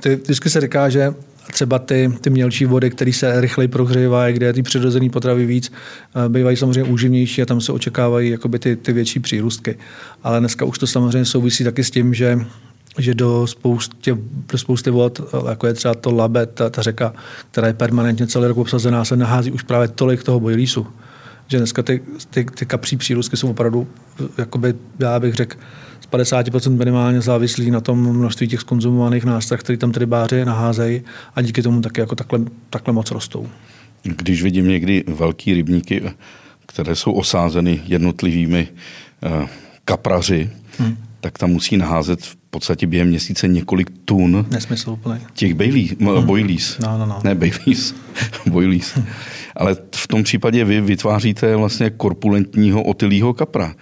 ty, 0.00 0.16
vždycky 0.16 0.50
se 0.50 0.60
říká, 0.60 0.88
že 0.88 1.14
třeba 1.52 1.78
ty, 1.78 2.12
ty 2.20 2.30
mělčí 2.30 2.64
vody, 2.64 2.90
které 2.90 3.12
se 3.12 3.40
rychleji 3.40 3.68
prohřívají, 3.68 4.34
kde 4.34 4.46
je 4.46 4.52
ty 4.52 4.62
přirozené 4.62 5.10
potravy 5.10 5.46
víc, 5.46 5.72
eh, 5.72 6.28
bývají 6.28 6.56
samozřejmě 6.56 6.90
úživnější 6.90 7.42
a 7.42 7.46
tam 7.46 7.60
se 7.60 7.72
očekávají 7.72 8.30
jakoby 8.30 8.58
ty, 8.58 8.76
ty 8.76 8.92
větší 8.92 9.20
přírůstky. 9.20 9.78
Ale 10.22 10.40
dneska 10.40 10.64
už 10.64 10.78
to 10.78 10.86
samozřejmě 10.86 11.24
souvisí 11.24 11.64
taky 11.64 11.84
s 11.84 11.90
tím, 11.90 12.14
že 12.14 12.38
že 12.98 13.14
do 13.14 13.46
spousty, 13.46 14.16
do 14.52 14.58
spousty 14.58 14.90
vod, 14.90 15.20
jako 15.48 15.66
je 15.66 15.74
třeba 15.74 15.94
to 15.94 16.14
Labe, 16.14 16.46
ta, 16.46 16.70
ta 16.70 16.82
řeka, 16.82 17.12
která 17.50 17.66
je 17.66 17.72
permanentně 17.72 18.26
celý 18.26 18.46
rok 18.46 18.56
obsazená, 18.56 19.04
se 19.04 19.16
nahází 19.16 19.50
už 19.52 19.62
právě 19.62 19.88
tolik 19.88 20.22
toho 20.22 20.40
bojlísu, 20.40 20.86
že 21.48 21.58
dneska 21.58 21.82
ty, 21.82 22.02
ty, 22.30 22.44
ty 22.44 22.66
kapří 22.66 22.96
přírůstky 22.96 23.36
jsou 23.36 23.50
opravdu, 23.50 23.88
jakoby, 24.38 24.74
já 24.98 25.20
bych 25.20 25.34
řekl, 25.34 25.56
50% 26.10 26.76
minimálně 26.76 27.20
závislí 27.20 27.70
na 27.70 27.80
tom 27.80 28.16
množství 28.16 28.48
těch 28.48 28.60
skonzumovaných 28.60 29.24
nástrah, 29.24 29.60
které 29.60 29.76
tam 29.76 29.92
tedy 29.92 30.06
báři 30.06 30.44
naházejí 30.44 31.02
a 31.34 31.42
díky 31.42 31.62
tomu 31.62 31.80
taky 31.80 32.00
jako 32.00 32.14
takhle, 32.14 32.40
takhle 32.70 32.94
moc 32.94 33.10
rostou. 33.10 33.48
Když 34.02 34.42
vidím 34.42 34.68
někdy 34.68 35.04
velký 35.06 35.54
rybníky, 35.54 36.02
které 36.66 36.96
jsou 36.96 37.12
osázeny 37.12 37.80
jednotlivými 37.84 38.68
uh, 39.40 39.48
kapraři, 39.84 40.50
hmm. 40.78 40.96
tak 41.20 41.38
tam 41.38 41.50
musí 41.50 41.76
naházet 41.76 42.22
v 42.22 42.36
podstatě 42.50 42.86
během 42.86 43.08
měsíce 43.08 43.48
několik 43.48 43.90
tun 44.04 44.46
Nesmysl 44.50 44.90
úplně. 44.90 45.20
těch 45.34 45.54
bejlí, 45.54 45.96
hmm. 46.00 46.26
boilies. 46.26 46.78
No, 46.78 46.98
no, 46.98 47.06
no. 47.06 47.20
Ne 47.24 47.34
bejlís, 47.34 47.94
boilies. 48.50 48.98
Ale 49.56 49.76
v 49.94 50.06
tom 50.06 50.22
případě 50.22 50.64
vy 50.64 50.80
vytváříte 50.80 51.56
vlastně 51.56 51.90
korpulentního 51.90 52.82
otylýho 52.82 53.34
kapra 53.34 53.74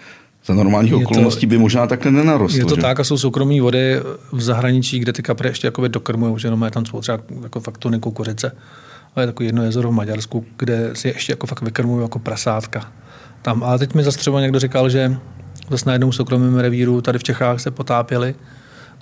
za 0.47 0.55
normálních 0.55 0.93
je 0.93 0.97
okolností 0.97 1.47
to, 1.47 1.51
by 1.51 1.59
možná 1.59 1.87
takhle 1.87 2.13
nenarostl. 2.13 2.59
Je 2.59 2.65
to 2.65 2.75
že? 2.75 2.81
tak 2.81 3.01
a 3.01 3.05
jsou 3.05 3.19
soukromí 3.19 3.61
vody 3.61 4.01
v 4.33 4.43
zahraničí, 4.43 4.99
kde 4.99 5.13
ty 5.13 5.23
kapry 5.23 5.49
ještě 5.49 5.67
jakoby 5.67 5.89
dokrmují, 5.89 6.39
že 6.39 6.49
jenom 6.49 6.71
tam 6.71 6.87
jsou 6.87 7.01
třeba 7.01 7.19
jako 7.43 7.61
fakt 7.61 7.79
tuny 7.79 8.01
kukuřice. 8.01 8.53
A 9.17 9.21
je 9.21 9.27
takové 9.27 9.47
jedno 9.47 9.63
jezero 9.63 9.89
v 9.89 9.95
Maďarsku, 9.95 10.45
kde 10.59 10.91
si 10.95 11.09
ještě 11.09 11.33
jako 11.33 11.47
fakt 11.47 11.63
vykrmují 11.63 12.03
jako 12.03 12.19
prasátka. 12.19 12.93
Tam, 13.43 13.65
ale 13.65 13.79
teď 13.79 13.95
mi 13.95 14.03
zase 14.03 14.19
třeba 14.19 14.41
někdo 14.41 14.59
říkal, 14.59 14.91
že 14.91 15.17
zase 15.71 15.85
na 15.87 15.93
jednou 15.93 16.13
soukromém 16.13 16.59
revíru 16.59 17.01
tady 17.01 17.19
v 17.19 17.23
Čechách 17.23 17.61
se 17.61 17.71
potápěli 17.71 18.35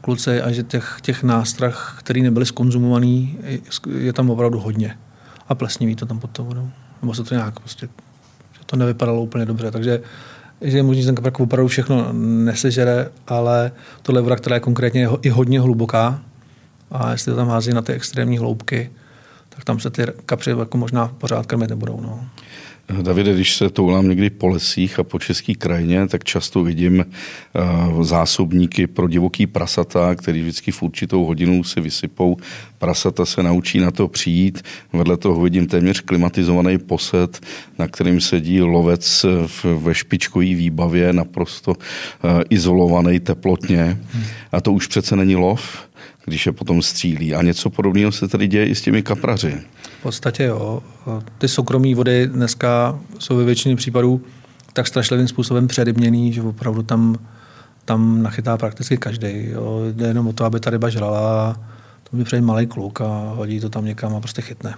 kluci 0.01 0.43
a 0.43 0.53
že 0.53 0.63
těch, 0.63 0.99
těch 1.03 1.23
nástrah, 1.23 1.97
které 1.99 2.21
nebyly 2.21 2.47
skonzumovaný, 2.47 3.39
je 3.99 4.13
tam 4.13 4.31
opravdu 4.31 4.59
hodně. 4.59 4.97
A 5.49 5.55
plesniví 5.55 5.97
to 5.97 6.07
tam 6.07 6.21
pod 6.21 6.31
tou 6.31 6.45
vodou. 6.45 6.69
Nebo 7.03 7.15
se 7.15 7.25
to 7.25 7.35
nějak 7.35 7.61
prostě, 7.61 7.89
že 8.53 8.61
to 8.67 8.77
nevypadalo 8.77 9.23
úplně 9.23 9.45
dobře. 9.45 9.71
Takže 9.71 10.01
že 10.65 10.79
je 10.79 10.83
možný, 10.83 11.03
že 11.03 11.13
ten 11.13 11.33
opravdu 11.39 11.69
všechno 11.69 12.09
nesežere, 12.13 13.09
ale 13.27 13.73
tohle 14.03 14.21
voda, 14.23 14.37
která 14.37 14.57
je 14.57 14.61
konkrétně 14.61 15.09
i 15.23 15.29
hodně 15.29 15.61
hluboká 15.61 16.21
a 16.91 17.13
jestli 17.13 17.33
to 17.33 17.37
tam 17.37 17.49
hází 17.49 17.73
na 17.73 17.83
ty 17.83 17.93
extrémní 17.93 18.39
hloubky, 18.39 18.91
tak 19.49 19.65
tam 19.65 19.81
se 19.81 19.91
ty 19.91 20.03
kapři 20.27 20.51
jako 20.51 20.79
možná 20.79 21.09
pořád 21.19 21.47
krmit 21.47 21.71
nebudou. 21.71 22.01
No. 22.01 22.25
Davide, 23.03 23.35
když 23.35 23.57
se 23.57 23.71
toulám 23.71 24.09
někdy 24.09 24.31
po 24.31 24.49
lesích 24.49 24.99
a 24.99 25.03
po 25.05 25.19
české 25.19 25.55
krajině, 25.55 26.09
tak 26.09 26.25
často 26.25 26.63
vidím 26.63 27.05
uh, 27.05 28.03
zásobníky 28.03 28.87
pro 28.87 29.09
divoký 29.09 29.47
prasata, 29.47 30.15
který 30.15 30.43
vždycky 30.43 30.73
v 30.73 30.83
určitou 30.83 31.25
hodinu 31.25 31.65
si 31.65 31.81
vysypou. 31.81 32.37
Prasata 32.79 33.27
se 33.27 33.43
naučí 33.43 33.79
na 33.81 33.91
to 33.91 34.09
přijít. 34.09 34.63
Vedle 34.93 35.17
toho 35.17 35.41
vidím 35.41 35.67
téměř 35.67 36.01
klimatizovaný 36.01 36.79
posed, 36.79 37.41
na 37.79 37.89
kterým 37.89 38.21
sedí 38.21 38.61
lovec 38.61 39.27
ve 39.79 39.95
špičkové 39.95 40.45
výbavě, 40.45 41.13
naprosto 41.13 41.71
uh, 41.71 41.77
izolovaný 42.51 43.21
teplotně. 43.21 43.99
A 44.53 44.61
to 44.61 44.73
už 44.73 44.87
přece 44.87 45.17
není 45.17 45.37
lov 45.37 45.89
když 46.25 46.47
je 46.47 46.53
potom 46.53 46.83
střílí. 46.83 47.35
A 47.35 47.43
něco 47.43 47.71
podobného 47.71 48.13
se 48.13 48.29
tady 48.29 48.49
děje 48.49 48.67
i 48.67 48.75
s 48.75 48.83
těmi 48.83 49.03
kapraři. 49.03 49.61
V 49.99 50.03
podstatě 50.03 50.45
jo. 50.45 50.83
Ty 51.39 51.49
soukromí 51.49 51.95
vody 51.95 52.27
dneska 52.27 52.99
jsou 53.19 53.37
ve 53.37 53.45
většině 53.45 53.77
případů 53.77 54.21
tak 54.73 54.87
strašlivým 54.87 55.29
způsobem 55.29 55.69
přerybněný, 55.69 56.33
že 56.33 56.43
opravdu 56.43 56.83
tam, 56.83 57.19
tam 57.85 58.23
nachytá 58.23 58.57
prakticky 58.57 58.97
každý. 58.97 59.49
Jde 59.93 60.07
jenom 60.07 60.29
o 60.29 60.33
to, 60.33 60.45
aby 60.45 60.61
ta 60.61 60.71
ryba 60.71 60.89
žrala. 60.89 61.57
To 62.11 62.17
by 62.17 62.25
přejít 62.25 62.43
malý 62.43 62.67
kluk 62.67 63.01
a 63.01 63.33
hodí 63.37 63.61
to 63.61 63.69
tam 63.69 63.85
někam 63.85 64.17
a 64.17 64.21
prostě 64.21 64.43
chytne. 64.43 64.75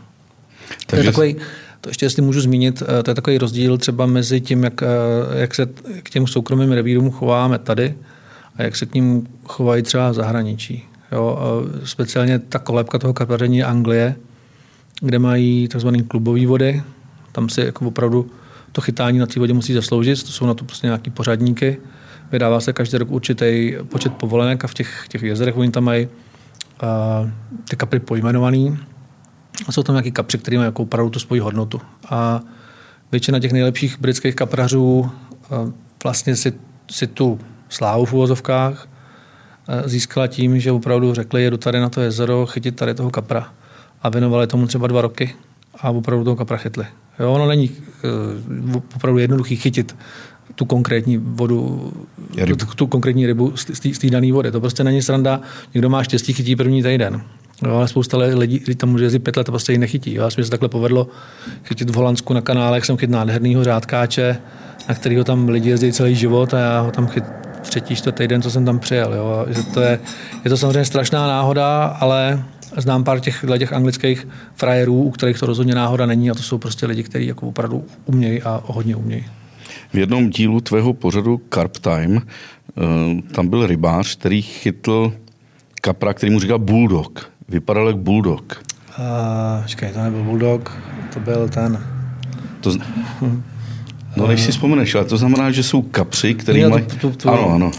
Takže... 0.86 0.86
To 0.86 0.96
je 0.96 1.04
takový, 1.04 1.36
to 1.80 1.90
ještě 1.90 2.06
jestli 2.06 2.22
můžu 2.22 2.40
zmínit, 2.40 2.82
eh, 2.82 3.02
to 3.02 3.10
je 3.10 3.14
takový 3.14 3.38
rozdíl 3.38 3.78
třeba 3.78 4.06
mezi 4.06 4.40
tím, 4.40 4.62
jak, 4.62 4.82
eh, 4.82 4.86
jak 5.40 5.54
se 5.54 5.66
k 6.02 6.10
těm 6.10 6.26
soukromým 6.26 6.72
revírům 6.72 7.10
chováme 7.10 7.58
tady 7.58 7.94
a 8.56 8.62
jak 8.62 8.76
se 8.76 8.86
k 8.86 8.94
ním 8.94 9.28
chovají 9.44 9.82
třeba 9.82 10.10
v 10.10 10.14
zahraničí. 10.14 10.84
Jo, 11.12 11.38
speciálně 11.84 12.38
ta 12.38 12.58
kolébka 12.58 12.98
toho 12.98 13.14
kapaření 13.14 13.62
Anglie, 13.62 14.16
kde 15.00 15.18
mají 15.18 15.68
tzv. 15.68 15.88
klubové 16.08 16.46
vody. 16.46 16.82
Tam 17.32 17.48
si 17.48 17.60
jako 17.60 17.86
opravdu 17.86 18.30
to 18.72 18.80
chytání 18.80 19.18
na 19.18 19.26
té 19.26 19.40
vodě 19.40 19.52
musí 19.52 19.72
zasloužit. 19.72 20.22
To 20.22 20.32
jsou 20.32 20.46
na 20.46 20.54
to 20.54 20.64
prostě 20.64 20.86
nějaký 20.86 21.10
pořadníky. 21.10 21.78
Vydává 22.32 22.60
se 22.60 22.72
každý 22.72 22.98
rok 22.98 23.10
určitý 23.10 23.74
počet 23.88 24.12
povolenek 24.12 24.64
a 24.64 24.68
v 24.68 24.74
těch, 24.74 25.04
těch 25.08 25.22
jezerech 25.22 25.56
oni 25.56 25.70
tam 25.70 25.84
mají 25.84 26.06
uh, 26.06 27.30
ty 27.68 27.76
kapry 27.76 28.00
pojmenovaný. 28.00 28.78
A 29.68 29.72
jsou 29.72 29.82
tam 29.82 29.94
nějaký 29.94 30.12
kapři, 30.12 30.38
který 30.38 30.56
mají 30.56 30.66
jako 30.66 30.82
opravdu 30.82 31.10
tu 31.10 31.18
svoji 31.18 31.40
hodnotu. 31.40 31.80
A 32.10 32.40
většina 33.12 33.38
těch 33.38 33.52
nejlepších 33.52 34.00
britských 34.00 34.34
kaprařů 34.34 35.00
uh, 35.00 35.72
vlastně 36.04 36.36
si, 36.36 36.52
si 36.90 37.06
tu 37.06 37.38
slávu 37.68 38.04
v 38.04 38.12
úvozovkách 38.12 38.88
získala 39.84 40.26
tím, 40.26 40.60
že 40.60 40.72
opravdu 40.72 41.14
řekli, 41.14 41.42
jedu 41.42 41.56
tady 41.56 41.80
na 41.80 41.88
to 41.88 42.00
jezero, 42.00 42.46
chytit 42.46 42.76
tady 42.76 42.94
toho 42.94 43.10
kapra. 43.10 43.48
A 44.02 44.08
věnovali 44.08 44.46
tomu 44.46 44.66
třeba 44.66 44.86
dva 44.86 45.00
roky 45.00 45.34
a 45.80 45.90
opravdu 45.90 46.24
toho 46.24 46.36
kapra 46.36 46.56
chytli. 46.56 46.86
Jo, 47.18 47.32
ono 47.32 47.46
není 47.46 47.70
uh, 47.70 48.82
opravdu 48.96 49.18
jednoduchý 49.18 49.56
chytit 49.56 49.96
tu 50.54 50.64
konkrétní 50.64 51.16
vodu. 51.16 51.92
Tu, 52.46 52.66
tu 52.66 52.86
konkrétní 52.86 53.26
rybu 53.26 53.52
z 53.56 53.98
té 53.98 54.10
dané 54.10 54.32
vody. 54.32 54.50
To 54.50 54.60
prostě 54.60 54.84
není 54.84 55.02
sranda, 55.02 55.40
někdo 55.74 55.90
má 55.90 56.02
štěstí, 56.02 56.32
chytí 56.32 56.56
první 56.56 56.82
týden. 56.82 57.22
Jo, 57.64 57.74
ale 57.74 57.88
spousta 57.88 58.16
lidí, 58.18 58.58
kteří 58.58 58.76
tam 58.76 58.88
může 58.88 59.04
jezdit 59.04 59.18
pět 59.18 59.36
let 59.36 59.48
a 59.48 59.52
prostě 59.52 59.72
ji 59.72 59.78
nechytí. 59.78 60.14
Já 60.14 60.30
se 60.30 60.50
takhle 60.50 60.68
povedlo 60.68 61.08
chytit 61.64 61.90
v 61.90 61.94
Holandsku 61.94 62.34
na 62.34 62.40
kanálech, 62.40 62.84
jsem 62.84 62.96
chyt 62.96 63.10
nádhernýho 63.10 63.64
řádkáče, 63.64 64.38
na 64.88 64.94
kterého 64.94 65.24
tam 65.24 65.48
lidi 65.48 65.68
jezdí 65.68 65.92
celý 65.92 66.14
život 66.14 66.54
a 66.54 66.58
já 66.58 66.80
ho 66.80 66.90
tam 66.90 67.06
chyt 67.06 67.24
třetí, 67.66 67.96
čtvrtý 67.96 68.28
den, 68.28 68.42
co 68.42 68.50
jsem 68.50 68.64
tam 68.64 68.78
přijel. 68.78 69.14
Jo. 69.14 69.46
Že 69.48 69.62
to 69.62 69.80
je, 69.80 69.98
je 70.44 70.50
to 70.50 70.56
samozřejmě 70.56 70.84
strašná 70.84 71.26
náhoda, 71.26 71.84
ale 71.84 72.44
znám 72.76 73.04
pár 73.04 73.20
těch, 73.20 73.44
těch 73.58 73.72
anglických 73.72 74.28
frajerů, 74.54 75.02
u 75.02 75.10
kterých 75.10 75.38
to 75.38 75.46
rozhodně 75.46 75.74
náhoda 75.74 76.06
není 76.06 76.30
a 76.30 76.34
to 76.34 76.42
jsou 76.42 76.58
prostě 76.58 76.86
lidi, 76.86 77.02
kteří 77.02 77.26
jako 77.26 77.48
opravdu 77.48 77.84
umějí 78.04 78.42
a 78.42 78.62
hodně 78.66 78.96
umějí. 78.96 79.24
V 79.92 79.98
jednom 79.98 80.30
dílu 80.30 80.60
tvého 80.60 80.92
pořadu 80.92 81.40
Carp 81.54 81.78
Time 81.78 82.22
eh, 82.22 83.32
tam 83.34 83.48
byl 83.48 83.66
rybář, 83.66 84.16
který 84.16 84.42
chytl 84.42 85.12
kapra, 85.80 86.14
který 86.14 86.32
mu 86.32 86.40
říkal 86.40 86.58
bulldog. 86.58 87.30
Vypadal 87.48 87.86
jak 87.86 87.96
bulldog. 87.96 88.62
Uh, 88.98 89.66
čekaj, 89.66 89.92
to 89.92 90.02
nebyl 90.02 90.22
bulldog, 90.22 90.78
to 91.14 91.20
byl 91.20 91.48
ten... 91.48 91.86
To, 92.60 92.70
z... 92.70 92.78
No, 94.16 94.26
než 94.26 94.42
si 94.42 94.52
vzpomeneš, 94.52 94.94
ale 94.94 95.04
to 95.04 95.16
znamená, 95.16 95.50
že 95.50 95.62
jsou 95.62 95.82
kapři, 95.82 96.34
který 96.34 96.64
mají... 96.64 96.84
Ano, 97.24 97.50
ano. 97.50 97.70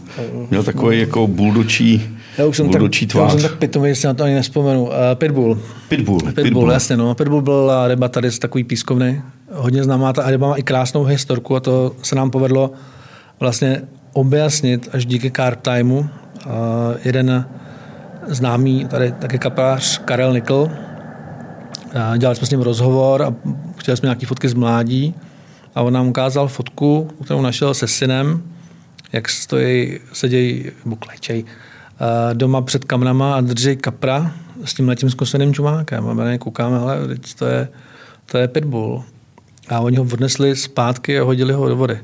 Měl 0.50 0.64
takový 0.64 1.00
jako 1.00 1.28
buldočí 1.28 2.18
já 2.38 2.46
už 2.46 2.58
jsem, 2.58 2.70
tak, 2.70 2.82
tvář. 3.08 3.16
Já 3.16 3.26
už 3.26 3.32
jsem 3.32 3.50
tak 3.50 3.60
pitomý, 3.60 3.90
že 3.90 3.96
si 3.96 4.08
na 4.08 4.14
to 4.14 4.24
ani 4.24 4.34
nespomenu. 4.34 4.84
Uh, 4.84 4.92
Pitbull. 5.14 5.60
Pitbull. 5.90 6.20
Pitbull, 6.20 6.44
Pitbull, 6.44 6.72
jasně. 6.72 6.98
No. 6.98 7.16
Pitbull 7.16 7.42
byl 7.42 7.88
ryba 7.88 8.08
tady 8.08 8.32
z 8.32 8.40
takový 8.40 8.64
pískovny. 8.64 9.22
Hodně 9.52 9.84
známá 9.84 10.14
ta 10.14 10.30
ryba 10.30 10.48
má 10.48 10.56
i 10.56 10.64
krásnou 10.64 11.04
historku 11.04 11.56
a 11.56 11.60
to 11.60 11.96
se 12.04 12.16
nám 12.16 12.32
povedlo 12.32 12.72
vlastně 13.40 13.82
objasnit 14.14 14.90
až 14.94 15.06
díky 15.06 15.32
Carp 15.32 15.60
Timeu. 15.62 15.98
Uh, 16.00 16.06
jeden 17.06 17.46
známý 18.28 18.86
tady 18.86 19.12
taky 19.12 19.40
kapář 19.40 20.02
Karel 20.06 20.34
Nikl. 20.34 20.54
Uh, 20.56 22.18
dělali 22.18 22.36
jsme 22.36 22.48
s 22.48 22.50
ním 22.50 22.62
rozhovor 22.62 23.24
a 23.24 23.36
chtěli 23.78 23.98
jsme 23.98 24.08
nějaké 24.08 24.26
fotky 24.26 24.50
z 24.50 24.54
mládí 24.54 25.16
a 25.78 25.82
on 25.82 25.94
nám 25.94 26.08
ukázal 26.08 26.48
fotku, 26.48 27.10
kterou 27.24 27.42
našel 27.42 27.74
se 27.74 27.88
synem, 27.88 28.44
jak 29.14 29.30
stojí, 29.30 30.00
sedějí, 30.14 30.66
nebo 30.86 30.96
klečej, 30.96 31.46
Eh, 32.00 32.34
doma 32.34 32.62
před 32.62 32.86
kamnama 32.86 33.36
a 33.36 33.42
drží 33.42 33.76
kapra 33.76 34.32
s 34.66 34.74
tím 34.74 34.90
letím 34.90 35.10
zkuseným 35.10 35.54
čumákem. 35.54 36.08
A 36.08 36.14
my 36.14 36.38
koukáme, 36.38 36.80
hele, 36.80 36.98
to 37.38 37.46
je, 37.46 37.68
to 38.26 38.38
je 38.38 38.48
pitbull. 38.48 39.04
A 39.70 39.80
oni 39.80 39.98
ho 39.98 40.04
odnesli 40.14 40.56
zpátky 40.56 41.20
a 41.20 41.24
hodili 41.24 41.54
ho 41.54 41.70
do 41.70 41.76
vody. 41.76 42.00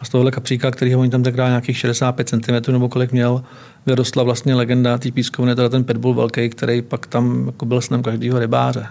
A 0.00 0.04
z 0.04 0.08
tohohle 0.08 0.30
kapříka, 0.30 0.70
který 0.70 0.94
ho 0.94 1.00
oni 1.00 1.10
tam 1.10 1.22
tenkrát 1.22 1.48
nějakých 1.48 1.78
65 1.78 2.28
cm 2.28 2.72
nebo 2.72 2.88
kolik 2.88 3.12
měl, 3.12 3.44
vyrostla 3.86 4.22
vlastně 4.22 4.54
legenda 4.54 4.98
té 4.98 5.10
pískovny, 5.10 5.54
teda 5.54 5.68
ten 5.68 5.84
pitbull 5.84 6.14
velký, 6.14 6.48
který 6.48 6.82
pak 6.82 7.06
tam 7.06 7.46
jako 7.46 7.66
byl 7.66 7.80
snem 7.80 8.02
každého 8.02 8.38
rybáře. 8.38 8.86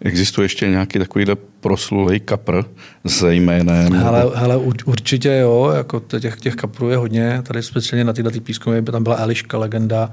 Existuje 0.00 0.44
ještě 0.44 0.68
nějaký 0.68 0.98
takovýhle 0.98 1.36
proslulý 1.60 2.20
kapr 2.20 2.62
se 3.06 3.34
jménem? 3.34 3.92
Hele, 3.92 4.30
hele, 4.34 4.56
určitě 4.84 5.38
jo, 5.42 5.72
jako 5.76 6.02
těch, 6.20 6.40
těch 6.40 6.54
kaprů 6.54 6.90
je 6.90 6.96
hodně. 6.96 7.42
Tady 7.42 7.62
speciálně 7.62 8.04
na 8.04 8.12
této 8.12 8.40
pískově 8.40 8.82
tam 8.82 9.02
byla 9.02 9.16
Eliška, 9.16 9.58
legenda, 9.58 10.12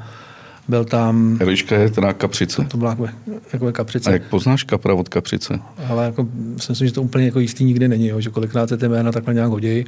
byl 0.68 0.86
tam... 0.86 1.38
Eliška 1.40 1.76
je 1.76 1.90
teda 1.90 2.14
kapřice. 2.14 2.66
To 2.68 2.78
byla 2.78 2.90
jako, 2.90 3.08
jako 3.54 3.72
kapřice. 3.72 4.10
A 4.10 4.14
jak 4.14 4.24
poznáš 4.24 4.64
kapra 4.64 4.94
od 4.94 5.10
kapřice? 5.10 5.60
Ale 5.88 6.06
jako, 6.06 6.28
myslím, 6.70 6.88
že 6.88 6.94
to 6.94 7.02
úplně 7.02 7.26
jako 7.26 7.40
jistý 7.40 7.64
nikdy 7.64 7.88
není, 7.88 8.08
jo, 8.08 8.22
že 8.22 8.30
kolikrát 8.30 8.70
se 8.70 8.78
ty 8.78 8.88
jména 8.90 9.12
takhle 9.12 9.34
nějak 9.34 9.50
hodí. 9.50 9.86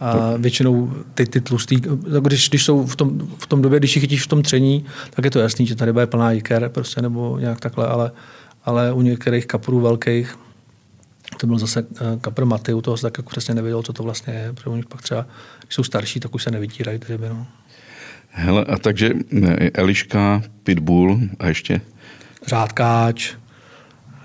A 0.00 0.12
to... 0.12 0.38
většinou 0.38 0.92
ty, 1.14 1.26
ty 1.26 1.40
tlustý, 1.40 1.76
když, 2.20 2.48
když 2.48 2.64
jsou 2.64 2.86
v 2.86 2.96
tom, 2.96 3.28
v 3.38 3.46
tom 3.46 3.62
době, 3.62 3.78
když 3.78 3.96
je 3.96 4.00
chytíš 4.00 4.22
v 4.22 4.26
tom 4.26 4.42
tření, 4.42 4.84
tak 5.10 5.24
je 5.24 5.30
to 5.30 5.38
jasný, 5.38 5.66
že 5.66 5.76
ta 5.76 5.84
ryba 5.84 6.00
je 6.00 6.06
plná 6.06 6.32
jiker 6.32 6.68
prostě, 6.68 7.02
nebo 7.02 7.38
nějak 7.38 7.60
takhle, 7.60 7.86
ale 7.86 8.10
ale 8.68 8.92
u 8.92 9.02
některých 9.02 9.46
kaprů 9.46 9.80
velkých, 9.80 10.38
to 11.36 11.46
byl 11.46 11.58
zase 11.58 11.86
eh, 11.96 12.18
kapr 12.20 12.44
Maty, 12.44 12.74
u 12.74 12.80
toho 12.80 12.96
se 12.96 13.02
tak 13.02 13.18
jako 13.18 13.30
přesně 13.30 13.54
nevěděl, 13.54 13.82
co 13.82 13.92
to 13.92 14.02
vlastně 14.02 14.34
je, 14.34 14.52
protože 14.52 14.70
oni 14.70 14.82
pak 14.82 15.02
třeba, 15.02 15.26
když 15.62 15.74
jsou 15.74 15.82
starší, 15.82 16.20
tak 16.20 16.34
už 16.34 16.42
se 16.42 16.50
nevytírají 16.50 16.98
ty 16.98 17.12
ryby. 17.12 17.28
No. 17.28 17.46
Hele, 18.30 18.64
a 18.64 18.78
takže 18.78 19.12
eh, 19.42 19.70
Eliška, 19.74 20.42
Pitbull 20.62 21.20
a 21.38 21.46
ještě? 21.46 21.80
Řádkáč, 22.46 23.34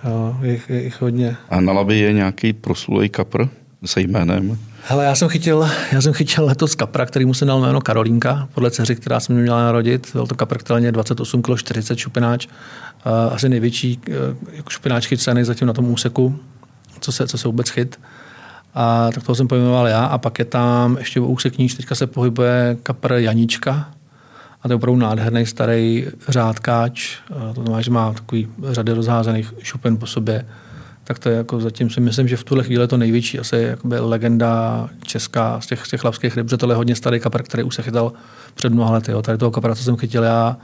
jo, 0.03 0.37
je, 0.41 0.59
je 0.69 0.83
jich 0.83 1.01
hodně. 1.01 1.35
A 1.49 1.61
na 1.61 1.73
labě 1.73 1.97
je 1.97 2.13
nějaký 2.13 2.53
proslulý 2.53 3.09
kapr 3.09 3.47
se 3.85 4.01
jménem? 4.01 4.59
Hele, 4.85 5.05
já 5.05 5.15
jsem 5.15 5.29
chytil, 5.29 5.69
já 5.91 6.01
jsem 6.01 6.13
chytil 6.13 6.45
letos 6.45 6.75
kapra, 6.75 7.05
který 7.05 7.25
mu 7.25 7.33
se 7.33 7.45
dal 7.45 7.61
jméno 7.61 7.81
Karolínka, 7.81 8.47
podle 8.53 8.71
dceři, 8.71 8.95
která 8.95 9.19
se 9.19 9.33
mi 9.33 9.41
měla 9.41 9.63
narodit. 9.63 10.09
Byl 10.13 10.27
to 10.27 10.35
kapr, 10.35 10.57
který 10.57 10.91
28 10.91 11.41
kg 11.41 11.57
40 11.57 11.97
šupináč. 11.97 12.47
Asi 13.31 13.49
největší 13.49 14.01
eh, 14.07 14.13
jako 14.53 14.69
šupináč 14.69 15.07
chycený 15.07 15.43
zatím 15.43 15.67
na 15.67 15.73
tom 15.73 15.91
úseku, 15.91 16.39
co 16.99 17.11
se, 17.11 17.27
co 17.27 17.37
se 17.37 17.47
vůbec 17.47 17.69
chyt. 17.69 17.99
A 18.73 19.09
tak 19.11 19.23
toho 19.23 19.35
jsem 19.35 19.47
pojmenoval 19.47 19.87
já. 19.87 20.05
A 20.05 20.17
pak 20.17 20.39
je 20.39 20.45
tam 20.45 20.97
ještě 20.97 21.19
v 21.19 21.29
úsek 21.29 21.57
níž, 21.57 21.73
teďka 21.73 21.95
se 21.95 22.07
pohybuje 22.07 22.77
kapr 22.83 23.13
Janička. 23.13 23.89
A 24.61 24.67
to 24.67 24.71
je 24.71 24.75
opravdu 24.75 24.99
nádherný 24.99 25.45
starý 25.45 26.07
řádkáč. 26.29 27.17
To 27.55 27.61
znamená, 27.61 27.81
že 27.81 27.91
má 27.91 28.13
takový 28.13 28.47
řady 28.63 28.91
rozházených 28.91 29.53
šupin 29.61 29.97
po 29.97 30.07
sobě 30.07 30.45
tak 31.03 31.19
to 31.19 31.29
je 31.29 31.37
jako 31.37 31.59
zatím 31.59 31.89
si 31.89 32.01
myslím, 32.01 32.27
že 32.27 32.37
v 32.37 32.43
tuhle 32.43 32.63
chvíli 32.63 32.83
je 32.83 32.87
to 32.87 32.97
největší 32.97 33.39
asi 33.39 33.55
jakoby 33.55 33.99
legenda 33.99 34.89
česká 35.03 35.61
z 35.61 35.67
těch, 35.67 35.85
z 35.85 35.89
těch 35.89 36.03
lapských 36.03 36.37
ryb, 36.37 36.49
že 36.49 36.57
to 36.57 36.69
je 36.69 36.75
hodně 36.75 36.95
starý 36.95 37.19
kapr, 37.19 37.43
který 37.43 37.63
už 37.63 37.75
se 37.75 37.81
chytal 37.81 38.13
před 38.55 38.73
mnoha 38.73 38.91
lety. 38.91 39.11
Jo. 39.11 39.21
Tady 39.21 39.37
toho 39.37 39.51
kapra, 39.51 39.75
co 39.75 39.83
jsem 39.83 39.95
chytil 39.95 40.23
já, 40.23 40.57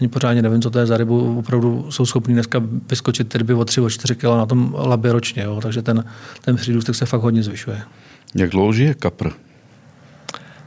ani 0.00 0.08
pořádně 0.08 0.42
nevím, 0.42 0.62
co 0.62 0.70
to 0.70 0.78
je 0.78 0.86
za 0.86 0.96
rybu. 0.96 1.38
Opravdu 1.38 1.86
jsou 1.90 2.06
schopní 2.06 2.34
dneska 2.34 2.62
vyskočit 2.90 3.28
ty 3.28 3.38
ryby 3.38 3.54
o 3.54 3.64
3 3.64 3.80
o 3.80 3.90
4 3.90 4.14
kg 4.14 4.24
na 4.24 4.46
tom 4.46 4.74
labě 4.78 5.12
ročně, 5.12 5.42
jo. 5.42 5.60
takže 5.62 5.82
ten, 5.82 6.04
ten 6.44 6.56
přírůstek 6.56 6.94
se 6.94 7.06
fakt 7.06 7.20
hodně 7.20 7.42
zvyšuje. 7.42 7.82
Jak 8.34 8.50
dlouho 8.50 8.72
žije 8.72 8.94
kapr? 8.94 9.30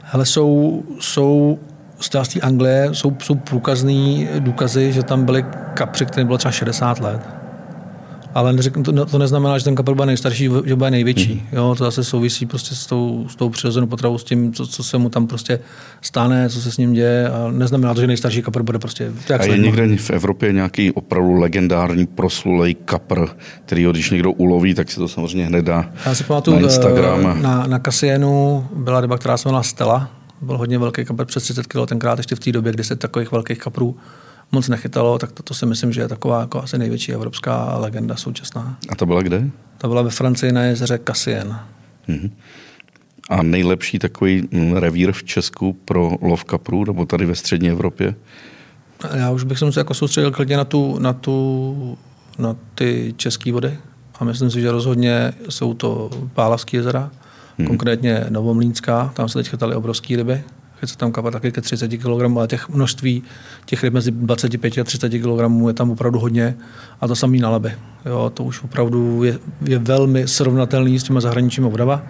Hele, 0.02 0.26
jsou, 0.26 0.82
jsou 1.00 1.58
z 2.00 2.08
té 2.08 2.40
Anglie 2.42 2.88
jsou, 2.92 3.16
jsou 3.22 3.34
průkazný 3.34 4.28
důkazy, 4.38 4.92
že 4.92 5.02
tam 5.02 5.24
byly 5.24 5.44
kapři, 5.74 6.06
které 6.06 6.24
bylo 6.24 6.38
třeba 6.38 6.52
60 6.52 7.00
let 7.00 7.43
ale 8.34 8.52
neřek, 8.52 8.74
to, 8.84 9.06
to 9.06 9.18
neznamená, 9.18 9.58
že 9.58 9.64
ten 9.64 9.74
kapel 9.74 9.94
bude 9.94 10.06
nejstarší, 10.06 10.50
že 10.64 10.74
bude 10.74 10.90
největší. 10.90 11.34
Mm. 11.34 11.58
Jo, 11.58 11.74
to 11.78 11.84
zase 11.84 12.04
souvisí 12.04 12.46
prostě 12.46 12.74
s 12.74 12.86
tou, 12.86 13.26
s 13.28 13.36
tou 13.36 13.48
přirozenou 13.48 13.86
potravou, 13.86 14.18
s 14.18 14.24
tím, 14.24 14.52
co, 14.52 14.66
co, 14.66 14.84
se 14.84 14.98
mu 14.98 15.08
tam 15.08 15.26
prostě 15.26 15.58
stane, 16.00 16.48
co 16.48 16.60
se 16.60 16.72
s 16.72 16.78
ním 16.78 16.92
děje. 16.92 17.28
A 17.28 17.50
neznamená 17.50 17.94
to, 17.94 18.00
že 18.00 18.06
nejstarší 18.06 18.42
kapr 18.42 18.62
bude 18.62 18.78
prostě. 18.78 19.12
Jak 19.28 19.40
a 19.40 19.44
je 19.44 19.58
někde 19.58 19.96
v 19.96 20.10
Evropě 20.10 20.52
nějaký 20.52 20.92
opravdu 20.92 21.32
legendární 21.32 22.06
proslulej 22.06 22.74
kapr, 22.74 23.26
který 23.64 23.84
ho 23.84 23.92
když 23.92 24.10
někdo 24.10 24.32
uloví, 24.32 24.74
tak 24.74 24.90
si 24.90 24.96
to 24.96 25.08
samozřejmě 25.08 25.46
hned 25.46 25.64
dá 25.64 25.92
Já 26.06 26.14
si 26.14 26.24
pamatuju, 26.24 26.56
na 26.56 26.62
Instagram. 26.62 27.34
Eh, 27.38 27.42
na, 27.42 27.66
na 27.66 27.78
Kasienu 27.78 28.66
byla 28.76 29.00
ryba, 29.00 29.18
která 29.18 29.36
se 29.36 29.48
jmenovala 29.48 29.62
Stella. 29.62 30.10
Byl 30.40 30.58
hodně 30.58 30.78
velký 30.78 31.04
kapr, 31.04 31.24
přes 31.24 31.42
30 31.42 31.66
kg, 31.66 31.76
tenkrát 31.86 32.18
ještě 32.18 32.34
v 32.34 32.40
té 32.40 32.52
době, 32.52 32.72
kdy 32.72 32.84
se 32.84 32.96
takových 32.96 33.32
velkých 33.32 33.58
kaprů 33.58 33.96
moc 34.54 34.68
nechytalo, 34.68 35.18
tak 35.18 35.32
to, 35.32 35.42
to 35.42 35.54
si 35.54 35.66
myslím, 35.66 35.92
že 35.92 36.00
je 36.00 36.08
taková 36.08 36.40
jako 36.40 36.62
asi 36.62 36.78
největší 36.78 37.12
evropská 37.12 37.78
legenda 37.78 38.16
současná. 38.16 38.78
A 38.88 38.94
to 38.94 39.06
byla 39.06 39.22
kde? 39.22 39.50
To 39.78 39.88
byla 39.88 40.02
ve 40.02 40.10
Francii 40.10 40.52
na 40.52 40.62
jezeře 40.62 40.98
Cassien. 41.06 41.58
Mm-hmm. 42.08 42.30
A 43.30 43.42
nejlepší 43.42 43.98
takový 43.98 44.48
mm, 44.50 44.72
revír 44.72 45.12
v 45.12 45.24
Česku 45.24 45.72
pro 45.72 46.10
lov 46.20 46.44
kaprů, 46.44 46.84
nebo 46.84 47.06
tady 47.06 47.26
ve 47.26 47.34
střední 47.34 47.68
Evropě? 47.70 48.14
Já 49.14 49.30
už 49.30 49.44
bych 49.44 49.58
se 49.58 49.80
jako 49.80 49.94
soustředil 49.94 50.30
klidně 50.30 50.56
na, 50.56 50.64
tu, 50.64 50.98
na, 50.98 51.12
tu, 51.12 51.98
na 52.38 52.56
ty 52.74 53.14
české 53.16 53.52
vody. 53.52 53.78
A 54.20 54.24
myslím 54.24 54.50
si, 54.50 54.60
že 54.60 54.70
rozhodně 54.70 55.32
jsou 55.48 55.74
to 55.74 56.10
Pálavské 56.34 56.76
jezera, 56.76 57.10
hmm. 57.58 57.66
konkrétně 57.66 58.26
Novomlínská, 58.28 59.12
tam 59.14 59.28
se 59.28 59.38
teď 59.38 59.48
chytali 59.48 59.74
obrovské 59.74 60.16
ryby, 60.16 60.42
se 60.86 60.96
tam 60.96 61.12
kapat 61.12 61.32
taky 61.32 61.52
ke 61.52 61.60
30 61.60 61.88
kg, 61.88 62.36
ale 62.36 62.48
těch 62.48 62.68
množství 62.68 63.22
těch 63.66 63.84
ryb 63.84 63.94
mezi 63.94 64.10
25 64.10 64.78
a 64.78 64.84
30 64.84 65.08
kg 65.08 65.66
je 65.66 65.72
tam 65.72 65.90
opravdu 65.90 66.18
hodně 66.18 66.56
a 67.00 67.08
to 67.08 67.16
samý 67.16 67.40
na. 67.40 67.60
Jo, 68.06 68.30
to 68.34 68.44
už 68.44 68.62
opravdu 68.62 69.24
je, 69.24 69.38
je 69.64 69.78
velmi 69.78 70.28
srovnatelný 70.28 70.98
s 70.98 71.02
těma 71.02 71.20
zahraničními 71.20 71.70
vodama. 71.70 72.02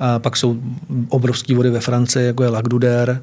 A 0.00 0.18
pak 0.18 0.36
jsou 0.36 0.60
obrovské 1.08 1.54
vody 1.54 1.70
ve 1.70 1.80
Francii, 1.80 2.26
jako 2.26 2.42
je 2.42 2.48
Lac 2.48 2.64
d'Uder, 2.68 3.22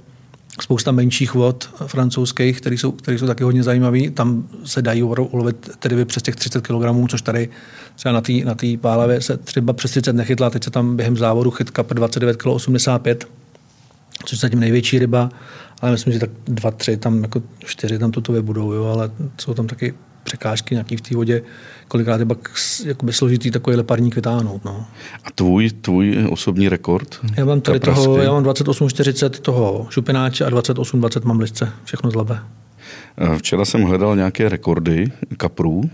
spousta 0.61 0.91
menších 0.91 1.33
vod 1.33 1.69
francouzských, 1.87 2.61
které 2.61 2.77
jsou, 2.77 2.91
které 2.91 3.19
jsou 3.19 3.27
taky 3.27 3.43
hodně 3.43 3.63
zajímavé. 3.63 4.09
Tam 4.09 4.47
se 4.65 4.81
dají 4.81 5.03
ulovit 5.03 5.69
tedy 5.79 6.05
přes 6.05 6.23
těch 6.23 6.35
30 6.35 6.67
kg, 6.67 7.09
což 7.09 7.21
tady 7.21 7.49
třeba 7.95 8.13
na 8.13 8.21
té 8.21 8.33
na 8.33 8.55
pálavě 8.81 9.21
se 9.21 9.37
třeba 9.37 9.73
přes 9.73 9.91
30 9.91 10.13
nechytla. 10.13 10.49
Teď 10.49 10.63
se 10.63 10.71
tam 10.71 10.95
během 10.95 11.17
závodu 11.17 11.51
chytka 11.51 11.85
29 11.89 12.37
kg 12.37 12.45
85 12.45 13.27
což 14.25 14.37
je 14.37 14.41
zatím 14.41 14.59
největší 14.59 14.99
ryba, 14.99 15.29
ale 15.81 15.91
myslím, 15.91 16.13
že 16.13 16.19
tak 16.19 16.29
dva, 16.45 16.71
tři, 16.71 16.97
tam 16.97 17.23
jako 17.23 17.43
čtyři 17.65 17.99
tam 17.99 18.11
tutově 18.11 18.41
budou, 18.41 18.73
jo, 18.73 18.85
ale 18.85 19.11
jsou 19.37 19.53
tam 19.53 19.67
taky 19.67 19.93
překážky 20.23 20.75
nějaký 20.75 20.97
v 20.97 21.01
té 21.01 21.15
vodě, 21.15 21.41
kolikrát 21.87 22.19
je 22.19 22.25
pak 22.25 22.49
jakoby 22.85 23.13
složitý 23.13 23.51
takový 23.51 23.83
parník 23.83 24.15
vytáhnout. 24.15 24.65
No. 24.65 24.85
A 25.23 25.31
tvůj, 25.35 25.69
tvůj 25.69 26.27
osobní 26.29 26.69
rekord? 26.69 27.19
Já 27.37 27.45
mám 27.45 27.61
tady 27.61 27.79
toho, 27.79 28.17
já 28.17 28.31
mám 28.31 28.43
28,40 28.43 29.29
toho 29.29 29.87
šupináče 29.89 30.45
a 30.45 30.49
28,20 30.49 31.25
mám 31.25 31.39
listce, 31.39 31.71
všechno 31.83 32.11
z 32.11 32.15
labe. 32.15 32.39
Eh, 33.17 33.37
včera 33.37 33.65
jsem 33.65 33.83
hledal 33.83 34.15
nějaké 34.15 34.49
rekordy 34.49 35.11
kaprů 35.37 35.89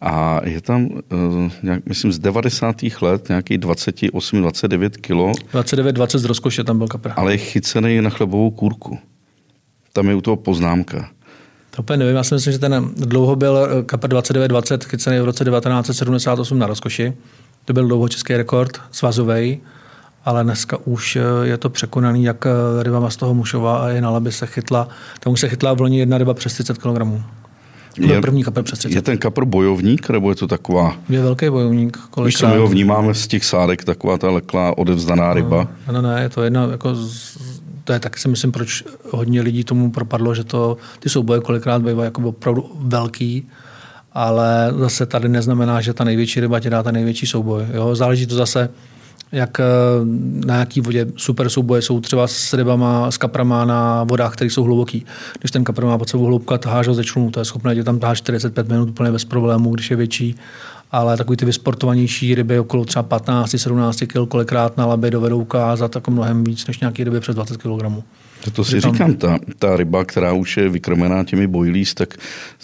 a 0.00 0.40
je 0.44 0.60
tam, 0.60 0.88
eh, 1.12 1.50
nějak, 1.62 1.86
myslím, 1.86 2.12
z 2.12 2.18
90. 2.18 3.02
let 3.02 3.28
nějaký 3.28 3.58
28, 3.58 4.40
29 4.40 4.96
kilo. 4.96 5.32
29, 5.52 5.92
20 5.92 6.18
z 6.18 6.24
rozkoše 6.24 6.64
tam 6.64 6.78
byl 6.78 6.88
kapr. 6.88 7.10
Ale 7.16 7.32
je 7.32 7.38
chycený 7.38 8.00
na 8.00 8.10
chlebovou 8.10 8.50
kůrku. 8.50 8.98
Tam 9.92 10.08
je 10.08 10.14
u 10.14 10.20
toho 10.20 10.36
poznámka. 10.36 11.08
To 11.70 11.82
úplně 11.82 11.96
nevím, 11.96 12.16
já 12.16 12.24
si 12.24 12.34
myslím, 12.34 12.52
že 12.52 12.58
ten 12.58 12.90
dlouho 12.96 13.36
byl 13.36 13.68
eh, 13.70 13.82
kapr 13.82 14.08
29-20 14.08 14.78
chycený 14.84 15.20
v 15.20 15.24
roce 15.24 15.44
1978 15.44 16.58
na 16.58 16.66
rozkoši. 16.66 17.12
To 17.64 17.72
byl 17.72 17.86
dlouho 17.86 18.08
český 18.08 18.36
rekord, 18.36 18.80
svazový, 18.90 19.60
ale 20.24 20.44
dneska 20.44 20.78
už 20.84 21.16
eh, 21.16 21.22
je 21.42 21.58
to 21.58 21.70
překonaný, 21.70 22.24
jak 22.24 22.46
rybama 22.82 23.10
z 23.10 23.16
toho 23.16 23.34
Mušova 23.34 23.78
a 23.78 23.88
je 23.88 24.00
na 24.00 24.10
labi 24.10 24.32
se 24.32 24.46
chytla. 24.46 24.88
Tam 25.20 25.32
už 25.32 25.40
se 25.40 25.48
chytla 25.48 25.72
v 25.72 25.80
loni 25.80 25.98
jedna 25.98 26.18
ryba 26.18 26.34
přes 26.34 26.52
30 26.52 26.78
kg. 26.78 27.22
Je, 27.98 28.20
první 28.20 28.44
kapr 28.44 28.62
přes 28.62 28.78
30. 28.78 28.96
Je 28.96 29.02
ten 29.02 29.18
kapr 29.18 29.44
bojovník, 29.44 30.10
nebo 30.10 30.30
je 30.30 30.36
to 30.36 30.46
taková... 30.46 30.96
Je 31.08 31.22
velký 31.22 31.50
bojovník. 31.50 31.98
Když 32.22 32.34
se 32.34 32.46
my 32.46 32.56
ho 32.56 32.66
vnímáme 32.66 33.14
z 33.14 33.26
těch 33.26 33.44
sádek, 33.44 33.84
taková 33.84 34.18
ta 34.18 34.30
leklá 34.30 34.78
odevzdaná 34.78 35.34
ryba. 35.34 35.68
No, 35.86 36.02
ne, 36.02 36.14
ne, 36.14 36.22
je 36.22 36.28
to 36.28 36.42
jedna, 36.42 36.68
jako, 36.70 36.96
to 37.84 37.92
je 37.92 38.00
tak 38.00 38.18
si 38.18 38.28
myslím, 38.28 38.52
proč 38.52 38.84
hodně 39.10 39.42
lidí 39.42 39.64
tomu 39.64 39.90
propadlo, 39.90 40.34
že 40.34 40.44
to, 40.44 40.76
ty 41.00 41.08
souboje 41.08 41.40
kolikrát 41.40 41.82
bývají 41.82 42.06
jako 42.06 42.22
opravdu 42.22 42.70
velký, 42.74 43.48
ale 44.12 44.72
zase 44.78 45.06
tady 45.06 45.28
neznamená, 45.28 45.80
že 45.80 45.92
ta 45.92 46.04
největší 46.04 46.40
ryba 46.40 46.60
ti 46.60 46.70
dá 46.70 46.82
ten 46.82 46.94
největší 46.94 47.26
souboj. 47.26 47.64
Jo? 47.74 47.94
Záleží 47.94 48.26
to 48.26 48.34
zase, 48.34 48.68
jak 49.32 49.60
eh, 49.60 49.64
na 50.46 50.56
jaký 50.56 50.80
vodě 50.80 51.06
super 51.16 51.48
souboje 51.48 51.82
jsou 51.82 52.00
třeba 52.00 52.26
s 52.26 52.52
rybama, 52.52 53.10
s 53.10 53.16
kaprama 53.16 53.64
na 53.64 54.04
vodách, 54.04 54.32
které 54.32 54.50
jsou 54.50 54.64
hluboký. 54.64 55.06
Když 55.38 55.50
ten 55.50 55.64
kapr 55.64 55.84
má 55.84 55.98
pod 55.98 56.08
sebou 56.08 56.24
hloubku 56.24 56.54
a 56.54 56.58
taháš 56.58 56.88
ho 56.88 56.94
ze 56.94 57.04
člunu, 57.04 57.30
to 57.30 57.40
je 57.40 57.44
schopné 57.44 57.74
tě 57.74 57.84
tam 57.84 57.98
taháš 57.98 58.18
45 58.18 58.68
minut 58.68 58.88
úplně 58.88 59.12
bez 59.12 59.24
problémů, 59.24 59.74
když 59.74 59.90
je 59.90 59.96
větší. 59.96 60.34
Ale 60.92 61.16
takový 61.16 61.36
ty 61.36 61.44
vysportovanější 61.44 62.34
ryby 62.34 62.58
okolo 62.58 62.84
třeba 62.84 63.18
15-17 63.18 64.06
kg 64.06 64.30
kolikrát 64.30 64.76
na 64.76 64.86
laby 64.86 65.10
dovedou 65.10 65.40
ukázat 65.40 65.94
jako 65.94 66.10
mnohem 66.10 66.44
víc 66.44 66.66
než 66.66 66.80
nějaký 66.80 67.04
ryby 67.04 67.20
přes 67.20 67.34
20 67.34 67.56
kg. 67.56 68.02
To, 68.44 68.50
to 68.50 68.64
si 68.64 68.80
tam... 68.80 68.92
říkám, 68.92 69.14
ta, 69.14 69.38
ta 69.58 69.76
ryba, 69.76 70.04
která 70.04 70.32
už 70.32 70.56
je 70.56 70.68
vykrmená 70.68 71.24
těmi 71.24 71.46
boilies, 71.46 71.94
tak 71.94 72.14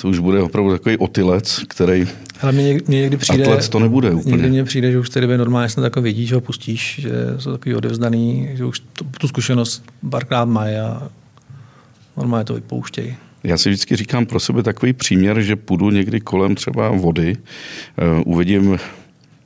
to 0.01 0.09
už 0.09 0.19
bude 0.19 0.41
opravdu 0.41 0.71
takový 0.71 0.97
otylec, 0.97 1.61
který 1.69 2.07
ale 2.43 2.53
mě, 2.53 2.81
mě 2.87 3.01
někdy 3.01 3.17
přijde, 3.17 3.45
Atlet 3.45 3.69
to 3.69 3.79
nebude 3.79 4.11
úplně. 4.11 4.33
Někdy 4.33 4.51
mně 4.51 4.65
přijde, 4.65 4.93
že 4.93 4.99
už 4.99 5.11
ty 5.11 5.21
ryby 5.21 5.39
normálně 5.39 5.69
snad 5.69 5.85
jako 5.85 6.03
vědí, 6.03 6.27
že 6.27 6.35
ho 6.35 6.41
pustíš, 6.41 7.01
že 7.01 7.11
jsou 7.39 7.53
takový 7.53 7.75
odevzdaný, 7.75 8.49
že 8.55 8.65
už 8.65 8.81
tu, 8.81 9.05
tu 9.21 9.29
zkušenost 9.29 9.85
párkrát 10.11 10.45
mají 10.45 10.77
a 10.77 11.09
normálně 12.17 12.45
to 12.45 12.55
vypouštějí. 12.55 13.17
Já 13.45 13.59
si 13.59 13.69
vždycky 13.69 13.97
říkám 13.97 14.27
pro 14.27 14.41
sebe 14.41 14.63
takový 14.63 14.93
příměr, 14.93 15.41
že 15.41 15.57
půjdu 15.57 15.91
někdy 15.91 16.21
kolem 16.21 16.55
třeba 16.55 16.91
vody, 16.91 17.37
uh, 17.37 18.33
uvidím 18.35 18.79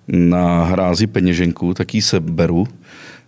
na 0.08 0.64
hrázi 0.64 1.06
peněženku, 1.06 1.74
tak 1.74 1.94
ji 1.94 2.02
se 2.02 2.20
beru, 2.20 2.66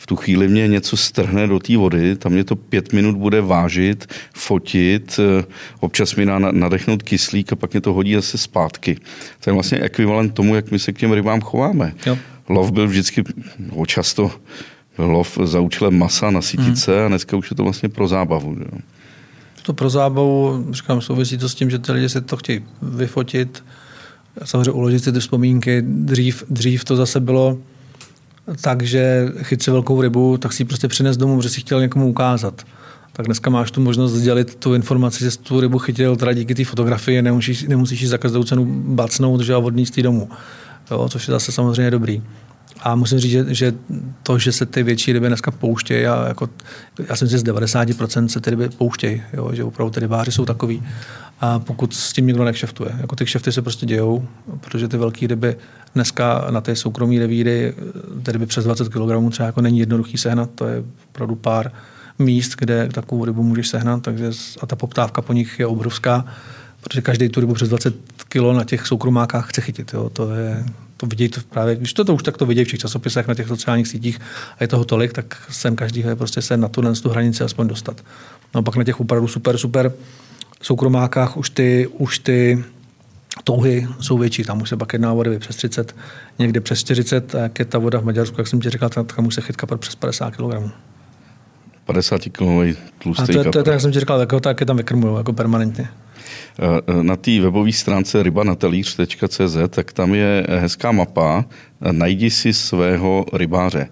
v 0.03 0.07
tu 0.07 0.17
chvíli 0.17 0.49
mě 0.49 0.69
něco 0.69 0.97
strhne 0.97 1.47
do 1.47 1.59
té 1.59 1.77
vody, 1.77 2.17
tam 2.17 2.33
mě 2.33 2.45
to 2.45 2.57
pět 2.57 2.93
minut 2.93 3.17
bude 3.17 3.41
vážit, 3.41 4.07
fotit, 4.35 5.21
eh, 5.23 5.45
občas 5.81 6.15
mi 6.15 6.27
nadechnout 6.51 7.03
kyslík 7.03 7.53
a 7.53 7.57
pak 7.57 7.73
mě 7.73 7.81
to 7.81 7.93
hodí 7.93 8.15
zase 8.15 8.39
zpátky. 8.39 8.97
To 9.41 9.51
je 9.51 9.55
vlastně 9.55 9.79
ekvivalent 9.79 10.35
tomu, 10.35 10.55
jak 10.55 10.71
my 10.71 10.79
se 10.79 10.93
k 10.93 10.99
těm 10.99 11.13
rybám 11.13 11.41
chováme. 11.41 11.95
Jo. 12.07 12.19
Lov 12.49 12.71
byl 12.71 12.89
vždycky, 12.89 13.25
no 13.59 13.87
často 13.87 14.31
lov 14.99 15.39
za 15.45 15.61
účelem 15.61 15.99
masa, 15.99 16.31
nasytit 16.31 16.79
se 16.79 16.97
hmm. 16.97 17.05
a 17.05 17.09
dneska 17.09 17.37
už 17.37 17.51
je 17.51 17.57
to 17.57 17.63
vlastně 17.63 17.89
pro 17.89 18.09
zábavu. 18.09 18.57
Jo. 18.59 18.79
To 19.63 19.73
pro 19.73 19.91
zábavu, 19.91 20.67
říkám, 20.71 21.01
souvisí 21.01 21.39
to 21.39 21.49
s 21.49 21.55
tím, 21.55 21.71
že 21.71 21.79
ty 21.79 21.93
lidi 21.93 22.09
si 22.09 22.21
to 22.21 22.37
chtějí 22.37 22.65
vyfotit, 22.83 23.65
samozřejmě 24.45 24.71
uložit 24.71 25.05
si 25.05 25.13
ty 25.13 25.21
vzpomínky. 25.21 25.83
Dřív, 25.87 26.45
dřív 26.51 26.85
to 26.85 26.97
zase 26.97 27.21
bylo 27.21 27.59
takže 28.61 29.33
chyt 29.43 29.63
si 29.63 29.71
velkou 29.71 30.03
rybu, 30.03 30.37
tak 30.37 30.53
si 30.53 30.63
ji 30.63 30.67
prostě 30.67 30.89
přines 30.89 31.17
domů, 31.17 31.37
protože 31.37 31.49
si 31.49 31.61
chtěl 31.61 31.81
někomu 31.81 32.09
ukázat. 32.09 32.63
Tak 33.13 33.27
dneska 33.27 33.51
máš 33.51 33.71
tu 33.71 33.81
možnost 33.81 34.13
sdělit 34.13 34.55
tu 34.55 34.75
informaci, 34.75 35.25
že 35.25 35.31
jsi 35.31 35.39
tu 35.39 35.61
rybu 35.61 35.79
chytil 35.79 36.17
teda 36.17 36.33
díky 36.33 36.55
té 36.55 36.65
fotografii, 36.65 37.23
nemusíš, 37.23 37.63
nemusíš 37.63 38.01
ji 38.01 38.09
za 38.09 38.19
každou 38.19 38.45
cenu 38.45 38.65
bacnout, 38.95 39.41
že 39.41 39.55
a 39.55 39.59
odníst 39.59 40.01
domů. 40.01 40.31
Jo, 40.91 41.09
což 41.09 41.29
je 41.29 41.33
zase 41.33 41.53
samozřejmě 41.53 41.91
dobrý. 41.91 42.23
A 42.83 42.95
musím 42.95 43.19
říct, 43.19 43.31
že, 43.31 43.55
že 43.55 43.75
to, 44.23 44.39
že 44.39 44.53
se 44.53 44.67
ty 44.67 44.83
větší 44.83 45.13
ryby 45.13 45.29
dneska 45.29 45.51
pouštějí, 45.51 46.07
a 46.07 46.29
jako, 46.29 46.49
já 47.09 47.17
jsem 47.17 47.29
si 47.29 47.39
z 47.39 47.45
90% 47.45 48.27
se 48.27 48.41
ty 48.41 48.51
ryby 48.51 48.69
pouštějí, 48.69 49.23
jo, 49.33 49.51
že 49.53 49.65
opravdu 49.65 49.91
ty 49.91 50.01
rybáři 50.01 50.33
jsou 50.33 50.45
takový. 50.45 50.83
A 51.41 51.59
pokud 51.59 51.95
s 51.95 52.13
tím 52.13 52.27
nikdo 52.27 52.45
nekšeftuje. 52.45 52.91
Jako 53.01 53.17
ty 53.17 53.25
kšefty 53.25 53.53
se 53.53 53.63
prostě 53.63 53.87
dějou, 53.87 54.29
protože 54.61 54.89
ty 54.89 54.97
velké 54.97 55.27
ryby 55.27 55.57
dneska 55.95 56.47
na 56.51 56.61
ty 56.61 56.77
soukromé 56.77 57.19
revíry, 57.19 57.75
ty 58.23 58.33
ryby 58.33 58.47
přes 58.47 58.65
20 58.65 58.89
kg 58.89 59.31
třeba 59.31 59.47
jako 59.47 59.61
není 59.61 59.79
jednoduchý 59.79 60.19
sehnat, 60.19 60.51
to 60.55 60.67
je 60.67 60.83
opravdu 61.11 61.35
pár 61.35 61.73
míst, 62.19 62.55
kde 62.59 62.89
takovou 62.93 63.25
rybu 63.25 63.43
můžeš 63.43 63.69
sehnat, 63.69 64.03
takže 64.03 64.31
a 64.61 64.67
ta 64.67 64.77
poptávka 64.77 65.23
po 65.23 65.33
nich 65.33 65.59
je 65.59 65.67
obrovská, 65.67 66.25
protože 66.81 67.01
každý 67.03 67.29
tu 67.29 67.41
rybu 67.41 67.55
přes 67.55 67.69
20 67.69 67.95
kg 68.29 68.43
na 68.57 68.65
těch 68.65 68.87
soukromákách 68.87 69.49
chce 69.49 69.61
chytit. 69.61 69.95
Jo. 69.95 70.09
To 70.09 70.35
je, 70.35 70.65
to 71.03 71.07
vidí 71.07 71.29
to 71.29 71.41
právě, 71.51 71.77
když 71.77 71.93
to, 71.93 72.05
to 72.05 72.15
už 72.15 72.23
tak 72.23 72.37
to 72.37 72.47
vidí 72.47 72.65
v 72.65 72.69
těch 72.69 72.81
časopisech, 72.81 73.29
na 73.29 73.35
těch 73.35 73.49
sociálních 73.49 73.89
sítích 73.89 74.21
a 74.59 74.65
je 74.65 74.69
toho 74.69 74.85
tolik, 74.85 75.13
tak 75.13 75.47
sem 75.51 75.77
každý 75.77 76.01
je 76.01 76.17
prostě 76.17 76.43
se 76.43 76.57
na 76.57 76.69
tu, 76.69 76.81
na 76.81 76.93
tu 76.93 77.09
hranici 77.09 77.45
aspoň 77.45 77.69
dostat. 77.69 78.05
No 78.55 78.63
pak 78.63 78.77
na 78.77 78.85
těch 78.85 79.01
opravdu 79.01 79.29
super, 79.29 79.59
super 79.59 79.93
soukromákách 80.63 81.37
už 81.37 81.51
ty, 81.51 81.87
už 81.99 82.19
ty 82.19 82.65
touhy 83.45 83.89
jsou 84.01 84.19
větší, 84.19 84.45
tam 84.45 84.63
už 84.63 84.69
se 84.69 84.77
pak 84.77 84.93
jedná 84.93 85.13
vody 85.13 85.39
přes 85.39 85.57
30, 85.57 85.97
někde 86.39 86.61
přes 86.61 86.81
40, 86.81 87.35
a 87.35 87.39
jak 87.39 87.59
je 87.59 87.65
ta 87.65 87.79
voda 87.79 88.01
v 88.01 88.05
Maďarsku, 88.05 88.41
jak 88.41 88.49
jsem 88.49 88.61
ti 88.61 88.71
říkal, 88.71 88.89
tam 88.89 89.27
už 89.27 89.35
se 89.35 89.41
chyt 89.41 89.57
kapr 89.57 89.77
přes 89.77 89.95
50 89.95 90.31
kg. 90.37 90.73
50 91.85 92.23
kg 92.23 92.43
tlustý 92.99 93.23
A 93.23 93.27
to, 93.27 93.33
je, 93.33 93.45
to, 93.45 93.59
je, 93.59 93.65
to, 93.65 93.71
jak 93.71 93.81
jsem 93.81 93.93
ti 93.93 94.01
říkal, 94.01 94.21
jako, 94.21 94.41
tak 94.41 94.61
je 94.61 94.67
tam 94.67 94.77
vykrmují, 94.77 95.17
jako 95.17 95.33
permanentně. 95.33 95.89
Na 97.03 97.17
té 97.17 97.41
webové 97.41 97.73
stránce 97.73 98.23
rybanatalíř.cz, 98.23 99.57
tak 99.69 99.93
tam 99.93 100.15
je 100.15 100.47
hezká 100.49 100.93
mapa. 100.93 101.45
Najdi 101.93 102.31
si 102.31 102.53
svého 102.53 103.27
rybáře. 103.33 103.89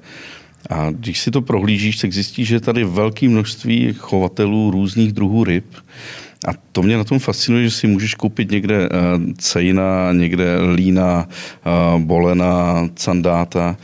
A 0.70 0.90
když 0.90 1.20
si 1.20 1.30
to 1.30 1.42
prohlížíš, 1.42 1.96
tak 1.96 2.12
zjistíš, 2.12 2.48
že 2.48 2.60
tady 2.60 2.84
velké 2.84 3.28
množství 3.28 3.94
chovatelů 3.98 4.70
různých 4.70 5.12
druhů 5.12 5.44
ryb. 5.44 5.66
A 6.48 6.50
to 6.72 6.82
mě 6.82 6.96
na 6.96 7.04
tom 7.04 7.18
fascinuje, 7.18 7.64
že 7.64 7.70
si 7.70 7.86
můžeš 7.86 8.14
koupit 8.14 8.50
někde 8.50 8.88
cejna, 9.38 10.12
někde 10.12 10.58
lína, 10.74 11.28
bolena, 11.98 12.88
candáta, 12.94 13.76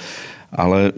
ale 0.52 0.92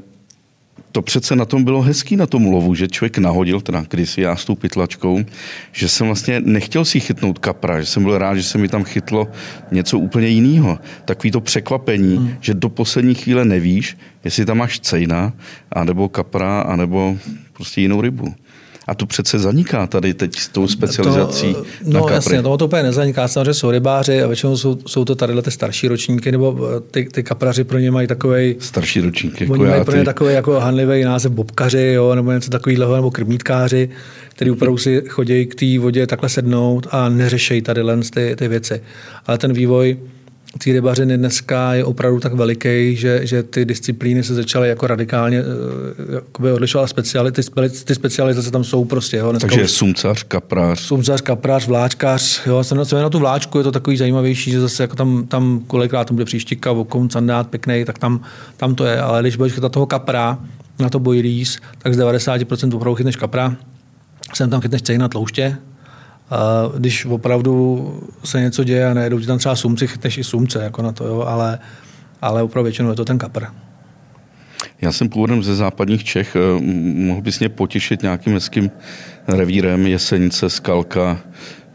to 0.92 1.02
přece 1.02 1.36
na 1.36 1.44
tom 1.44 1.64
bylo 1.64 1.82
hezký 1.82 2.16
na 2.16 2.26
tom 2.26 2.46
lovu, 2.46 2.74
že 2.74 2.88
člověk 2.88 3.18
nahodil, 3.18 3.60
teda 3.60 3.84
kdysi 3.90 4.20
já 4.20 4.36
s 4.36 4.44
tou 4.44 4.54
pytlačkou, 4.54 5.24
že 5.72 5.88
jsem 5.88 6.06
vlastně 6.06 6.40
nechtěl 6.40 6.84
si 6.84 7.00
chytnout 7.00 7.38
kapra, 7.38 7.80
že 7.80 7.86
jsem 7.86 8.02
byl 8.02 8.18
rád, 8.18 8.36
že 8.36 8.42
se 8.42 8.58
mi 8.58 8.68
tam 8.68 8.84
chytlo 8.84 9.28
něco 9.70 9.98
úplně 9.98 10.26
jiného. 10.26 10.78
Takový 11.04 11.30
to 11.30 11.40
překvapení, 11.40 12.16
hmm. 12.16 12.34
že 12.40 12.54
do 12.54 12.68
poslední 12.68 13.14
chvíle 13.14 13.44
nevíš, 13.44 13.96
jestli 14.24 14.44
tam 14.44 14.58
máš 14.58 14.80
cejna, 14.80 15.32
anebo 15.72 16.08
kapra, 16.08 16.60
anebo 16.60 17.18
prostě 17.52 17.80
jinou 17.80 18.00
rybu. 18.00 18.34
A 18.88 18.94
to 18.94 19.06
přece 19.06 19.38
zaniká 19.38 19.86
tady 19.86 20.14
teď 20.14 20.36
s 20.36 20.48
tou 20.48 20.68
specializací 20.68 21.54
to, 21.54 21.64
No 21.84 21.92
na 21.92 22.00
kapry. 22.00 22.14
jasně, 22.14 22.42
to, 22.42 22.56
to 22.56 22.64
úplně 22.64 22.82
nezaniká. 22.82 23.28
Samozřejmě 23.28 23.54
jsou 23.54 23.70
rybáři 23.70 24.22
a 24.22 24.26
většinou 24.26 24.56
jsou, 24.56 24.78
jsou 24.86 25.04
to 25.04 25.14
tady 25.14 25.42
ty 25.42 25.50
starší 25.50 25.88
ročníky, 25.88 26.32
nebo 26.32 26.58
eh, 26.76 26.80
ty, 26.80 27.04
ty 27.12 27.22
kapraři 27.22 27.64
pro 27.64 27.78
ně 27.78 27.90
mají 27.90 28.06
takový. 28.08 28.56
Starší 28.58 29.00
ročníky. 29.00 29.46
Oni 29.46 29.64
jako 29.64 29.70
mají 29.74 29.84
pro 29.84 29.96
ně 29.96 30.04
takový 30.04 30.34
jako 30.34 30.60
hanlivý 30.60 31.04
název 31.04 31.32
bobkaři, 31.32 31.92
jo, 31.94 32.14
nebo 32.14 32.32
něco 32.32 32.50
takového, 32.50 32.96
nebo 32.96 33.10
krmítkáři, 33.10 33.88
který 34.28 34.50
opravdu 34.50 34.78
si 34.78 35.02
chodí 35.08 35.46
k 35.46 35.54
té 35.54 35.78
vodě 35.78 36.06
takhle 36.06 36.28
sednout 36.28 36.86
a 36.90 37.08
neřešejí 37.08 37.62
tady 37.62 37.82
len 37.82 38.00
ty, 38.02 38.36
ty 38.38 38.48
věci. 38.48 38.80
Ale 39.26 39.38
ten 39.38 39.52
vývoj 39.52 39.96
té 40.58 40.72
rybařiny 40.72 41.18
dneska 41.18 41.74
je 41.74 41.84
opravdu 41.84 42.20
tak 42.20 42.32
veliký, 42.32 42.96
že, 42.96 43.26
že 43.26 43.42
ty 43.42 43.64
disciplíny 43.64 44.22
se 44.22 44.34
začaly 44.34 44.68
jako 44.68 44.86
radikálně 44.86 45.42
eh, 46.44 46.52
odlišovat. 46.52 46.90
Speciali, 46.90 47.32
ty, 47.32 47.42
ty 47.84 47.94
specializace 47.94 48.50
tam 48.50 48.64
jsou 48.64 48.84
prostě. 48.84 49.16
Jo. 49.16 49.30
Dneska 49.30 49.48
Takže 49.48 49.64
už, 49.64 49.70
sumcař, 49.70 50.22
kaprář. 50.22 50.80
Sumcař, 50.80 51.20
kaprář, 51.20 51.66
vláčkař. 51.66 52.46
Jo. 52.46 52.64
Jsem 52.64 52.78
na, 52.78 52.84
na 52.92 53.10
tu 53.10 53.18
vláčku 53.18 53.58
je 53.58 53.64
to 53.64 53.72
takový 53.72 53.96
zajímavější, 53.96 54.50
že 54.50 54.60
zase 54.60 54.82
jako 54.82 54.96
tam, 54.96 55.26
tam 55.26 55.62
kolikrát 55.66 56.04
tam 56.04 56.16
bude 56.16 56.24
příštíka, 56.24 56.70
okon, 56.70 57.10
sandát, 57.10 57.48
pěkný, 57.48 57.84
tak 57.84 57.98
tam, 57.98 58.20
tam 58.56 58.74
to 58.74 58.84
je. 58.84 59.00
Ale 59.00 59.20
když 59.20 59.36
budeš 59.36 59.52
chytat 59.52 59.72
toho 59.72 59.86
kapra, 59.86 60.38
na 60.78 60.88
to 60.88 60.98
boilís, 60.98 61.58
tak 61.78 61.94
z 61.94 61.98
90% 61.98 62.76
opravdu 62.76 62.94
chytneš 62.94 63.16
kapra, 63.16 63.56
sem 64.34 64.50
tam 64.50 64.60
chytneš 64.60 64.82
cejna 64.82 65.08
tlouště, 65.08 65.56
A 66.30 66.62
když 66.78 67.04
opravdu 67.04 67.84
se 68.24 68.40
něco 68.40 68.64
děje 68.64 68.90
a 68.90 68.94
nejedou 68.94 69.20
ti 69.20 69.26
tam 69.26 69.38
třeba 69.38 69.56
sumci, 69.56 69.86
chytneš 69.86 70.18
i 70.18 70.24
sumce 70.24 70.62
jako 70.62 70.82
na 70.82 70.92
to, 70.92 71.04
jo, 71.04 71.20
ale, 71.20 71.58
ale 72.22 72.42
opravdu 72.42 72.64
většinou 72.64 72.90
je 72.90 72.96
to 72.96 73.04
ten 73.04 73.18
kapr. 73.18 73.44
Já 74.80 74.92
jsem 74.92 75.08
původem 75.08 75.42
ze 75.42 75.56
západních 75.56 76.04
Čech. 76.04 76.36
Eh, 76.36 76.62
mohl 77.06 77.20
bys 77.20 77.38
mě 77.38 77.48
potěšit 77.48 78.02
nějakým 78.02 78.34
hezkým 78.34 78.70
revírem 79.28 79.86
Jesenice, 79.86 80.50
Skalka, 80.50 81.18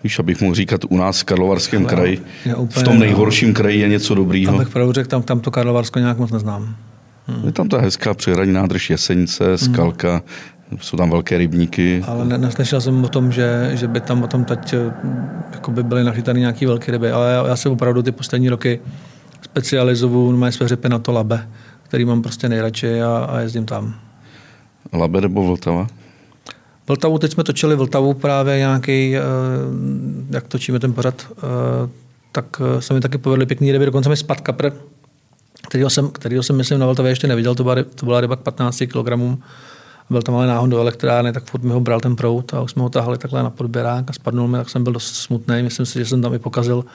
Víš, 0.03 0.19
abych 0.19 0.41
mohl 0.41 0.55
říkat 0.55 0.81
u 0.89 0.97
nás 0.97 1.21
v 1.21 1.23
Karlovarském 1.23 1.85
kraji, 1.85 2.21
v 2.69 2.83
tom 2.83 2.99
nejhorším 2.99 3.53
kraji 3.53 3.79
je 3.79 3.87
něco 3.87 4.15
dobrýho. 4.15 4.55
Abych 4.55 4.69
pravdu 4.69 4.93
řekl, 4.93 5.09
tam, 5.09 5.21
tam 5.21 5.39
to 5.39 5.51
Karlovarsko 5.51 5.99
nějak 5.99 6.17
moc 6.17 6.31
neznám. 6.31 6.75
Hmm. 7.27 7.45
Je 7.45 7.51
tam 7.51 7.69
ta 7.69 7.81
hezká 7.81 8.13
přehradní 8.13 8.53
nádrž 8.53 8.89
Jesenice, 8.89 9.45
hmm. 9.45 9.57
Skalka, 9.57 10.11
hmm. 10.11 10.21
Jsou 10.81 10.97
tam 10.97 11.09
velké 11.09 11.37
rybníky. 11.37 12.03
Ale 12.07 12.25
ne, 12.25 12.37
neslyšel 12.37 12.81
jsem 12.81 13.03
o 13.03 13.07
tom, 13.07 13.31
že, 13.31 13.71
že 13.73 13.87
by 13.87 13.99
tam 13.99 14.23
o 14.23 14.27
tom 14.27 14.45
teď 14.45 14.75
by 15.69 15.83
byly 15.83 16.03
nachytané 16.03 16.39
nějaké 16.39 16.67
velké 16.67 16.91
ryby, 16.91 17.11
ale 17.11 17.31
já, 17.31 17.47
já 17.47 17.55
se 17.55 17.69
opravdu 17.69 18.01
ty 18.01 18.11
poslední 18.11 18.49
roky 18.49 18.79
specializuju 19.41 20.31
na 20.31 20.51
své 20.51 20.67
na 20.89 20.99
to 20.99 21.11
labe, 21.11 21.49
který 21.83 22.05
mám 22.05 22.21
prostě 22.21 22.49
nejradši 22.49 23.01
a, 23.01 23.27
a 23.29 23.39
jezdím 23.39 23.65
tam. 23.65 23.95
Labe 24.93 25.21
nebo 25.21 25.43
Vltava? 25.43 25.87
Vltavu, 26.87 27.19
teď 27.19 27.31
jsme 27.31 27.43
točili 27.43 27.75
Vltavu 27.75 28.13
právě 28.13 28.57
nějaký, 28.57 29.15
eh, 29.15 29.21
jak 30.29 30.47
točíme 30.47 30.79
ten 30.79 30.93
pořad, 30.93 31.27
eh, 31.37 31.43
tak 32.31 32.61
eh, 32.61 32.81
se 32.81 32.93
mi 32.93 33.01
taky 33.01 33.17
povedli 33.17 33.45
pěkný 33.45 33.71
ryby, 33.71 33.85
dokonce 33.85 34.09
mi 34.09 34.17
spadl 34.17 34.41
kapr, 34.41 34.71
kterýho 35.67 35.89
jsem, 35.89 36.09
kterýho 36.09 36.43
jsem 36.43 36.57
myslím 36.57 36.79
na 36.79 36.85
Vltavě 36.85 37.11
ještě 37.11 37.27
neviděl, 37.27 37.55
to 37.55 37.63
byla, 37.63 37.75
to 37.95 38.05
byla 38.05 38.21
ryba 38.21 38.35
k 38.35 38.39
15 38.39 38.83
kg. 38.87 39.39
Byl 40.09 40.21
tam 40.21 40.35
ale 40.35 40.47
náhod 40.47 40.69
do 40.69 40.79
elektrárny, 40.79 41.33
tak 41.33 41.43
furt 41.43 41.63
mi 41.63 41.71
ho 41.71 41.79
bral 41.79 41.99
ten 41.99 42.15
prout 42.15 42.53
a 42.53 42.61
už 42.61 42.71
jsme 42.71 42.81
ho 42.81 42.89
tahali 42.89 43.17
takhle 43.17 43.43
na 43.43 43.49
podběrák 43.49 44.09
a 44.09 44.13
spadnul 44.13 44.47
mi, 44.47 44.57
tak 44.57 44.69
jsem 44.69 44.83
byl 44.83 44.93
dost 44.93 45.15
smutný. 45.15 45.63
Myslím 45.63 45.85
si, 45.85 45.99
že 45.99 46.05
jsem 46.05 46.21
tam 46.21 46.33
i 46.33 46.39
pokazil 46.39 46.85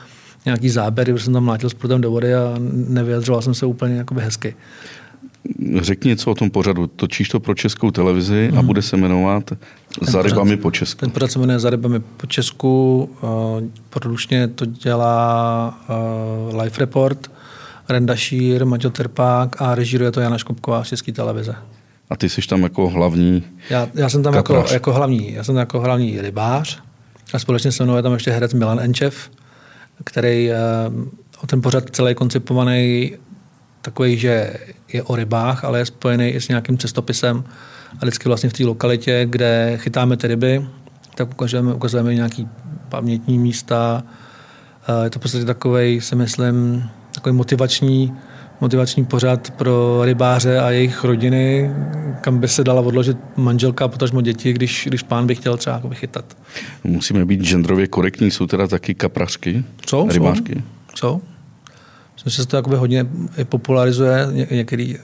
nějaký 0.45 0.69
záběry, 0.69 1.13
protože 1.13 1.25
jsem 1.25 1.33
tam 1.33 1.45
mlátil 1.45 1.71
s 1.71 1.75
prudem 1.75 2.01
do 2.01 2.11
vody 2.11 2.35
a 2.35 2.55
nevyjadřoval 2.89 3.43
jsem 3.43 3.55
se 3.55 3.67
úplně 3.67 3.97
jakoby 3.97 4.21
hezky. 4.21 4.55
Řekni 5.81 6.09
něco 6.09 6.31
o 6.31 6.35
tom 6.35 6.51
pořadu. 6.51 6.87
Točíš 6.87 7.29
to 7.29 7.41
pro 7.41 7.55
českou 7.55 7.91
televizi 7.91 8.49
mm. 8.53 8.59
a 8.59 8.61
mhm. 8.61 8.67
bude 8.67 8.83
se 8.83 8.97
jmenovat 8.97 9.45
ten 9.45 9.59
Za 10.03 10.23
rybami 10.23 10.57
po 10.57 10.71
Česku. 10.71 11.01
Ten 11.01 11.11
pořad 11.11 11.31
se 11.31 11.39
jmenuje 11.39 11.59
Za 11.59 11.71
rybami 11.71 12.01
po 12.01 12.27
Česku. 12.27 13.11
Uh, 13.23 13.29
produčně 13.91 14.49
to 14.49 14.65
dělá 14.65 15.81
uh, 16.51 16.61
Life 16.61 16.81
Report, 16.81 17.31
Renda 17.89 18.17
Šír, 18.17 18.65
Maťo 18.65 18.91
Terpák 18.91 19.63
a 19.63 19.75
režíruje 19.75 20.11
to 20.11 20.21
Jana 20.21 20.39
Škopková 20.39 20.85
z 20.85 20.89
České 20.89 21.13
televize. 21.13 21.55
A 22.11 22.17
ty 22.17 22.29
jsi 22.29 22.41
tam 22.41 22.63
jako 22.63 22.89
hlavní 22.89 23.45
Já, 23.71 23.89
já 23.95 24.09
jsem 24.09 24.23
tam 24.23 24.35
jako, 24.35 24.65
jako, 24.73 24.93
hlavní, 24.93 25.33
já 25.33 25.45
jsem 25.45 25.55
tam 25.55 25.61
jako 25.61 25.81
hlavní 25.81 26.21
rybář 26.21 26.83
a 27.33 27.39
společně 27.39 27.73
se 27.73 27.85
mnou 27.85 27.97
je 27.97 28.03
tam 28.03 28.13
ještě 28.13 28.31
herec 28.31 28.55
Milan 28.55 28.81
Enčev, 28.81 29.31
který 30.05 30.51
uh, 30.51 31.09
o 31.43 31.47
ten 31.47 31.63
pořad 31.63 31.85
celý 31.91 32.15
koncipovaný 32.15 33.13
takový, 33.83 34.19
že 34.19 34.55
je 34.93 35.03
o 35.03 35.17
rybách, 35.17 35.65
ale 35.65 35.79
je 35.79 35.87
spojený 35.87 36.29
i 36.29 36.41
s 36.41 36.49
nějakým 36.49 36.79
cestopisem. 36.79 37.45
A 37.93 37.97
vždycky 37.97 38.29
vlastně 38.29 38.51
v 38.51 38.53
té 38.53 38.65
lokalitě, 38.65 39.27
kde 39.31 39.79
chytáme 39.81 40.17
ty 40.17 40.27
ryby, 40.27 40.67
tak 41.15 41.31
ukazujeme, 41.31 41.75
ukazujeme 41.75 42.15
nějaký 42.15 42.49
pamětní 42.89 43.39
místa. 43.39 44.03
Je 45.05 45.11
to 45.11 45.19
v 45.19 45.23
podstatě 45.23 45.45
takový, 45.45 46.01
si 46.01 46.17
myslím, 46.17 46.85
takový 47.15 47.37
motivační, 47.37 48.13
motivační 48.61 49.05
pořad 49.05 49.51
pro 49.51 50.01
rybáře 50.05 50.59
a 50.59 50.71
jejich 50.71 51.05
rodiny, 51.05 51.71
kam 52.21 52.39
by 52.39 52.49
se 52.49 52.65
dala 52.65 52.81
odložit 52.81 53.17
manželka 53.37 53.85
a 53.85 53.89
potažmo 53.89 54.21
děti, 54.21 54.53
když, 54.53 54.85
když 54.89 55.03
pán 55.03 55.27
by 55.27 55.35
chtěl 55.35 55.57
třeba 55.57 55.83
chytat. 55.93 56.37
Musíme 56.85 57.25
být 57.25 57.41
genderově 57.41 57.87
korektní, 57.87 58.31
jsou 58.31 58.47
teda 58.47 58.67
taky 58.67 58.95
kaprařky, 58.95 59.65
jsou, 59.87 60.09
rybářky? 60.09 60.55
Jsou. 60.55 60.63
jsou. 60.95 61.21
Myslím, 62.15 62.31
že 62.31 62.43
se 62.43 62.49
to 62.49 62.57
jakoby 62.57 62.77
hodně 62.77 63.07
popularizuje, 63.45 64.27
Ně, 64.33 64.47
některý 64.51 64.97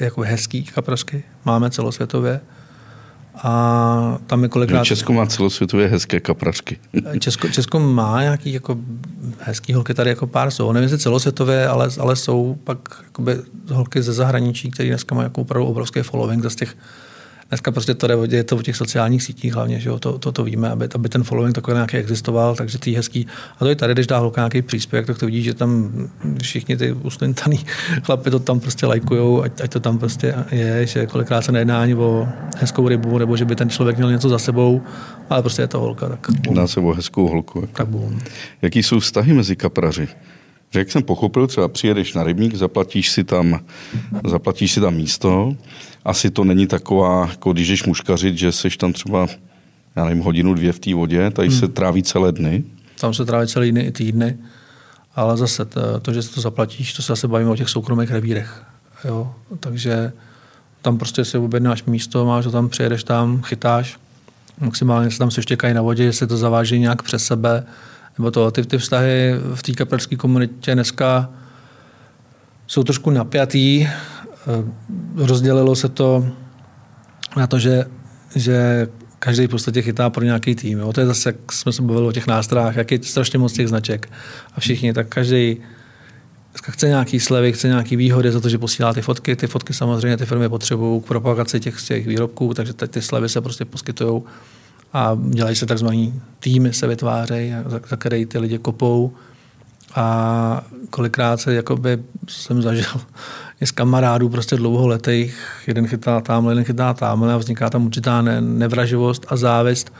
jako 0.00 0.20
hezký 0.20 0.64
kaprašky 0.64 1.24
máme 1.44 1.70
celosvětově. 1.70 2.40
A 3.34 4.18
tam 4.26 4.42
je 4.42 4.48
kolikrát... 4.48 4.78
No, 4.78 4.84
Česko 4.84 5.12
má 5.12 5.26
celosvětově 5.26 5.88
hezké 5.88 6.20
kapračky. 6.20 6.78
Česko, 7.18 7.48
Česko 7.48 7.80
má 7.80 8.22
nějaký 8.22 8.52
jako 8.52 8.76
hezký 9.38 9.72
holky, 9.74 9.94
tady 9.94 10.10
jako 10.10 10.26
pár 10.26 10.50
jsou. 10.50 10.72
Nevím, 10.72 10.82
jestli 10.82 10.98
celosvětově, 10.98 11.68
ale, 11.68 11.88
ale 11.98 12.16
jsou 12.16 12.58
pak 12.64 12.78
jakoby 13.04 13.36
holky 13.70 14.02
ze 14.02 14.12
zahraničí, 14.12 14.70
které 14.70 14.88
dneska 14.88 15.14
mají 15.14 15.26
jako 15.26 15.40
opravdu 15.40 15.66
obrovský 15.66 16.00
following 16.00 16.44
z 16.44 16.56
těch 16.56 16.76
Dneska 17.52 17.72
prostě 17.72 17.94
to 17.94 18.26
je 18.30 18.44
to 18.44 18.56
v 18.56 18.62
těch 18.62 18.76
sociálních 18.76 19.22
sítích 19.22 19.54
hlavně, 19.54 19.80
že 19.80 19.88
jo, 19.88 19.98
to, 19.98 20.18
to, 20.18 20.32
to 20.32 20.44
víme, 20.44 20.70
aby, 20.70 20.88
aby 20.94 21.08
ten 21.08 21.22
following 21.22 21.54
takový 21.54 21.74
nějaký 21.74 21.96
existoval, 21.96 22.54
takže 22.56 22.78
ty 22.78 22.92
hezký. 22.92 23.26
A 23.56 23.58
to 23.58 23.68
je 23.68 23.76
tady, 23.76 23.92
když 23.94 24.06
dá 24.06 24.18
holka 24.18 24.40
nějaký 24.40 24.62
příspěvek, 24.62 25.06
tak 25.06 25.18
to 25.18 25.26
vidí, 25.26 25.42
že 25.42 25.54
tam 25.54 25.92
všichni 26.42 26.76
ty 26.76 26.92
uslintaný 26.92 27.60
chlapy 28.02 28.30
to 28.30 28.38
tam 28.38 28.60
prostě 28.60 28.86
lajkujou, 28.86 29.42
ať, 29.42 29.60
ať, 29.60 29.70
to 29.70 29.80
tam 29.80 29.98
prostě 29.98 30.34
je, 30.52 30.86
že 30.86 31.06
kolikrát 31.06 31.42
se 31.42 31.52
nejedná 31.52 31.82
ani 31.82 31.94
o 31.94 32.28
hezkou 32.58 32.88
rybu, 32.88 33.18
nebo 33.18 33.36
že 33.36 33.44
by 33.44 33.56
ten 33.56 33.70
člověk 33.70 33.96
měl 33.96 34.10
něco 34.10 34.28
za 34.28 34.38
sebou, 34.38 34.82
ale 35.30 35.42
prostě 35.42 35.62
je 35.62 35.68
to 35.68 35.80
holka. 35.80 36.08
Tak 36.08 36.26
Jedná 36.44 36.66
se 36.66 36.80
o 36.80 36.92
hezkou 36.92 37.28
holku. 37.28 37.68
Tak 37.72 37.88
bum. 37.88 38.18
Jaký 38.62 38.82
jsou 38.82 39.00
vztahy 39.00 39.32
mezi 39.32 39.56
kapraři? 39.56 40.08
Že 40.72 40.78
jak 40.78 40.90
jsem 40.90 41.02
pochopil, 41.02 41.46
třeba 41.46 41.68
přijedeš 41.68 42.14
na 42.14 42.22
rybník, 42.22 42.54
zaplatíš 42.54 43.10
si 43.10 43.24
tam, 43.24 43.60
zaplatíš 44.28 44.72
si 44.72 44.80
tam 44.80 44.94
místo, 44.94 45.56
asi 46.04 46.30
to 46.30 46.44
není 46.44 46.66
taková, 46.66 47.28
jako 47.30 47.52
když 47.52 47.68
jdeš 47.68 47.84
muškařit, 47.84 48.38
že 48.38 48.52
seš 48.52 48.76
tam 48.76 48.92
třeba, 48.92 49.26
já 49.96 50.04
nevím, 50.04 50.22
hodinu, 50.22 50.54
dvě 50.54 50.72
v 50.72 50.78
té 50.78 50.94
vodě, 50.94 51.30
tady 51.30 51.48
hmm. 51.48 51.58
se 51.58 51.68
tráví 51.68 52.02
celé 52.02 52.32
dny. 52.32 52.64
Tam 53.00 53.14
se 53.14 53.24
tráví 53.24 53.48
celé 53.48 53.70
dny 53.70 53.80
i 53.80 53.90
týdny, 53.90 54.38
ale 55.14 55.36
zase 55.36 55.64
to, 55.64 56.00
to, 56.00 56.12
že 56.12 56.22
si 56.22 56.34
to 56.34 56.40
zaplatíš, 56.40 56.92
to 56.92 57.02
se 57.02 57.12
zase 57.12 57.28
bavíme 57.28 57.50
o 57.50 57.56
těch 57.56 57.68
soukromých 57.68 58.10
revírech. 58.10 58.64
Jo? 59.04 59.34
Takže 59.60 60.12
tam 60.82 60.98
prostě 60.98 61.24
si 61.24 61.38
objednáš 61.38 61.84
místo, 61.84 62.26
máš 62.26 62.44
to 62.44 62.50
tam, 62.50 62.68
přijedeš 62.68 63.04
tam, 63.04 63.42
chytáš, 63.42 63.98
maximálně 64.60 65.10
se 65.10 65.18
tam 65.18 65.30
se 65.30 65.42
štěkají 65.42 65.74
na 65.74 65.82
vodě, 65.82 66.04
jestli 66.04 66.26
to 66.26 66.36
zaváží 66.36 66.78
nějak 66.78 67.02
přes 67.02 67.24
sebe, 67.24 67.64
nebo 68.18 68.30
to, 68.30 68.50
ty, 68.50 68.64
ty 68.64 68.78
vztahy 68.78 69.34
v 69.54 69.62
té 69.62 69.72
kapelské 69.72 70.16
komunitě 70.16 70.74
dneska 70.74 71.30
jsou 72.66 72.82
trošku 72.82 73.10
napjatý, 73.10 73.88
Eh, 74.46 74.64
rozdělilo 75.26 75.76
se 75.76 75.88
to 75.88 76.26
na 77.36 77.46
to, 77.46 77.58
že, 77.58 77.84
že 78.36 78.88
každý 79.18 79.46
v 79.46 79.50
podstatě 79.50 79.82
chytá 79.82 80.10
pro 80.10 80.24
nějaký 80.24 80.54
tým. 80.54 80.78
Jo. 80.78 80.92
To 80.92 81.00
je 81.00 81.06
zase, 81.06 81.28
jak 81.28 81.52
jsme 81.52 81.72
se 81.72 81.82
bavili 81.82 82.06
o 82.06 82.12
těch 82.12 82.26
nástrojích, 82.26 82.76
jak 82.76 82.90
je 82.90 83.02
strašně 83.02 83.38
moc 83.38 83.52
těch 83.52 83.68
značek. 83.68 84.08
A 84.54 84.60
všichni, 84.60 84.92
tak 84.92 85.08
každý 85.08 85.56
chce 86.70 86.88
nějaký 86.88 87.20
slevy, 87.20 87.52
chce 87.52 87.68
nějaký 87.68 87.96
výhody 87.96 88.32
za 88.32 88.40
to, 88.40 88.48
že 88.48 88.58
posílá 88.58 88.94
ty 88.94 89.02
fotky. 89.02 89.36
Ty 89.36 89.46
fotky 89.46 89.74
samozřejmě 89.74 90.16
ty 90.16 90.26
firmy 90.26 90.48
potřebují 90.48 91.00
k 91.00 91.04
propagaci 91.04 91.60
těch, 91.60 91.82
těch 91.82 92.06
výrobků, 92.06 92.54
takže 92.54 92.72
teď 92.72 92.90
ty 92.90 93.02
slevy 93.02 93.28
se 93.28 93.40
prostě 93.40 93.64
poskytují 93.64 94.22
a 94.92 95.18
dělají 95.30 95.56
se 95.56 95.66
takzvaný 95.66 96.22
týmy, 96.38 96.72
se 96.72 96.86
vytvářejí, 96.86 97.54
za, 97.66 97.80
za 97.88 97.96
který 97.96 98.26
ty 98.26 98.38
lidi 98.38 98.58
kopou. 98.58 99.12
A 99.94 100.64
kolikrát 100.90 101.40
se 101.40 101.54
jakoby 101.54 102.02
jsem 102.28 102.62
zažil, 102.62 103.00
je 103.60 103.66
z 103.66 103.70
kamarádů 103.70 104.28
prostě 104.28 104.56
dlouholetých, 104.56 105.62
jeden 105.66 105.86
chytá 105.86 106.20
tam, 106.20 106.48
jeden 106.48 106.64
chytá 106.64 106.94
tam 106.94 107.24
a 107.24 107.36
vzniká 107.36 107.70
tam 107.70 107.86
určitá 107.86 108.22
ne, 108.22 108.40
nevraživost 108.40 109.26
a 109.28 109.36
závist. 109.36 109.92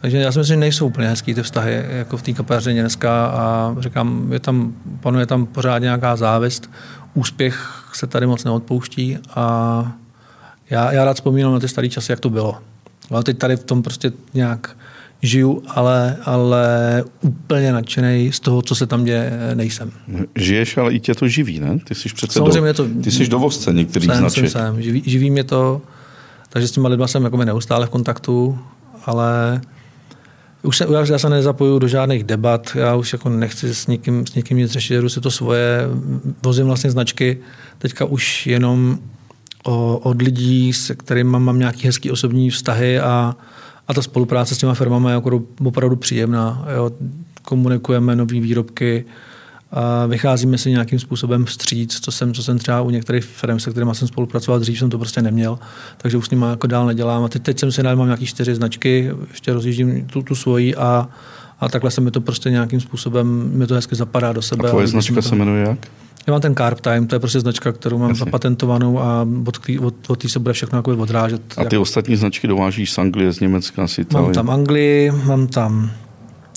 Takže 0.00 0.18
já 0.18 0.32
si 0.32 0.38
myslím, 0.38 0.54
že 0.56 0.60
nejsou 0.60 0.86
úplně 0.86 1.08
hezký 1.08 1.34
ty 1.34 1.42
vztahy 1.42 1.84
jako 1.88 2.16
v 2.16 2.22
té 2.22 2.32
kapařině 2.32 2.80
dneska 2.80 3.26
a 3.26 3.76
říkám, 3.78 4.32
je 4.32 4.40
tam, 4.40 4.74
panuje 5.00 5.26
tam 5.26 5.46
pořád 5.46 5.78
nějaká 5.78 6.16
závist, 6.16 6.70
úspěch 7.14 7.84
se 7.92 8.06
tady 8.06 8.26
moc 8.26 8.44
neodpouští 8.44 9.18
a 9.34 9.92
já, 10.70 10.92
já 10.92 11.04
rád 11.04 11.14
vzpomínám 11.14 11.52
na 11.52 11.60
ty 11.60 11.68
staré 11.68 11.88
časy, 11.88 12.12
jak 12.12 12.20
to 12.20 12.30
bylo. 12.30 12.58
Ale 13.12 13.22
teď 13.22 13.38
tady 13.38 13.56
v 13.56 13.64
tom 13.64 13.82
prostě 13.82 14.12
nějak 14.34 14.76
žiju, 15.22 15.62
ale, 15.68 16.16
ale 16.24 16.66
úplně 17.20 17.72
nadšený 17.72 18.32
z 18.32 18.40
toho, 18.40 18.62
co 18.62 18.74
se 18.74 18.86
tam 18.86 19.04
děje, 19.04 19.32
nejsem. 19.54 19.92
Žiješ, 20.36 20.76
ale 20.76 20.92
i 20.92 21.00
tě 21.00 21.14
to 21.14 21.28
živí, 21.28 21.60
ne? 21.60 21.78
Ty 21.84 21.94
jsi 21.94 22.08
přece 22.08 22.32
Samozřejmě 22.32 22.72
do, 22.72 22.74
to, 22.74 22.88
ty 23.02 23.10
jsi 23.10 23.28
dovozce 23.28 23.72
některých 23.72 24.10
jsem, 24.10 24.18
značek. 24.18 24.50
Jsem, 24.50 24.62
jsem. 24.62 24.82
Živí, 24.82 25.02
živí 25.06 25.30
mě 25.30 25.44
to, 25.44 25.82
takže 26.48 26.68
s 26.68 26.70
těma 26.70 26.88
lidma 26.88 27.06
jsem 27.06 27.24
jako 27.24 27.36
neustále 27.36 27.86
v 27.86 27.90
kontaktu, 27.90 28.58
ale 29.06 29.60
už 30.62 30.76
se, 30.76 30.86
já 31.10 31.18
se 31.18 31.28
nezapoju 31.28 31.78
do 31.78 31.88
žádných 31.88 32.24
debat, 32.24 32.72
já 32.74 32.94
už 32.94 33.12
jako 33.12 33.28
nechci 33.28 33.74
s 33.74 33.86
někým, 33.86 34.26
s 34.26 34.34
někým 34.34 34.58
nic 34.58 34.70
řešit, 34.70 35.00
jdu 35.00 35.08
si 35.08 35.20
to 35.20 35.30
svoje, 35.30 35.88
vozím 36.44 36.66
vlastně 36.66 36.90
značky, 36.90 37.38
teďka 37.78 38.04
už 38.04 38.46
jenom 38.46 38.98
o, 39.62 39.98
od 39.98 40.22
lidí, 40.22 40.72
se 40.72 40.94
kterými 40.94 41.30
mám 41.30 41.58
nějaký 41.58 41.86
hezký 41.86 42.10
osobní 42.10 42.50
vztahy 42.50 43.00
a, 43.00 43.36
a 43.88 43.94
ta 43.94 44.02
spolupráce 44.02 44.54
s 44.54 44.58
těma 44.58 44.74
firmami 44.74 45.08
je 45.08 45.14
jako 45.14 45.42
opravdu 45.64 45.96
příjemná. 45.96 46.66
Jo. 46.74 46.90
Komunikujeme 47.42 48.16
nové 48.16 48.40
výrobky, 48.40 49.04
a 49.72 50.06
vycházíme 50.06 50.58
si 50.58 50.70
nějakým 50.70 50.98
způsobem 50.98 51.44
vstříc, 51.44 52.00
co 52.00 52.12
jsem, 52.12 52.34
co 52.34 52.42
jsem 52.42 52.58
třeba 52.58 52.80
u 52.80 52.90
některých 52.90 53.24
firm, 53.24 53.58
se 53.58 53.70
kterými 53.70 53.94
jsem 53.94 54.08
spolupracoval 54.08 54.60
dřív, 54.60 54.78
jsem 54.78 54.90
to 54.90 54.98
prostě 54.98 55.22
neměl, 55.22 55.58
takže 55.96 56.16
už 56.16 56.26
s 56.26 56.30
nimi 56.30 56.44
jako 56.50 56.66
dál 56.66 56.86
nedělám. 56.86 57.24
A 57.24 57.28
teď, 57.28 57.42
teď 57.42 57.58
jsem 57.58 57.72
si 57.72 57.82
najel, 57.82 57.96
mám 57.96 58.06
nějaký 58.06 58.26
čtyři 58.26 58.54
značky, 58.54 59.10
ještě 59.30 59.52
rozjíždím 59.52 60.06
tu, 60.06 60.22
tu 60.22 60.34
svoji 60.34 60.74
a, 60.74 61.08
A 61.60 61.68
takhle 61.68 61.90
se 61.90 62.00
mi 62.00 62.10
to 62.10 62.20
prostě 62.20 62.50
nějakým 62.50 62.80
způsobem, 62.80 63.50
mi 63.54 63.66
to 63.66 63.74
hezky 63.74 63.94
zapadá 63.94 64.32
do 64.32 64.42
sebe. 64.42 64.68
A 64.68 64.70
tvoje 64.70 64.86
značka 64.86 65.22
se 65.22 65.34
jmenuje 65.34 65.68
jak? 65.68 65.78
Já 66.26 66.32
mám 66.32 66.40
ten 66.40 66.54
Carp 66.54 66.80
Time, 66.80 67.06
to 67.06 67.14
je 67.14 67.18
prostě 67.18 67.40
značka, 67.40 67.72
kterou 67.72 67.98
mám 67.98 68.08
Jasně. 68.08 68.24
zapatentovanou 68.24 69.00
a 69.00 69.26
od, 69.46 69.58
od, 69.80 69.94
od 70.10 70.22
té 70.22 70.28
se 70.28 70.38
bude 70.38 70.54
všechno 70.54 70.78
jako 70.78 70.90
odrážet. 70.90 71.42
A 71.56 71.64
ty 71.64 71.74
jak... 71.74 71.82
ostatní 71.82 72.16
značky 72.16 72.46
dovážíš 72.48 72.92
z 72.92 72.98
Anglie, 72.98 73.32
z 73.32 73.40
Německa, 73.40 73.88
z 73.88 73.98
Itálie? 73.98 74.24
Mám 74.24 74.34
tam 74.34 74.50
Anglii, 74.50 75.10
mám 75.10 75.46
tam 75.46 75.90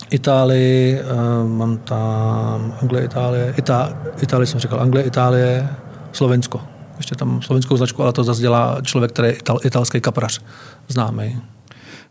Itálii, 0.10 1.00
uh, 1.00 1.50
mám 1.50 1.78
tam 1.78 2.76
Anglie, 2.82 3.06
Itálie, 3.06 3.54
Ita, 3.58 3.98
Itálii 4.24 4.48
jsem 4.48 4.60
říkal, 4.60 4.82
Anglie, 4.82 5.06
Itálie, 5.06 5.70
Slovensko. 6.12 6.62
Ještě 6.98 7.16
tam 7.16 7.42
slovenskou 7.42 7.78
značku, 7.78 8.04
ale 8.04 8.14
to 8.14 8.24
zase 8.24 8.42
dělá 8.42 8.78
člověk, 8.82 9.12
který 9.12 9.28
je 9.28 9.34
ital, 9.34 9.60
italský 9.64 10.02
kaprař, 10.02 10.42
známý. 10.88 11.42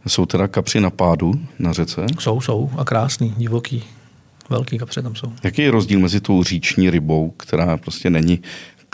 Jsou 0.07 0.27
teda 0.27 0.49
kapři 0.49 0.81
na 0.81 0.91
pádu 0.91 1.33
na 1.59 1.73
řece? 1.73 2.07
Jsou, 2.19 2.41
jsou 2.41 2.71
a 2.77 2.85
krásný, 2.85 3.35
divoký. 3.37 3.85
Velký 4.51 4.79
kapře 4.79 5.03
tam 5.03 5.15
jsou. 5.15 5.33
Jaký 5.45 5.63
je 5.63 5.71
rozdíl 5.71 6.01
mezi 6.01 6.21
tou 6.21 6.43
říční 6.43 6.91
rybou, 6.91 7.31
která 7.37 7.77
prostě 7.77 8.11
není 8.11 8.41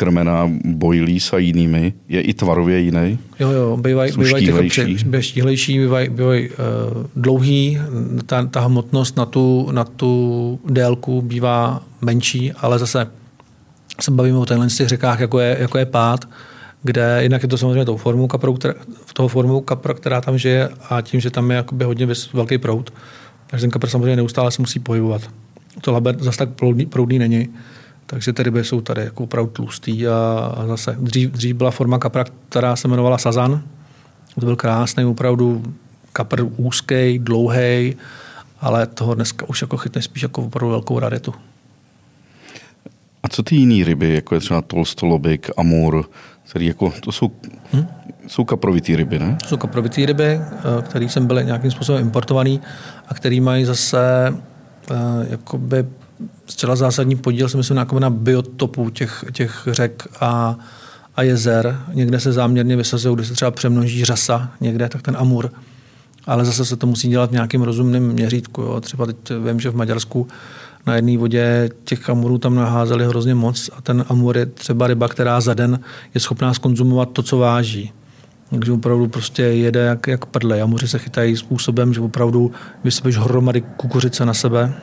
krmená 0.01 0.51
bojlís 0.65 1.33
a 1.33 1.39
jinými, 1.39 1.93
je 2.09 2.21
i 2.21 2.35
tvarově 2.35 2.79
jiný? 2.79 3.19
Jo, 3.41 3.51
jo, 3.51 3.77
bývají 3.77 4.13
bývaj 4.13 4.43
štíhlejší, 4.43 4.99
štíhlejší 5.21 5.79
bývají 5.79 6.09
bývaj, 6.09 6.49
uh, 6.49 7.05
dlouhý, 7.17 7.79
ta, 8.27 8.47
ta 8.47 8.61
hmotnost 8.61 9.17
na 9.17 9.27
tu, 9.27 9.69
na 9.73 9.85
tu 9.85 10.61
délku 10.65 11.23
bývá 11.23 11.83
menší, 12.01 12.53
ale 12.53 12.79
zase 12.79 13.07
se 14.01 14.11
bavíme 14.11 14.39
o 14.39 14.47
těchto 14.47 14.69
těch 14.69 14.89
řekách, 14.89 15.21
jako 15.21 15.39
je, 15.39 15.57
jako 15.61 15.79
je 15.79 15.87
pád, 15.87 16.29
kde 16.83 17.19
jinak 17.23 17.43
je 17.43 17.49
to 17.49 17.59
samozřejmě 17.59 17.85
tou 17.85 17.97
formou 17.97 18.27
kapru, 18.27 18.55
která, 18.55 18.75
toho 19.13 19.29
formou 19.29 19.61
kapra, 19.61 19.95
která 19.95 20.21
tam 20.21 20.39
žije 20.39 20.69
a 20.91 21.01
tím, 21.01 21.21
že 21.21 21.31
tam 21.31 21.51
je 21.51 21.57
jakoby 21.57 21.85
hodně 21.85 22.09
velký 22.33 22.59
prout, 22.59 22.93
takže 23.51 23.63
ten 23.63 23.71
kapr 23.71 23.89
samozřejmě 23.89 24.17
neustále 24.17 24.51
se 24.51 24.63
musí 24.63 24.79
pohybovat. 24.79 25.23
To 25.81 25.93
laber 25.93 26.17
zase 26.19 26.39
tak 26.39 26.49
proudný, 26.51 26.87
proudný 26.87 27.19
není, 27.19 27.49
takže 28.07 28.33
ty 28.33 28.43
ryby 28.43 28.65
jsou 28.65 28.81
tady 28.81 29.03
jako 29.03 29.25
opravdu 29.25 29.51
tlustý 29.51 30.07
a, 30.07 30.53
a 30.57 30.67
zase 30.67 30.97
dřív, 31.01 31.31
dřív 31.31 31.57
byla 31.57 31.71
forma 31.71 31.99
kapra, 31.99 32.25
která 32.49 32.77
se 32.77 32.89
jmenovala 32.89 33.19
sazan. 33.19 33.63
To 34.35 34.47
byl 34.47 34.57
krásný, 34.57 35.05
opravdu 35.05 35.63
kapr 36.13 36.47
úzký, 36.57 37.19
dlouhý, 37.19 37.97
ale 38.61 38.87
toho 38.87 39.15
dneska 39.15 39.49
už 39.49 39.63
jako 39.63 39.77
chytne 39.77 40.03
spíš 40.03 40.23
jako 40.23 40.43
opravdu 40.43 40.71
velkou 40.71 40.99
raritu. 40.99 41.35
A 43.23 43.29
co 43.29 43.43
ty 43.43 43.57
jiné 43.57 43.85
ryby, 43.85 44.15
jako 44.15 44.35
je 44.35 44.41
třeba 44.41 44.63
tolstolobik, 44.63 45.51
amur, 45.57 46.11
který 46.51 46.67
jako, 46.67 46.93
to 47.01 47.13
jsou, 47.13 47.31
hmm? 47.73 47.87
jsou 48.27 48.45
kaprovitý 48.45 48.97
ryby, 48.97 49.19
ne? 49.19 49.37
Jsou 49.47 49.57
kaprovitý 49.57 50.07
ryby, 50.07 50.25
eh, 50.25 50.43
které 50.83 51.05
jsem 51.05 51.27
byly 51.27 51.45
nějakým 51.45 51.71
způsobem 51.71 52.03
importovaný 52.03 52.61
a 53.09 53.15
který 53.15 53.41
mají 53.41 53.65
zase 53.65 54.35
uh, 54.91 54.97
jakoby 55.31 55.87
zcela 56.47 56.77
zásadní 56.77 57.17
podíl, 57.17 57.49
si 57.49 57.57
myslím, 57.57 57.77
na, 57.77 57.87
na 57.99 58.11
biotopu 58.11 58.91
těch, 58.91 59.25
těch 59.33 59.69
řek 59.71 60.07
a, 60.21 60.57
a 61.17 61.23
jezer. 61.23 61.81
Někde 61.93 62.21
se 62.21 62.33
záměrně 62.33 62.77
vysazují, 62.77 63.17
kde 63.17 63.25
se 63.25 63.35
třeba 63.35 63.51
přemnoží 63.51 64.05
řasa, 64.05 64.51
někde, 64.61 64.89
tak 64.89 65.03
ten 65.03 65.17
amur. 65.17 65.53
Ale 66.27 66.45
zase 66.45 66.65
se 66.65 66.77
to 66.77 66.87
musí 66.87 67.09
dělat 67.09 67.31
v 67.31 67.33
nějakým 67.33 67.63
rozumným 67.63 68.03
měřítku. 68.03 68.63
Jo. 68.63 68.81
Třeba 68.81 69.07
teď 69.07 69.17
vím, 69.47 69.61
že 69.61 69.71
v 69.71 69.77
Maďarsku 69.77 70.29
na 70.87 70.97
jedné 70.97 71.19
vodě 71.19 71.69
těch 71.85 72.11
amurů 72.11 72.39
tam 72.39 72.55
naházeli 72.55 73.07
hrozně 73.07 73.35
moc 73.35 73.71
a 73.77 73.81
ten 73.81 74.05
amur 74.09 74.39
je 74.39 74.47
třeba 74.47 74.87
ryba, 74.87 75.09
která 75.09 75.41
za 75.41 75.55
den 75.55 75.81
je 76.15 76.21
schopná 76.21 76.55
skonzumovat 76.55 77.11
to, 77.13 77.23
co 77.23 77.39
váží. 77.39 77.93
Takže 78.51 78.73
opravdu 78.73 79.09
prostě 79.09 79.43
jede 79.43 79.81
jak, 79.81 80.07
jak 80.07 80.27
prdle. 80.27 80.61
Amuři 80.61 80.89
se 80.89 80.99
chytají 80.99 81.37
způsobem, 81.37 81.95
že 81.95 82.01
opravdu 82.01 82.53
vysypeš 82.85 83.17
hromady 83.17 83.61
kukuřice 83.61 84.27
na 84.27 84.35
sebe, 84.35 84.75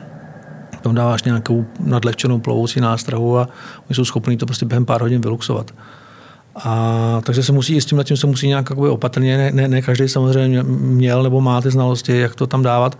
tam 0.82 0.94
dáváš 0.94 1.22
nějakou 1.22 1.66
nadlehčenou 1.80 2.38
plovoucí 2.38 2.80
nástrahu 2.80 3.38
a 3.38 3.48
oni 3.88 3.94
jsou 3.94 4.04
schopni 4.04 4.36
to 4.36 4.46
prostě 4.46 4.66
během 4.66 4.84
pár 4.84 5.00
hodin 5.00 5.20
vyluxovat. 5.20 5.74
A, 6.64 7.20
takže 7.24 7.42
se 7.42 7.52
musí, 7.52 7.80
s 7.80 7.86
tím, 7.86 8.00
tím 8.04 8.16
se 8.16 8.26
musí 8.26 8.48
nějak 8.48 8.70
opatrně, 8.70 9.36
ne, 9.38 9.50
ne, 9.52 9.68
ne 9.68 9.82
každý 9.82 10.08
samozřejmě 10.08 10.62
měl 10.62 11.22
nebo 11.22 11.40
má 11.40 11.60
ty 11.60 11.70
znalosti, 11.70 12.18
jak 12.18 12.34
to 12.34 12.46
tam 12.46 12.62
dávat. 12.62 12.98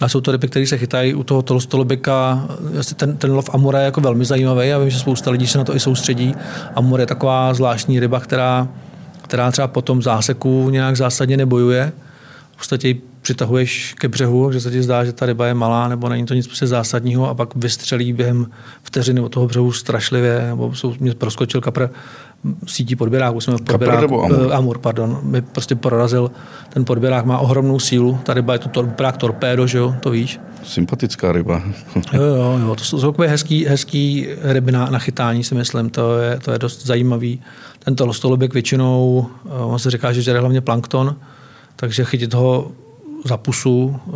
A 0.00 0.08
jsou 0.08 0.20
to 0.20 0.32
ryby, 0.32 0.48
které 0.48 0.66
se 0.66 0.78
chytají 0.78 1.14
u 1.14 1.22
toho 1.22 1.42
tolstolobika. 1.42 2.48
Ten, 2.96 3.16
ten 3.16 3.32
lov 3.32 3.50
amura 3.52 3.78
je 3.78 3.84
jako 3.84 4.00
velmi 4.00 4.24
zajímavý. 4.24 4.68
Já 4.68 4.78
vím, 4.78 4.90
že 4.90 4.98
spousta 4.98 5.30
lidí 5.30 5.46
se 5.46 5.58
na 5.58 5.64
to 5.64 5.76
i 5.76 5.80
soustředí. 5.80 6.34
Amur 6.74 7.00
je 7.00 7.06
taková 7.06 7.54
zvláštní 7.54 8.00
ryba, 8.00 8.20
která, 8.20 8.68
která 9.22 9.50
třeba 9.50 9.68
po 9.68 9.82
tom 9.82 10.02
záseku 10.02 10.70
nějak 10.70 10.96
zásadně 10.96 11.36
nebojuje. 11.36 11.92
V 12.52 12.56
podstatě 12.56 12.88
ji 12.88 13.02
přitahuješ 13.22 13.94
ke 13.98 14.08
břehu, 14.08 14.52
že 14.52 14.60
se 14.60 14.70
ti 14.70 14.82
zdá, 14.82 15.04
že 15.04 15.12
ta 15.12 15.26
ryba 15.26 15.46
je 15.46 15.54
malá, 15.54 15.88
nebo 15.88 16.08
není 16.08 16.26
to 16.26 16.34
nic 16.34 16.46
prostě 16.46 16.66
zásadního 16.66 17.28
a 17.28 17.34
pak 17.34 17.56
vystřelí 17.56 18.12
během 18.12 18.46
vteřiny 18.82 19.20
od 19.20 19.28
toho 19.28 19.46
břehu 19.46 19.72
strašlivě, 19.72 20.44
nebo 20.46 20.74
jsou, 20.74 20.94
mě 21.00 21.14
proskočil 21.14 21.60
kapr 21.60 21.88
sítí 22.66 22.96
podběráků. 22.96 23.40
Jsme 23.40 23.54
podběrák, 23.58 24.00
nebo 24.00 24.24
amur? 24.24 24.38
Uh, 24.38 24.54
amur, 24.54 24.78
pardon. 24.78 25.20
Mi 25.22 25.42
prostě 25.42 25.74
prorazil, 25.74 26.30
ten 26.72 26.84
podběrák 26.84 27.24
má 27.24 27.38
ohromnou 27.38 27.78
sílu, 27.78 28.18
ta 28.22 28.34
ryba 28.34 28.52
je 28.52 28.58
to 28.58 28.68
podběrák 28.68 29.16
torpédo, 29.16 29.66
že 29.66 29.78
jo, 29.78 29.94
to 30.00 30.10
víš. 30.10 30.40
Sympatická 30.62 31.32
ryba. 31.32 31.62
jo, 32.12 32.22
jo, 32.22 32.58
jo, 32.62 32.74
to 32.76 32.84
jsou 32.84 33.00
takové 33.00 33.28
hezký, 33.28 33.64
hezký 33.64 34.26
ryby 34.42 34.72
na, 34.72 34.90
na, 34.90 34.98
chytání, 34.98 35.44
si 35.44 35.54
myslím, 35.54 35.90
to 35.90 36.18
je, 36.18 36.38
to 36.38 36.52
je 36.52 36.58
dost 36.58 36.86
zajímavý. 36.86 37.40
Tento 37.84 38.06
lostolobek 38.06 38.54
většinou, 38.54 39.26
eh, 39.46 39.48
on 39.48 39.78
se 39.78 39.90
říká, 39.90 40.12
že 40.12 40.22
žere 40.22 40.40
hlavně 40.40 40.60
plankton, 40.60 41.16
takže 41.76 42.04
chytit 42.04 42.34
ho 42.34 42.70
za 43.24 43.36
pusu 43.36 43.96
eh, 44.08 44.10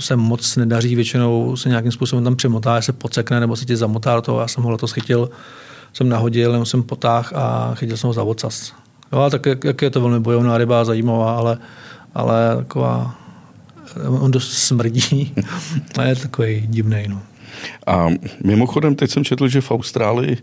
se 0.00 0.16
moc 0.16 0.56
nedaří, 0.56 0.94
většinou 0.94 1.56
se 1.56 1.68
nějakým 1.68 1.92
způsobem 1.92 2.24
tam 2.24 2.36
přemotá, 2.36 2.82
se 2.82 2.92
pocekne 2.92 3.40
nebo 3.40 3.56
se 3.56 3.64
ti 3.64 3.76
zamotá 3.76 4.14
do 4.14 4.22
toho. 4.22 4.40
Já 4.40 4.48
jsem 4.48 4.64
ho 4.64 4.70
letos 4.70 4.92
chytil, 4.92 5.30
jsem 5.92 6.08
nahodil, 6.08 6.50
jenom 6.50 6.66
jsem 6.66 6.82
potáh 6.82 7.32
a 7.32 7.74
chytil 7.74 7.96
jsem 7.96 8.08
ho 8.08 8.12
za 8.14 8.22
ocas. 8.22 8.72
Jo, 9.12 9.30
tak 9.30 9.46
jak, 9.46 9.64
jak, 9.64 9.82
je 9.82 9.90
to 9.90 10.00
velmi 10.00 10.20
bojovná 10.20 10.58
ryba, 10.58 10.84
zajímavá, 10.84 11.36
ale, 11.36 11.58
ale 12.14 12.56
taková, 12.56 13.14
on 14.08 14.30
dost 14.30 14.52
smrdí 14.52 15.34
a 15.98 16.02
je 16.02 16.16
takový 16.16 16.66
divný. 16.66 17.04
No. 17.08 17.22
A 17.86 18.08
mimochodem, 18.44 18.94
teď 18.94 19.10
jsem 19.10 19.24
četl, 19.24 19.48
že 19.48 19.60
v 19.60 19.70
Austrálii 19.70 20.36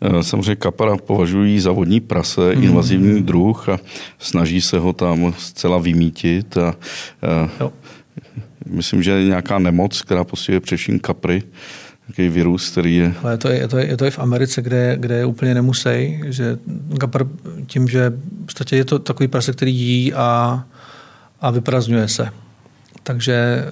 eh, 0.00 0.22
samozřejmě 0.22 0.56
kapara 0.56 0.96
považují 0.96 1.60
za 1.60 1.72
vodní 1.72 2.00
prase, 2.00 2.54
mm. 2.56 2.62
invazivní 2.62 3.22
druh 3.22 3.68
a 3.68 3.78
snaží 4.18 4.60
se 4.60 4.78
ho 4.78 4.92
tam 4.92 5.34
zcela 5.38 5.78
vymítit. 5.78 6.56
A, 6.56 6.68
a 6.68 6.74
eh, 7.22 7.48
jo. 7.60 7.72
Myslím, 8.66 9.02
že 9.02 9.10
je 9.10 9.24
nějaká 9.24 9.58
nemoc, 9.58 10.02
která 10.02 10.24
postihuje 10.24 10.60
především 10.60 11.00
kapry, 11.00 11.42
nějaký 12.08 12.34
virus, 12.34 12.70
který 12.70 12.96
je... 12.96 13.14
Ale 13.22 13.32
je 13.32 13.38
to, 13.38 13.48
je, 13.48 13.68
to, 13.68 13.78
je 13.78 13.96
to 13.96 14.04
i 14.06 14.10
v 14.10 14.18
Americe, 14.18 14.62
kde, 14.62 14.96
kde 15.00 15.14
je 15.14 15.24
úplně 15.24 15.54
nemusej, 15.54 16.22
že 16.26 16.58
kapr 17.00 17.26
tím, 17.66 17.88
že 17.88 18.10
v 18.10 18.44
podstatě 18.44 18.76
je 18.76 18.84
to 18.84 18.98
takový 18.98 19.28
prase, 19.28 19.52
který 19.52 19.74
jí 19.74 20.14
a, 20.14 20.64
a 21.40 21.50
vyprazňuje 21.50 22.08
se. 22.08 22.28
Takže 23.02 23.64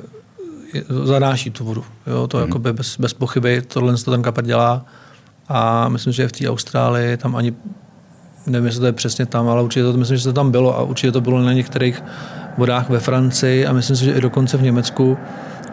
zanáší 1.05 1.51
tu 1.51 1.65
vodu. 1.65 1.85
Jo, 2.07 2.27
to 2.27 2.37
hmm. 2.37 2.47
jako 2.47 2.59
bez, 2.59 2.97
bez 2.99 3.13
pochyby, 3.13 3.63
tohle 3.63 3.97
to 3.97 4.11
ten 4.11 4.23
kapr 4.23 4.45
dělá 4.45 4.87
a 5.49 5.89
myslím, 5.89 6.13
že 6.13 6.29
v 6.29 6.33
té 6.33 6.49
Austrálii 6.49 7.17
tam 7.17 7.37
ani 7.37 7.55
nevím, 8.47 8.67
jestli 8.67 8.81
to 8.81 8.87
je 8.87 8.93
přesně 8.93 9.27
tam, 9.27 9.49
ale 9.49 9.63
určitě 9.63 9.85
to, 9.85 9.93
myslím, 9.93 10.17
že 10.17 10.25
to 10.25 10.33
tam 10.33 10.51
bylo 10.51 10.79
a 10.79 10.83
určitě 10.83 11.13
to 11.13 11.21
bylo 11.21 11.43
na 11.43 11.53
některých 11.53 12.03
vodách 12.59 12.91
ve 12.91 13.01
Francii 13.01 13.67
a 13.67 13.73
myslím 13.73 13.97
si, 13.97 14.05
že 14.05 14.13
i 14.13 14.21
dokonce 14.21 14.57
v 14.57 14.63
Německu, 14.63 15.19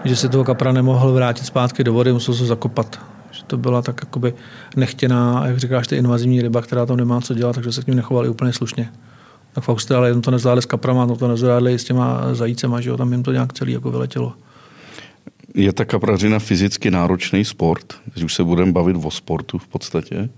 že 0.05 0.15
se 0.15 0.29
toho 0.29 0.43
kapra 0.43 0.71
nemohl 0.71 1.13
vrátit 1.13 1.45
zpátky 1.45 1.83
do 1.83 1.93
vody, 1.93 2.13
musel 2.13 2.33
se 2.33 2.45
zakopat. 2.45 2.99
Že 3.31 3.43
to 3.43 3.57
byla 3.57 3.81
tak 3.81 4.01
jakoby 4.03 4.33
nechtěná, 4.75 5.43
jak 5.47 5.57
říkáš, 5.57 5.87
ty 5.87 5.95
invazivní 5.95 6.41
ryba, 6.41 6.61
která 6.61 6.85
tam 6.85 6.97
nemá 6.97 7.21
co 7.21 7.33
dělat, 7.33 7.53
takže 7.53 7.71
se 7.71 7.81
k 7.81 7.87
ním 7.87 7.95
nechovali 7.95 8.29
úplně 8.29 8.53
slušně. 8.53 8.89
Tak 9.53 9.63
v 9.63 9.69
Austrálii 9.69 10.21
to 10.21 10.31
nezvládli 10.31 10.61
s 10.61 10.65
kaprama, 10.65 11.07
to, 11.07 11.15
to 11.15 11.27
nezvládli 11.27 11.79
s 11.79 11.83
těma 11.83 12.35
zajícema, 12.35 12.81
že 12.81 12.89
jo, 12.89 12.97
tam 12.97 13.11
jim 13.11 13.23
to 13.23 13.31
nějak 13.31 13.53
celý 13.53 13.73
jako 13.73 13.91
vyletělo. 13.91 14.33
Je 15.55 15.73
ta 15.73 15.85
kaprařina 15.85 16.39
fyzicky 16.39 16.91
náročný 16.91 17.45
sport? 17.45 17.93
Teď 18.13 18.23
už 18.23 18.33
se 18.33 18.43
budeme 18.43 18.71
bavit 18.71 18.97
o 19.03 19.11
sportu 19.11 19.57
v 19.57 19.67
podstatě. 19.67 20.29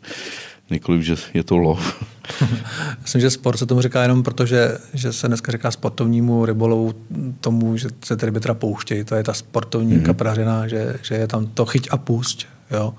Nikoliv, 0.72 1.02
že 1.02 1.16
je 1.34 1.44
to 1.44 1.58
lov. 1.58 2.04
Myslím, 3.02 3.22
že 3.22 3.30
sport 3.30 3.58
se 3.58 3.66
tomu 3.66 3.82
říká 3.82 4.02
jenom 4.02 4.24
proto, 4.24 4.46
že, 4.46 4.78
že 4.94 5.14
se 5.14 5.28
dneska 5.28 5.52
říká 5.52 5.72
sportovnímu 5.72 6.46
rybolovu 6.46 6.94
tomu, 7.42 7.78
že 7.78 7.90
se 8.06 8.18
ty 8.18 8.26
ryby 8.26 8.40
teda 8.40 8.54
pouštějí. 8.54 9.04
To 9.04 9.16
je 9.16 9.24
ta 9.24 9.34
sportovní 9.34 9.98
mm-hmm. 9.98 10.06
kaprařina, 10.06 10.68
že, 10.68 10.96
že 11.02 11.16
je 11.16 11.28
tam 11.28 11.46
to 11.46 11.66
chyť 11.66 11.88
a 11.92 11.98
pusť. 11.98 12.46
Jo. 12.72 12.94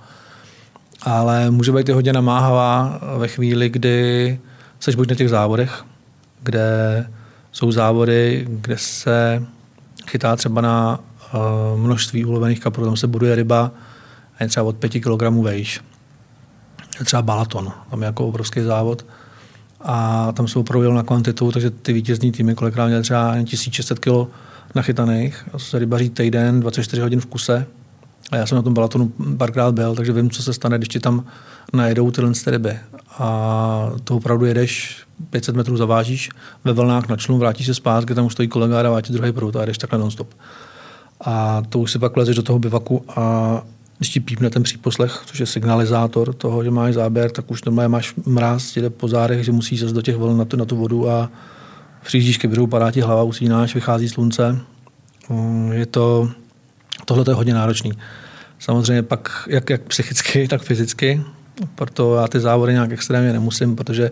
Ale 1.03 1.51
může 1.51 1.73
být 1.73 1.89
i 1.89 1.93
hodně 1.93 2.12
namáhavá 2.12 3.01
ve 3.18 3.29
chvíli, 3.29 3.68
kdy 3.68 4.39
seš 4.81 4.95
buď 4.95 5.11
na 5.11 5.16
těch 5.16 5.29
závodech, 5.29 5.85
kde 6.43 7.07
jsou 7.53 7.73
závody, 7.73 8.47
kde 8.49 8.79
se 8.79 9.47
chytá 10.07 10.37
třeba 10.37 10.61
na 10.61 11.01
Eh, 11.35 11.77
množství 11.77 12.25
ulovených 12.25 12.61
kaprů, 12.61 12.85
tam 12.85 12.97
se 12.97 13.07
buduje 13.07 13.35
ryba 13.35 13.70
a 14.39 14.43
je 14.43 14.49
třeba 14.49 14.66
od 14.66 14.77
5 14.77 15.01
kg 15.01 15.23
vejš. 15.43 15.81
Třeba 17.05 17.22
Balaton, 17.22 17.72
tam 17.90 18.03
je 18.03 18.07
jako 18.07 18.28
obrovský 18.28 18.61
závod. 18.61 19.05
a 19.84 20.32
tam 20.32 20.49
jsou 20.49 20.61
opravdu 20.61 20.93
na 20.93 21.03
kvantitu, 21.03 21.53
takže 21.53 21.70
ty 21.70 21.93
vítězní 21.93 22.32
týmy 22.32 22.55
kolikrát 22.55 22.86
měly 22.86 23.03
třeba 23.03 23.43
1600 23.45 23.99
kg 23.99 24.28
nachytaných 24.74 25.49
a 25.53 25.59
se 25.59 25.78
rybaří 25.78 26.11
týden, 26.11 26.61
24 26.61 27.03
hodin 27.03 27.20
v 27.20 27.26
kuse. 27.26 27.66
A 28.30 28.36
já 28.36 28.47
jsem 28.47 28.57
na 28.57 28.62
tom 28.62 28.74
balatonu 28.74 29.12
párkrát 29.36 29.74
byl, 29.74 29.95
takže 29.95 30.12
vím, 30.12 30.30
co 30.30 30.43
se 30.43 30.53
stane, 30.53 30.78
když 30.78 30.88
ti 30.88 31.01
tam 31.01 31.24
najedou 31.72 32.11
tyhle 32.11 32.32
ryby. 32.47 32.78
A 33.18 33.90
to 34.05 34.16
opravdu 34.16 34.45
jedeš 34.45 35.03
500 35.30 35.57
metrů 35.57 35.76
zavážíš 35.76 36.30
ve 36.64 36.72
vlnách 36.72 37.09
na 37.09 37.16
člun, 37.16 37.38
vrátíš 37.38 37.66
se 37.66 37.74
zpátky, 37.74 38.14
tam 38.14 38.26
už 38.26 38.32
stojí 38.32 38.49
kolega 38.49 38.78
a 38.78 38.82
dává 38.82 39.01
ti 39.01 39.12
druhý 39.12 39.32
prout 39.32 39.57
a 39.57 39.61
jedeš 39.61 39.78
takhle 39.78 39.99
nonstop. 39.99 40.28
A 41.24 41.62
to 41.68 41.78
už 41.78 41.93
si 41.93 41.99
pak 41.99 42.16
lezeš 42.16 42.36
do 42.36 42.43
toho 42.43 42.59
bivaku 42.59 43.05
a 43.16 43.62
když 44.03 44.11
ti 44.11 44.20
pípne 44.20 44.50
ten 44.50 44.62
příposlech, 44.62 45.22
což 45.26 45.40
je 45.40 45.46
signalizátor 45.46 46.34
toho, 46.34 46.64
že 46.64 46.70
máš 46.70 46.94
záběr, 46.94 47.30
tak 47.30 47.50
už 47.50 47.64
normálně 47.64 47.88
máš 47.88 48.14
mráz, 48.26 48.76
jde 48.76 48.90
po 48.90 49.09
zádech, 49.09 49.44
že 49.44 49.53
musíš 49.53 49.80
zase 49.80 49.94
do 49.94 50.03
těch 50.03 50.16
vln 50.16 50.38
na 50.38 50.44
tu, 50.44 50.57
na 50.57 50.64
tu 50.64 50.76
vodu 50.76 51.11
a 51.11 51.30
přijíždíš 52.05 52.38
ke 52.38 52.48
břehu, 52.48 52.66
padá 52.66 52.90
ti 52.90 53.00
hlava, 53.00 53.22
usínáš, 53.22 53.74
vychází 53.74 54.09
slunce. 54.09 54.59
Mm, 55.28 55.72
je 55.72 55.86
to, 55.86 56.30
tohle 57.05 57.24
je 57.28 57.34
hodně 57.34 57.55
náročný. 57.55 57.92
Samozřejmě 58.59 59.03
pak 59.03 59.48
jak, 59.48 59.70
jak 59.70 59.82
psychicky, 59.82 60.48
tak 60.48 60.62
fyzicky. 60.62 61.22
Proto 61.74 62.16
já 62.16 62.28
ty 62.28 62.40
závody 62.40 62.72
nějak 62.72 62.92
extrémně 62.92 63.32
nemusím, 63.32 63.76
protože 63.76 64.11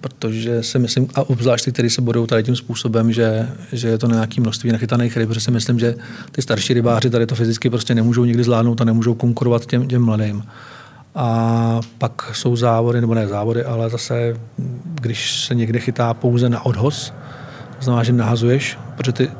protože 0.00 0.62
si 0.62 0.78
myslím, 0.78 1.08
a 1.14 1.30
obzvlášť 1.30 1.64
ty, 1.64 1.72
kteří 1.72 1.90
se 1.90 2.02
budou 2.02 2.26
tady 2.26 2.42
tím 2.42 2.56
způsobem, 2.56 3.12
že, 3.12 3.48
že 3.72 3.88
je 3.88 3.98
to 3.98 4.08
na 4.08 4.14
nějaké 4.14 4.40
množství 4.40 4.72
nachytaných 4.72 5.16
ryb, 5.16 5.28
protože 5.28 5.40
si 5.40 5.50
myslím, 5.50 5.78
že 5.78 5.94
ty 6.32 6.42
starší 6.42 6.74
rybáři 6.74 7.10
tady 7.10 7.26
to 7.26 7.34
fyzicky 7.34 7.70
prostě 7.70 7.94
nemůžou 7.94 8.24
nikdy 8.24 8.44
zvládnout 8.44 8.80
a 8.80 8.84
nemůžou 8.84 9.14
konkurovat 9.14 9.66
těm, 9.66 9.88
těm 9.88 10.02
mladým. 10.02 10.44
A 11.14 11.80
pak 11.98 12.30
jsou 12.32 12.56
závody, 12.56 13.00
nebo 13.00 13.14
ne 13.14 13.28
závody, 13.28 13.64
ale 13.64 13.90
zase, 13.90 14.36
když 15.00 15.44
se 15.44 15.54
někde 15.54 15.80
chytá 15.80 16.14
pouze 16.14 16.48
na 16.48 16.66
odhoz, 16.66 17.12
to 17.78 17.84
znamená, 17.84 18.02
že 18.02 18.12
nahazuješ, 18.12 18.78
protože 18.96 19.12
ty 19.12 19.30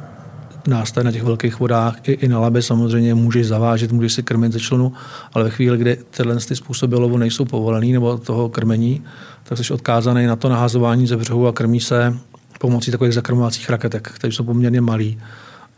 nástroje 0.67 1.05
na 1.05 1.13
těch 1.13 1.23
velkých 1.23 1.61
vodách 1.61 2.09
i, 2.09 2.13
i 2.13 2.29
na 2.29 2.41
labe 2.41 2.63
samozřejmě 2.63 3.15
můžeš 3.15 3.47
zavážet, 3.47 3.93
můžeš 3.93 4.13
si 4.13 4.23
krmit 4.23 4.53
ze 4.53 4.61
člunu, 4.61 4.93
ale 5.33 5.45
ve 5.45 5.51
chvíli, 5.51 5.79
kdy 5.79 5.97
tyhle 6.11 6.37
ty 6.37 6.57
způsoby 6.57 6.97
lovu 6.97 7.17
nejsou 7.17 7.45
povolený 7.45 7.93
nebo 7.93 8.19
toho 8.19 8.49
krmení, 8.49 9.05
tak 9.57 9.67
jsi 9.67 9.73
odkázaný 9.73 10.27
na 10.27 10.37
to 10.37 10.49
nahazování 10.49 11.07
ze 11.07 11.17
břehu 11.17 11.47
a 11.47 11.53
krmí 11.53 11.81
se 11.81 12.17
pomocí 12.59 12.91
takových 12.91 13.15
zakrmovacích 13.15 13.71
raketek, 13.71 14.09
které 14.09 14.33
jsou 14.33 14.45
poměrně 14.45 14.81
malý. 14.81 15.21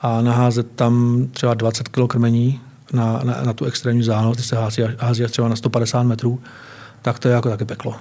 A 0.00 0.20
naházet 0.20 0.66
tam 0.74 1.24
třeba 1.30 1.54
20 1.54 1.88
kg 1.88 2.06
krmení 2.06 2.60
na, 2.92 3.20
na, 3.24 3.40
na 3.44 3.52
tu 3.52 3.64
extrémní 3.64 4.00
vzdálenost, 4.00 4.36
ty 4.36 4.42
se 4.42 4.56
hází, 4.56 4.82
hází 4.98 5.24
třeba 5.24 5.48
na 5.48 5.56
150 5.56 6.02
metrů, 6.02 6.40
tak 7.02 7.18
to 7.18 7.28
je 7.28 7.34
jako 7.34 7.48
taky 7.48 7.64
peklo 7.64 7.94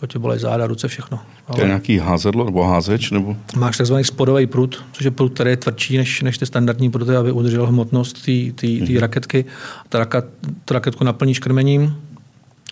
to 0.00 0.06
tě 0.06 0.18
bolej 0.18 0.38
záda, 0.38 0.66
ruce, 0.66 0.88
všechno. 0.88 1.20
Ale... 1.46 1.56
To 1.56 1.62
je 1.62 1.66
nějaký 1.66 1.98
házedlo 1.98 2.44
nebo 2.44 2.64
házeč? 2.64 3.10
Nebo... 3.10 3.36
Máš 3.56 3.76
takzvaný 3.76 4.04
spodový 4.04 4.46
prut, 4.46 4.84
což 4.92 5.04
je 5.04 5.10
prut, 5.10 5.34
který 5.34 5.50
je 5.50 5.56
tvrdší 5.56 5.96
než, 5.96 6.22
než 6.22 6.38
ty 6.38 6.46
standardní 6.46 6.90
pruty, 6.90 7.16
aby 7.16 7.32
udržel 7.32 7.66
hmotnost 7.66 8.24
té 8.24 8.30
mm-hmm. 8.30 8.98
raketky. 8.98 9.44
Ta, 9.88 9.98
raket, 9.98 10.24
tu 10.64 10.74
raketku 10.74 11.04
naplníš 11.04 11.38
krmením, 11.38 11.96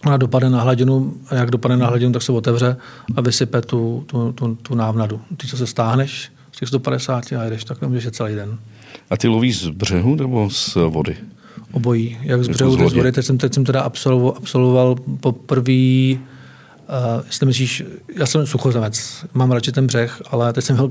ona 0.06 0.16
dopadne 0.16 0.50
na 0.50 0.60
hladinu 0.60 1.14
a 1.28 1.34
jak 1.34 1.50
dopadne 1.50 1.76
na 1.76 1.86
hladinu, 1.86 2.12
tak 2.12 2.22
se 2.22 2.32
otevře 2.32 2.76
a 3.16 3.20
vysype 3.20 3.60
tu, 3.60 4.04
tu, 4.06 4.32
tu, 4.32 4.54
tu 4.54 4.74
návnadu. 4.74 5.20
Ty, 5.36 5.46
co 5.46 5.56
se 5.56 5.66
stáhneš 5.66 6.32
z 6.52 6.58
těch 6.58 6.68
150 6.68 7.32
a 7.32 7.44
jdeš, 7.44 7.64
tak 7.64 7.80
nemůžeš 7.80 8.04
je 8.04 8.10
celý 8.10 8.34
den. 8.34 8.58
A 9.10 9.16
ty 9.16 9.28
lovíš 9.28 9.60
z 9.60 9.68
břehu 9.68 10.14
nebo 10.14 10.50
z 10.50 10.74
vody? 10.74 11.16
Obojí, 11.72 12.18
jak 12.22 12.44
z 12.44 12.48
jako 12.48 12.52
břehu, 12.52 12.76
tak 12.76 12.88
z 12.88 12.92
vody. 12.92 13.12
Teď 13.12 13.24
jsem, 13.26 13.38
teď 13.38 13.54
jsem 13.54 13.64
teda 13.64 13.80
absolvoval, 13.80 14.34
absolvoval 14.36 14.96
poprvé 15.20 16.18
Uh, 16.88 17.26
jestli 17.26 17.46
myslíš, 17.46 17.82
já 18.16 18.26
jsem 18.26 18.46
suchozemec, 18.46 19.24
mám 19.34 19.52
radši 19.52 19.72
ten 19.72 19.86
břeh, 19.86 20.22
ale 20.30 20.52
teď 20.52 20.64
jsem 20.64 20.76
byl 20.76 20.90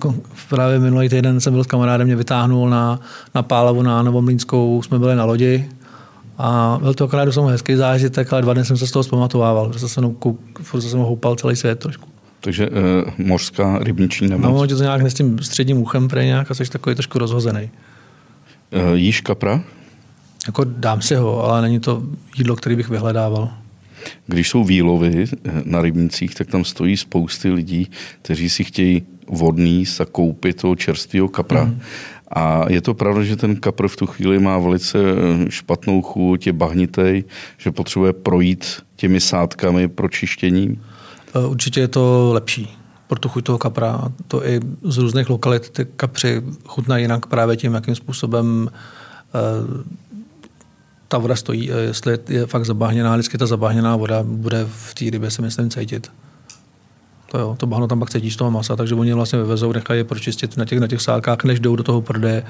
právě 0.49 0.79
minulý 0.79 1.09
týden 1.09 1.39
jsem 1.39 1.53
byl 1.53 1.63
s 1.63 1.67
kamarádem, 1.67 2.07
mě 2.07 2.15
vytáhnul 2.15 2.69
na, 2.69 2.99
na 3.35 3.43
Pálavu 3.43 3.81
na 3.81 4.03
Novomlínskou, 4.03 4.81
jsme 4.81 4.99
byli 4.99 5.15
na 5.15 5.25
lodi 5.25 5.69
a 6.37 6.79
byl 6.81 6.93
to 6.93 7.03
akorát 7.03 7.25
docela 7.25 7.51
hezký 7.51 7.75
zážitek, 7.75 8.33
ale 8.33 8.41
dva 8.41 8.53
dny 8.53 8.65
jsem 8.65 8.77
se 8.77 8.87
z 8.87 8.91
toho 8.91 9.03
zpamatovával, 9.03 9.73
že 9.73 9.87
jsem 9.87 10.13
kouk, 10.13 10.39
furt 10.61 10.81
jsem 10.81 10.99
houpal 10.99 11.35
celý 11.35 11.55
svět 11.55 11.79
trošku. 11.79 12.09
Takže 12.41 12.69
uh, 12.69 12.75
mořská 13.17 13.79
rybniční 13.79 14.27
nemoc. 14.27 14.69
No, 14.69 14.77
to 14.77 14.83
nějak 14.83 15.01
s 15.01 15.13
tím 15.13 15.39
středním 15.39 15.77
uchem 15.77 16.07
pre 16.07 16.25
nějak 16.25 16.51
a 16.51 16.53
jsi 16.53 16.65
takový 16.65 16.95
trošku 16.95 17.19
rozhozený. 17.19 17.69
Uh, 18.89 18.93
jíš 18.93 19.21
kapra? 19.21 19.63
Jako 20.47 20.63
dám 20.63 21.01
si 21.01 21.15
ho, 21.15 21.43
ale 21.43 21.61
není 21.61 21.79
to 21.79 22.03
jídlo, 22.37 22.55
který 22.55 22.75
bych 22.75 22.89
vyhledával. 22.89 23.49
Když 24.27 24.49
jsou 24.49 24.63
výlovy 24.63 25.25
eh, 25.25 25.51
na 25.65 25.81
rybnicích, 25.81 26.35
tak 26.35 26.47
tam 26.47 26.65
stojí 26.65 26.97
spousty 26.97 27.51
lidí, 27.51 27.87
kteří 28.21 28.49
si 28.49 28.63
chtějí 28.63 29.03
vodný 29.27 29.85
koupit 30.11 30.61
toho 30.61 30.75
čerstvého 30.75 31.27
kapra. 31.27 31.63
Mm. 31.63 31.79
A 32.31 32.65
je 32.69 32.81
to 32.81 32.93
pravda, 32.93 33.23
že 33.23 33.35
ten 33.35 33.55
kapr 33.55 33.87
v 33.87 33.95
tu 33.95 34.05
chvíli 34.05 34.39
má 34.39 34.57
velice 34.57 34.99
eh, 34.99 35.51
špatnou 35.51 36.01
chuť, 36.01 36.47
je 36.47 36.53
bahnitej, 36.53 37.23
že 37.57 37.71
potřebuje 37.71 38.13
projít 38.13 38.65
těmi 38.95 39.19
sádkami 39.19 39.87
pro 39.87 40.09
čištění? 40.09 40.79
Eh, 41.35 41.47
určitě 41.47 41.79
je 41.79 41.87
to 41.87 42.29
lepší 42.33 42.77
pro 43.07 43.19
tu 43.19 43.29
chuť 43.29 43.43
toho 43.43 43.57
kapra. 43.57 44.11
To 44.27 44.47
i 44.47 44.59
z 44.83 44.97
různých 44.97 45.29
lokalit 45.29 45.69
ty 45.69 45.85
kapři 45.95 46.41
chutnají 46.65 47.03
jinak 47.03 47.25
právě 47.25 47.57
tím, 47.57 47.73
jakým 47.73 47.95
způsobem 47.95 48.69
ta 51.07 51.17
voda 51.17 51.35
stojí, 51.35 51.71
eh, 51.71 51.79
jestli 51.79 52.19
je 52.29 52.45
fakt 52.45 52.65
zabahněná, 52.65 53.13
vždycky 53.13 53.37
ta 53.37 53.45
zabahněná 53.45 53.95
voda 53.95 54.23
bude 54.23 54.67
v 54.69 54.93
té 54.93 55.09
rybě 55.09 55.31
se 55.31 55.41
myslím 55.41 55.69
cítit. 55.69 56.11
To 57.31 57.39
jo, 57.39 57.55
to 57.59 57.67
bahno 57.67 57.87
tam 57.87 57.99
pak 57.99 58.09
cítíš 58.09 58.33
z 58.33 58.37
toho 58.37 58.51
masa, 58.51 58.75
takže 58.75 58.95
oni 58.95 59.13
vlastně 59.13 59.39
vyvezou, 59.39 59.71
nechají 59.71 59.99
je 59.99 60.03
pročistit 60.03 60.57
na 60.57 60.65
těch, 60.65 60.79
na 60.79 60.87
těch 60.87 61.01
sálkách, 61.01 61.43
než 61.43 61.59
jdou 61.59 61.75
do 61.75 61.83
toho 61.83 62.01
prodeje. 62.01 62.43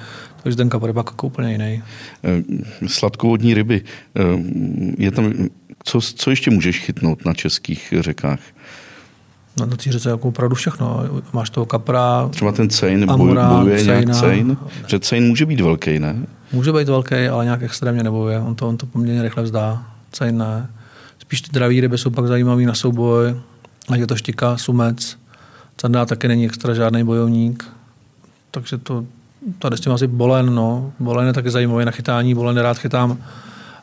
Takže 0.43 0.57
ten 0.57 0.69
kapor 0.69 0.89
je 0.89 0.93
pak 0.93 1.05
jako 1.11 1.28
úplně 1.28 1.51
jiný. 1.51 1.84
Eh, 2.23 2.43
sladkovodní 2.88 3.53
ryby. 3.53 3.82
Eh, 4.15 4.21
je 4.97 5.11
tam, 5.11 5.34
co, 5.84 6.01
co 6.01 6.30
ještě 6.30 6.51
můžeš 6.51 6.80
chytnout 6.80 7.25
na 7.25 7.34
českých 7.34 7.93
řekách? 7.99 8.39
Na, 9.59 9.65
na 9.65 9.75
té 9.75 9.91
řece 9.91 10.09
jako 10.09 10.28
opravdu 10.28 10.55
všechno. 10.55 11.03
Máš 11.34 11.49
toho 11.49 11.65
kapra, 11.65 12.30
Třeba 12.32 12.51
ten 12.51 12.69
cejn 12.69 13.05
bojuje 13.17 13.84
nějak 13.84 14.15
cejn? 14.15 14.57
Že 14.88 14.99
cejn 14.99 15.23
může 15.23 15.45
být 15.45 15.61
velký, 15.61 15.99
ne? 15.99 16.15
Může 16.51 16.73
být 16.73 16.88
velký, 16.88 17.15
ale 17.15 17.45
nějak 17.45 17.63
extrémně 17.63 18.03
nebojuje. 18.03 18.39
On 18.39 18.55
to, 18.55 18.67
on 18.67 18.78
to 18.78 18.86
poměrně 18.86 19.21
rychle 19.21 19.43
vzdá. 19.43 19.86
Cejn 20.11 20.38
ne. 20.38 20.69
Spíš 21.19 21.41
ty 21.41 21.49
draví 21.51 21.82
ryby 21.82 21.97
jsou 21.97 22.09
pak 22.09 22.28
zajímavý 22.28 22.65
na 22.65 22.73
souboj. 22.73 23.36
Je 23.96 24.08
to 24.08 24.16
štika, 24.16 24.58
sumec. 24.58 25.18
Candá 25.78 26.06
taky 26.06 26.28
není 26.28 26.46
extra 26.46 26.74
žádný 26.74 27.04
bojovník. 27.04 27.66
Takže 28.52 28.78
to, 28.78 29.06
tady 29.60 29.78
s 29.78 29.82
tím 29.82 29.92
asi 29.92 30.08
bolen, 30.08 30.56
no. 30.56 30.94
Bolen 31.00 31.28
je 31.28 31.34
taky 31.34 31.50
zajímavý 31.50 31.86
na 31.86 31.92
chytání. 31.92 32.36
Bolen 32.36 32.58
rád 32.58 32.78
chytám 32.78 33.18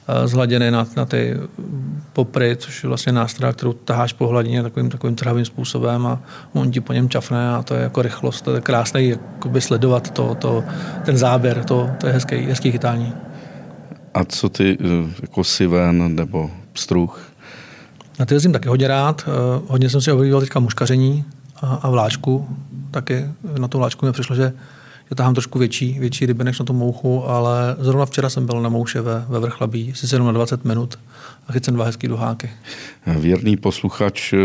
Eh, 0.09 0.29
zhladěny 0.29 0.71
na, 0.71 0.87
na 0.97 1.05
ty 1.05 1.37
popry, 2.13 2.57
což 2.57 2.83
je 2.83 2.89
vlastně 2.89 3.13
nástroj, 3.13 3.53
kterou 3.53 3.73
taháš 3.73 4.13
po 4.13 4.27
hladině 4.27 4.63
takovým, 4.63 4.91
takovým 4.91 5.17
trhavým 5.17 5.45
způsobem 5.45 6.07
a 6.07 6.23
on 6.53 6.71
ti 6.71 6.81
po 6.81 6.93
něm 6.93 7.09
čafne 7.09 7.55
a 7.55 7.63
to 7.63 7.75
je 7.75 7.83
jako 7.83 8.03
rychlost, 8.03 8.43
to 8.43 8.55
je 8.55 8.61
krásné 8.61 9.03
jakoby 9.05 9.61
sledovat 9.61 10.11
to, 10.11 10.35
to, 10.35 10.65
ten 11.05 11.17
záběr, 11.17 11.65
to, 11.65 11.91
to 12.01 12.07
je 12.07 12.13
hezký, 12.13 12.37
hezký 12.37 12.73
chytání. 12.73 13.13
A 14.15 14.25
co 14.25 14.49
ty 14.49 14.79
eh, 14.81 15.11
jako 15.23 15.45
siven 15.45 16.17
nebo 16.17 16.51
pstruh? 16.73 17.31
Na 18.19 18.27
ty 18.27 18.35
jezdím 18.35 18.53
taky 18.53 18.69
hodně 18.69 18.89
rád. 18.89 19.25
Eh, 19.27 19.63
hodně 19.67 19.91
jsem 19.91 20.01
si 20.01 20.13
objevil 20.13 20.41
teďka 20.41 20.61
muškaření 20.61 21.25
a, 21.57 21.75
a 21.75 21.91
vláčku. 21.91 22.49
Taky 22.91 23.25
na 23.59 23.69
tu 23.69 23.79
vláčku 23.79 24.07
mi 24.07 24.13
přišlo, 24.13 24.37
že 24.37 24.53
že 25.11 25.15
tahám 25.15 25.35
trošku 25.35 25.59
větší, 25.59 25.99
větší 25.99 26.27
ryby 26.27 26.45
než 26.45 26.59
na 26.59 26.65
tu 26.65 26.73
mouchu, 26.73 27.29
ale 27.29 27.77
zrovna 27.79 28.07
včera 28.07 28.31
jsem 28.31 28.47
byl 28.47 28.63
na 28.63 28.69
mouše 28.69 29.01
ve, 29.01 29.25
ve 29.29 29.41
Vrchlabí, 29.41 29.93
sice 29.95 30.15
jenom 30.15 30.27
na 30.27 30.33
20 30.33 30.65
minut 30.65 30.99
a 31.49 31.53
chytil 31.53 31.65
jsem 31.65 31.75
dva 31.75 31.85
hezký 31.85 32.09
duháky. 32.09 32.51
Věrný 33.07 33.57
posluchač 33.57 34.33
eh, 34.33 34.37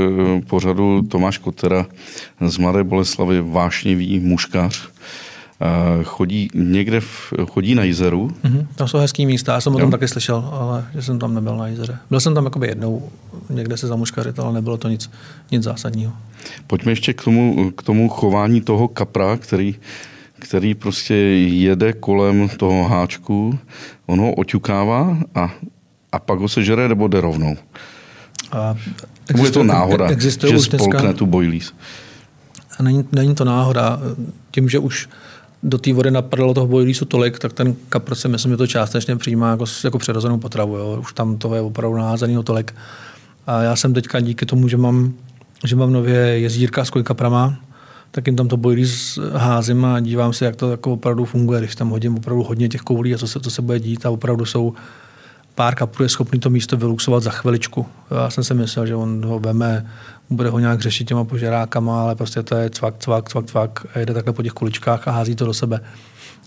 pořadu 0.48 1.02
Tomáš 1.02 1.38
Kotera 1.38 1.86
z 2.48 2.58
Mladé 2.58 2.84
Boleslavy, 2.84 3.42
vášnivý 3.42 4.20
muškař, 4.20 4.90
chodí 6.04 6.50
někde, 6.54 7.02
v, 7.02 7.34
chodí 7.50 7.76
na 7.76 7.84
jezeru. 7.84 8.32
Mm-hmm, 8.44 8.68
tam 8.76 8.88
jsou 8.88 8.98
hezký 8.98 9.26
místa, 9.26 9.54
já 9.54 9.62
jsem 9.62 9.76
o 9.76 9.80
tom 9.80 9.88
jo. 9.88 9.92
taky 9.92 10.08
slyšel, 10.08 10.50
ale 10.54 10.86
že 10.94 11.02
jsem 11.02 11.20
tam 11.20 11.34
nebyl 11.34 11.58
na 11.58 11.68
jezeře. 11.68 11.98
Byl 12.10 12.20
jsem 12.20 12.36
tam 12.36 12.46
jakoby 12.46 12.68
jednou 12.68 13.10
někde 13.50 13.78
se 13.78 13.88
zamuškařit, 13.88 14.40
ale 14.40 14.54
nebylo 14.54 14.78
to 14.78 14.90
nic, 14.90 15.12
nic 15.52 15.64
zásadního. 15.64 16.14
Pojďme 16.68 16.92
ještě 16.92 17.14
k 17.14 17.24
tomu, 17.24 17.72
k 17.72 17.84
tomu 17.84 18.10
chování 18.10 18.62
toho 18.62 18.88
kapra, 18.88 19.38
který 19.38 19.76
který 20.40 20.74
prostě 20.74 21.14
jede 21.14 21.94
kolem 21.94 22.50
toho 22.50 22.84
háčku, 22.84 23.60
on 24.06 24.20
ho 24.20 24.34
oťukává 24.34 25.18
a, 25.36 25.54
a 26.12 26.20
pak 26.20 26.40
ho 26.40 26.50
sežere 26.50 26.88
nebo 26.88 27.08
jde 27.08 27.22
rovnou. 27.22 27.58
A 28.52 28.76
existuje, 29.30 29.48
je 29.48 29.52
to 29.52 29.64
náhoda, 29.64 30.08
existuje 30.08 30.52
že 30.52 30.60
spolkne 30.60 31.00
dneska, 31.00 31.18
tu 31.18 31.26
bojlís? 31.26 31.74
Není, 32.82 33.06
není 33.12 33.36
to 33.36 33.46
náhoda. 33.46 34.00
Tím, 34.52 34.70
že 34.70 34.80
už 34.80 35.10
do 35.64 35.78
té 35.78 35.94
vody 35.94 36.12
napadlo 36.12 36.54
toho 36.54 36.68
bojlísu 36.68 37.06
tolik, 37.06 37.40
tak 37.40 37.54
ten 37.54 37.76
kapr 37.90 38.16
se 38.16 38.28
myslím, 38.28 38.52
že 38.52 38.58
to 38.58 38.68
částečně 38.68 39.16
přijímá 39.16 39.52
jako, 39.52 39.66
jako 39.84 40.00
přirozenou 40.00 40.38
potravu. 40.38 40.78
Jo. 40.78 40.98
Už 41.02 41.14
tam 41.14 41.38
toho 41.38 41.56
je 41.56 41.62
opravdu 41.62 41.98
naházeného 41.98 42.44
tolik. 42.44 42.76
A 43.48 43.62
já 43.62 43.76
jsem 43.76 43.94
teďka 43.94 44.20
díky 44.20 44.46
tomu, 44.46 44.68
že 44.68 44.78
mám 44.78 45.14
že 45.64 45.76
mám 45.76 45.94
nově 45.94 46.18
jezdírka 46.18 46.86
s 46.86 46.92
kaprama, 47.04 47.60
tak 48.12 48.28
jim 48.28 48.36
tam 48.36 48.48
to 48.48 48.58
boilí 48.58 48.86
házím 49.34 49.86
a 49.86 50.00
dívám 50.00 50.34
se, 50.34 50.46
jak 50.46 50.56
to 50.56 50.72
jako 50.72 50.94
opravdu 50.94 51.26
funguje, 51.26 51.60
když 51.60 51.76
tam 51.76 51.90
hodím 51.90 52.16
opravdu 52.16 52.44
hodně 52.44 52.70
těch 52.70 52.82
koulí 52.82 53.16
a 53.16 53.18
co 53.18 53.28
se, 53.28 53.40
co 53.40 53.52
se 53.52 53.62
bude 53.62 53.80
dít 53.80 54.06
a 54.06 54.10
opravdu 54.10 54.46
jsou 54.46 54.74
pár 55.56 55.76
kaprů 55.76 56.04
je 56.04 56.10
schopný 56.10 56.40
to 56.40 56.50
místo 56.50 56.78
vyluxovat 56.78 57.24
za 57.24 57.32
chviličku. 57.32 57.86
Já 58.24 58.30
jsem 58.30 58.44
si 58.44 58.54
myslel, 58.54 58.86
že 58.86 58.96
on 58.96 59.26
ho 59.26 59.40
veme, 59.40 59.86
bude 60.30 60.50
ho 60.50 60.60
nějak 60.60 60.82
řešit 60.82 61.08
těma 61.08 61.24
požerákama, 61.24 62.02
ale 62.02 62.16
prostě 62.16 62.44
to 62.44 62.56
je 62.56 62.70
cvak, 62.70 62.96
cvak, 62.98 63.30
cvak, 63.30 63.46
cvak 63.46 63.86
a 63.96 64.00
jede 64.00 64.14
takhle 64.14 64.34
po 64.34 64.44
těch 64.44 64.54
kuličkách 64.54 65.08
a 65.08 65.12
hází 65.12 65.36
to 65.36 65.46
do 65.46 65.54
sebe. 65.54 65.80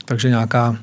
Takže 0.05 0.29
nějaká 0.29 0.77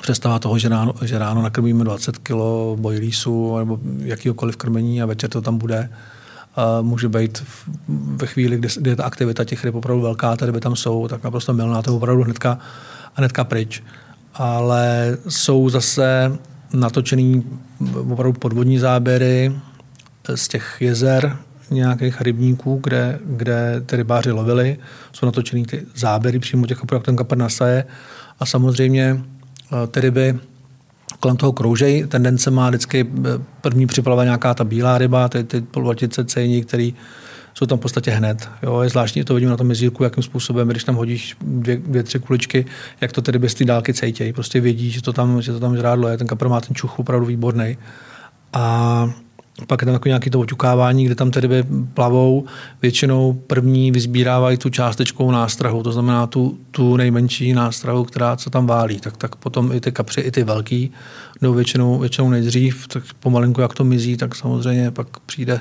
představa 0.00 0.38
toho, 0.38 0.58
že 0.58 0.68
ráno, 0.68 0.94
že 1.04 1.18
ráno 1.18 1.42
nakrmíme 1.42 1.84
20 1.84 2.18
kg 2.18 2.34
bojlísu 2.76 3.58
nebo 3.58 3.78
jakýkoliv 3.98 4.56
krmení 4.56 5.02
a 5.02 5.06
večer 5.06 5.30
to 5.30 5.40
tam 5.40 5.58
bude, 5.58 5.90
může 6.82 7.08
být 7.08 7.44
ve 7.88 8.26
chvíli, 8.26 8.56
kdy, 8.56 8.68
kdy 8.76 8.90
je 8.90 8.96
ta 8.96 9.04
aktivita 9.04 9.44
těch 9.44 9.64
ryb 9.64 9.74
opravdu 9.74 10.02
velká, 10.02 10.36
ty 10.36 10.46
ryby 10.46 10.60
tam 10.60 10.76
jsou, 10.76 11.08
tak 11.08 11.24
naprosto 11.24 11.52
milná, 11.52 11.82
to 11.82 11.96
opravdu 11.96 12.22
hnedka, 12.22 12.58
hnedka 13.14 13.44
pryč. 13.44 13.82
Ale 14.34 15.16
jsou 15.28 15.68
zase 15.68 16.38
natočený 16.72 17.44
opravdu 18.10 18.32
podvodní 18.32 18.78
záběry 18.78 19.52
z 20.34 20.48
těch 20.48 20.76
jezer, 20.80 21.36
nějakých 21.70 22.20
rybníků, 22.20 22.80
kde, 22.82 23.18
kde 23.24 23.82
ty 23.86 23.96
rybáři 23.96 24.30
lovili. 24.30 24.78
Jsou 25.12 25.26
natočený 25.26 25.64
ty 25.64 25.86
záběry 25.94 26.38
přímo 26.38 26.66
těch 26.66 26.78
jak 26.92 27.02
ten 27.02 27.16
kapr 27.16 27.36
nasaje. 27.36 27.84
A 28.40 28.46
samozřejmě 28.46 29.20
eh, 29.72 29.86
ty 29.86 30.00
ryby 30.00 30.38
kolem 31.20 31.36
toho 31.36 31.52
kroužej. 31.52 32.06
Tendence 32.06 32.50
má 32.50 32.68
vždycky 32.68 33.06
eh, 33.06 33.28
první 33.60 33.86
připlava 33.86 34.24
nějaká 34.24 34.54
ta 34.54 34.64
bílá 34.64 34.98
ryba, 34.98 35.28
ty, 35.28 35.44
ty 35.44 35.60
polvatice, 35.60 36.24
cejní, 36.24 36.64
který 36.64 36.94
jsou 37.54 37.66
tam 37.66 37.78
v 37.78 37.80
podstatě 37.80 38.10
hned. 38.10 38.48
Jo, 38.62 38.80
je 38.80 38.88
zvláštní, 38.88 39.24
to 39.24 39.34
vidím 39.34 39.48
na 39.48 39.56
tom 39.56 39.66
mezírku, 39.66 40.04
jakým 40.04 40.22
způsobem, 40.22 40.68
když 40.68 40.84
tam 40.84 40.94
hodíš 40.94 41.36
dvě, 41.40 41.76
dvě 41.76 42.02
tři 42.02 42.18
kuličky, 42.18 42.66
jak 43.00 43.12
to 43.12 43.22
tedy 43.22 43.38
bez 43.38 43.54
té 43.54 43.64
dálky 43.64 43.94
cejtějí. 43.94 44.32
Prostě 44.32 44.60
vědí, 44.60 44.90
že 44.90 45.02
to 45.02 45.12
tam, 45.12 45.42
že 45.42 45.52
to 45.52 45.60
tam 45.60 45.76
žrádlo 45.76 46.08
je. 46.08 46.18
Ten 46.18 46.26
kapr 46.26 46.48
má 46.48 46.60
ten 46.60 46.74
čuch 46.74 46.98
opravdu 46.98 47.26
výborný. 47.26 47.78
A 48.52 49.10
pak 49.66 49.82
je 49.82 49.86
tam 49.86 49.94
takový 49.94 50.10
nějaký 50.10 50.30
to 50.30 50.40
oťukávání, 50.40 51.04
kde 51.04 51.14
tam 51.14 51.30
tedy 51.30 51.64
plavou. 51.94 52.44
Většinou 52.82 53.32
první 53.46 53.90
vyzbírávají 53.90 54.56
tu 54.56 54.70
částečkou 54.70 55.30
nástrahu, 55.30 55.82
to 55.82 55.92
znamená 55.92 56.26
tu, 56.26 56.58
tu 56.70 56.96
nejmenší 56.96 57.52
nástrahu, 57.52 58.04
která 58.04 58.36
se 58.36 58.50
tam 58.50 58.66
válí. 58.66 59.00
Tak, 59.00 59.16
tak 59.16 59.36
potom 59.36 59.72
i 59.72 59.80
ty 59.80 59.92
kapři, 59.92 60.20
i 60.20 60.30
ty 60.30 60.44
velký 60.44 60.92
jdou 61.42 61.54
většinou, 61.54 61.98
většinou 61.98 62.30
nejdřív, 62.30 62.88
tak 62.88 63.02
pomalinku 63.20 63.60
jak 63.60 63.74
to 63.74 63.84
mizí, 63.84 64.16
tak 64.16 64.34
samozřejmě 64.34 64.90
pak 64.90 65.20
přijde 65.20 65.60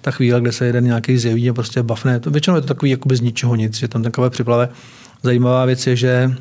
ta 0.00 0.10
chvíle, 0.10 0.40
kde 0.40 0.52
se 0.52 0.66
jeden 0.66 0.84
nějaký 0.84 1.18
zjeví 1.18 1.50
a 1.50 1.54
prostě 1.54 1.82
bafne. 1.82 2.20
To, 2.20 2.30
většinou 2.30 2.56
je 2.56 2.62
to 2.62 2.68
takový 2.68 2.90
jakoby 2.90 3.16
z 3.16 3.20
ničeho 3.20 3.54
nic, 3.54 3.76
že 3.76 3.88
tam 3.88 4.02
ten 4.02 4.12
kapr 4.12 4.30
připlave. 4.30 4.68
Zajímavá 5.22 5.64
věc 5.64 5.86
je, 5.86 5.96
že 5.96 6.34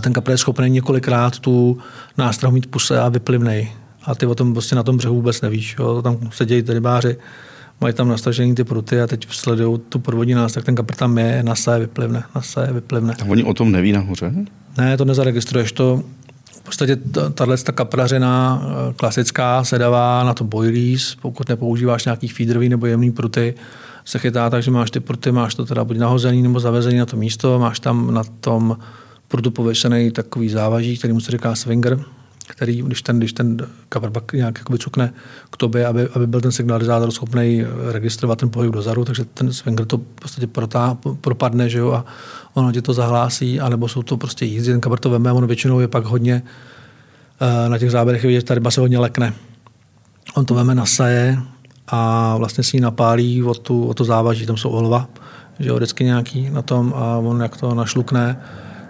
ten 0.00 0.12
kapr 0.12 0.30
je 0.30 0.38
schopný 0.38 0.70
několikrát 0.70 1.38
tu 1.38 1.78
nástrahu 2.18 2.54
mít 2.54 2.66
puse 2.66 3.00
a 3.00 3.08
vyplivnej 3.08 3.72
a 4.04 4.14
ty 4.14 4.26
o 4.26 4.34
tom 4.34 4.52
prostě 4.52 4.74
na 4.74 4.82
tom 4.82 4.96
břehu 4.96 5.14
vůbec 5.14 5.40
nevíš. 5.40 5.76
Jo. 5.78 6.02
Tam 6.02 6.18
sedějí 6.32 6.62
ty 6.62 6.72
rybáři, 6.72 7.16
mají 7.80 7.94
tam 7.94 8.08
nastažený 8.08 8.54
ty 8.54 8.64
pruty 8.64 9.00
a 9.00 9.06
teď 9.06 9.26
sledují 9.30 9.80
tu 9.88 9.98
podvodní 9.98 10.34
nás, 10.34 10.52
tak 10.52 10.64
ten 10.64 10.74
kapr 10.74 10.94
tam 10.94 11.18
je, 11.18 11.42
nasaje, 11.42 11.80
vyplivne, 11.80 12.22
nasaje, 12.34 12.72
vyplivne. 12.72 13.14
A 13.22 13.24
oni 13.28 13.44
o 13.44 13.54
tom 13.54 13.72
neví 13.72 13.92
nahoře? 13.92 14.32
Ne, 14.78 14.96
to 14.96 15.04
nezaregistruješ. 15.04 15.72
To, 15.72 16.02
v 16.52 16.64
podstatě 16.64 16.98
tahle 17.34 17.58
ta 17.58 17.72
kaprařina 17.72 18.62
eh, 18.64 18.92
klasická 18.96 19.64
se 19.64 19.78
dává 19.78 20.24
na 20.24 20.34
to 20.34 20.44
boilies, 20.44 21.14
pokud 21.22 21.48
nepoužíváš 21.48 22.04
nějaký 22.04 22.28
feederový 22.28 22.68
nebo 22.68 22.86
jemný 22.86 23.12
pruty, 23.12 23.54
se 24.04 24.18
chytá 24.18 24.50
tak, 24.50 24.62
že 24.62 24.70
máš 24.70 24.90
ty 24.90 25.00
pruty, 25.00 25.32
máš 25.32 25.54
to 25.54 25.66
teda 25.66 25.84
buď 25.84 25.96
nahozený 25.96 26.42
nebo 26.42 26.60
zavezený 26.60 26.98
na 26.98 27.06
to 27.06 27.16
místo, 27.16 27.58
máš 27.58 27.80
tam 27.80 28.14
na 28.14 28.22
tom 28.40 28.76
prutu 29.28 29.50
pověšený 29.50 30.10
takový 30.10 30.48
závaží, 30.48 30.98
který 30.98 31.12
mu 31.12 31.20
se 31.20 31.32
říká 31.32 31.54
swinger, 31.54 31.98
který, 32.48 32.82
když 32.82 33.02
ten, 33.02 33.18
když 33.18 33.32
ten 33.32 33.56
coverback 33.92 34.32
nějak 34.32 34.58
jakoby 34.58 34.78
cukne 34.78 35.12
k 35.50 35.56
tobě, 35.56 35.86
aby, 35.86 36.08
aby 36.08 36.26
byl 36.26 36.40
ten 36.40 36.52
signalizátor 36.52 37.10
schopný 37.10 37.64
registrovat 37.90 38.38
ten 38.38 38.50
pohyb 38.50 38.72
dozadu, 38.72 39.04
takže 39.04 39.24
ten 39.24 39.52
swinger 39.52 39.86
to 39.86 39.98
v 39.98 40.20
podstatě 40.22 40.46
protá, 40.46 40.98
propadne, 41.20 41.68
že 41.68 41.78
jo, 41.78 41.92
a 41.92 42.04
ono 42.54 42.72
ti 42.72 42.82
to 42.82 42.92
zahlásí, 42.92 43.60
anebo 43.60 43.88
jsou 43.88 44.02
to 44.02 44.16
prostě 44.16 44.44
jízdy, 44.44 44.72
ten 44.72 44.82
cover 44.82 44.98
to 44.98 45.10
veme 45.10 45.32
ono 45.32 45.46
většinou 45.46 45.80
je 45.80 45.88
pak 45.88 46.04
hodně 46.04 46.42
eh, 47.40 47.68
na 47.68 47.78
těch 47.78 47.90
záběrech 47.90 48.22
vidět, 48.22 48.40
že 48.40 48.46
ta 48.46 48.54
ryba 48.54 48.70
se 48.70 48.80
hodně 48.80 48.98
lekne. 48.98 49.34
On 50.34 50.44
to 50.44 50.54
veme, 50.54 50.74
nasaje 50.74 51.38
a 51.88 52.36
vlastně 52.36 52.64
si 52.64 52.76
ji 52.76 52.80
napálí 52.80 53.42
o, 53.42 53.54
tu, 53.54 53.86
o 53.86 53.94
to 53.94 54.04
závaží, 54.04 54.46
tam 54.46 54.56
jsou 54.56 54.70
olva, 54.70 55.08
že 55.58 55.68
jo, 55.68 55.76
vždycky 55.76 56.04
nějaký 56.04 56.50
na 56.50 56.62
tom 56.62 56.94
a 56.96 57.18
on 57.18 57.40
jak 57.40 57.56
to 57.56 57.74
našlukne, 57.74 58.40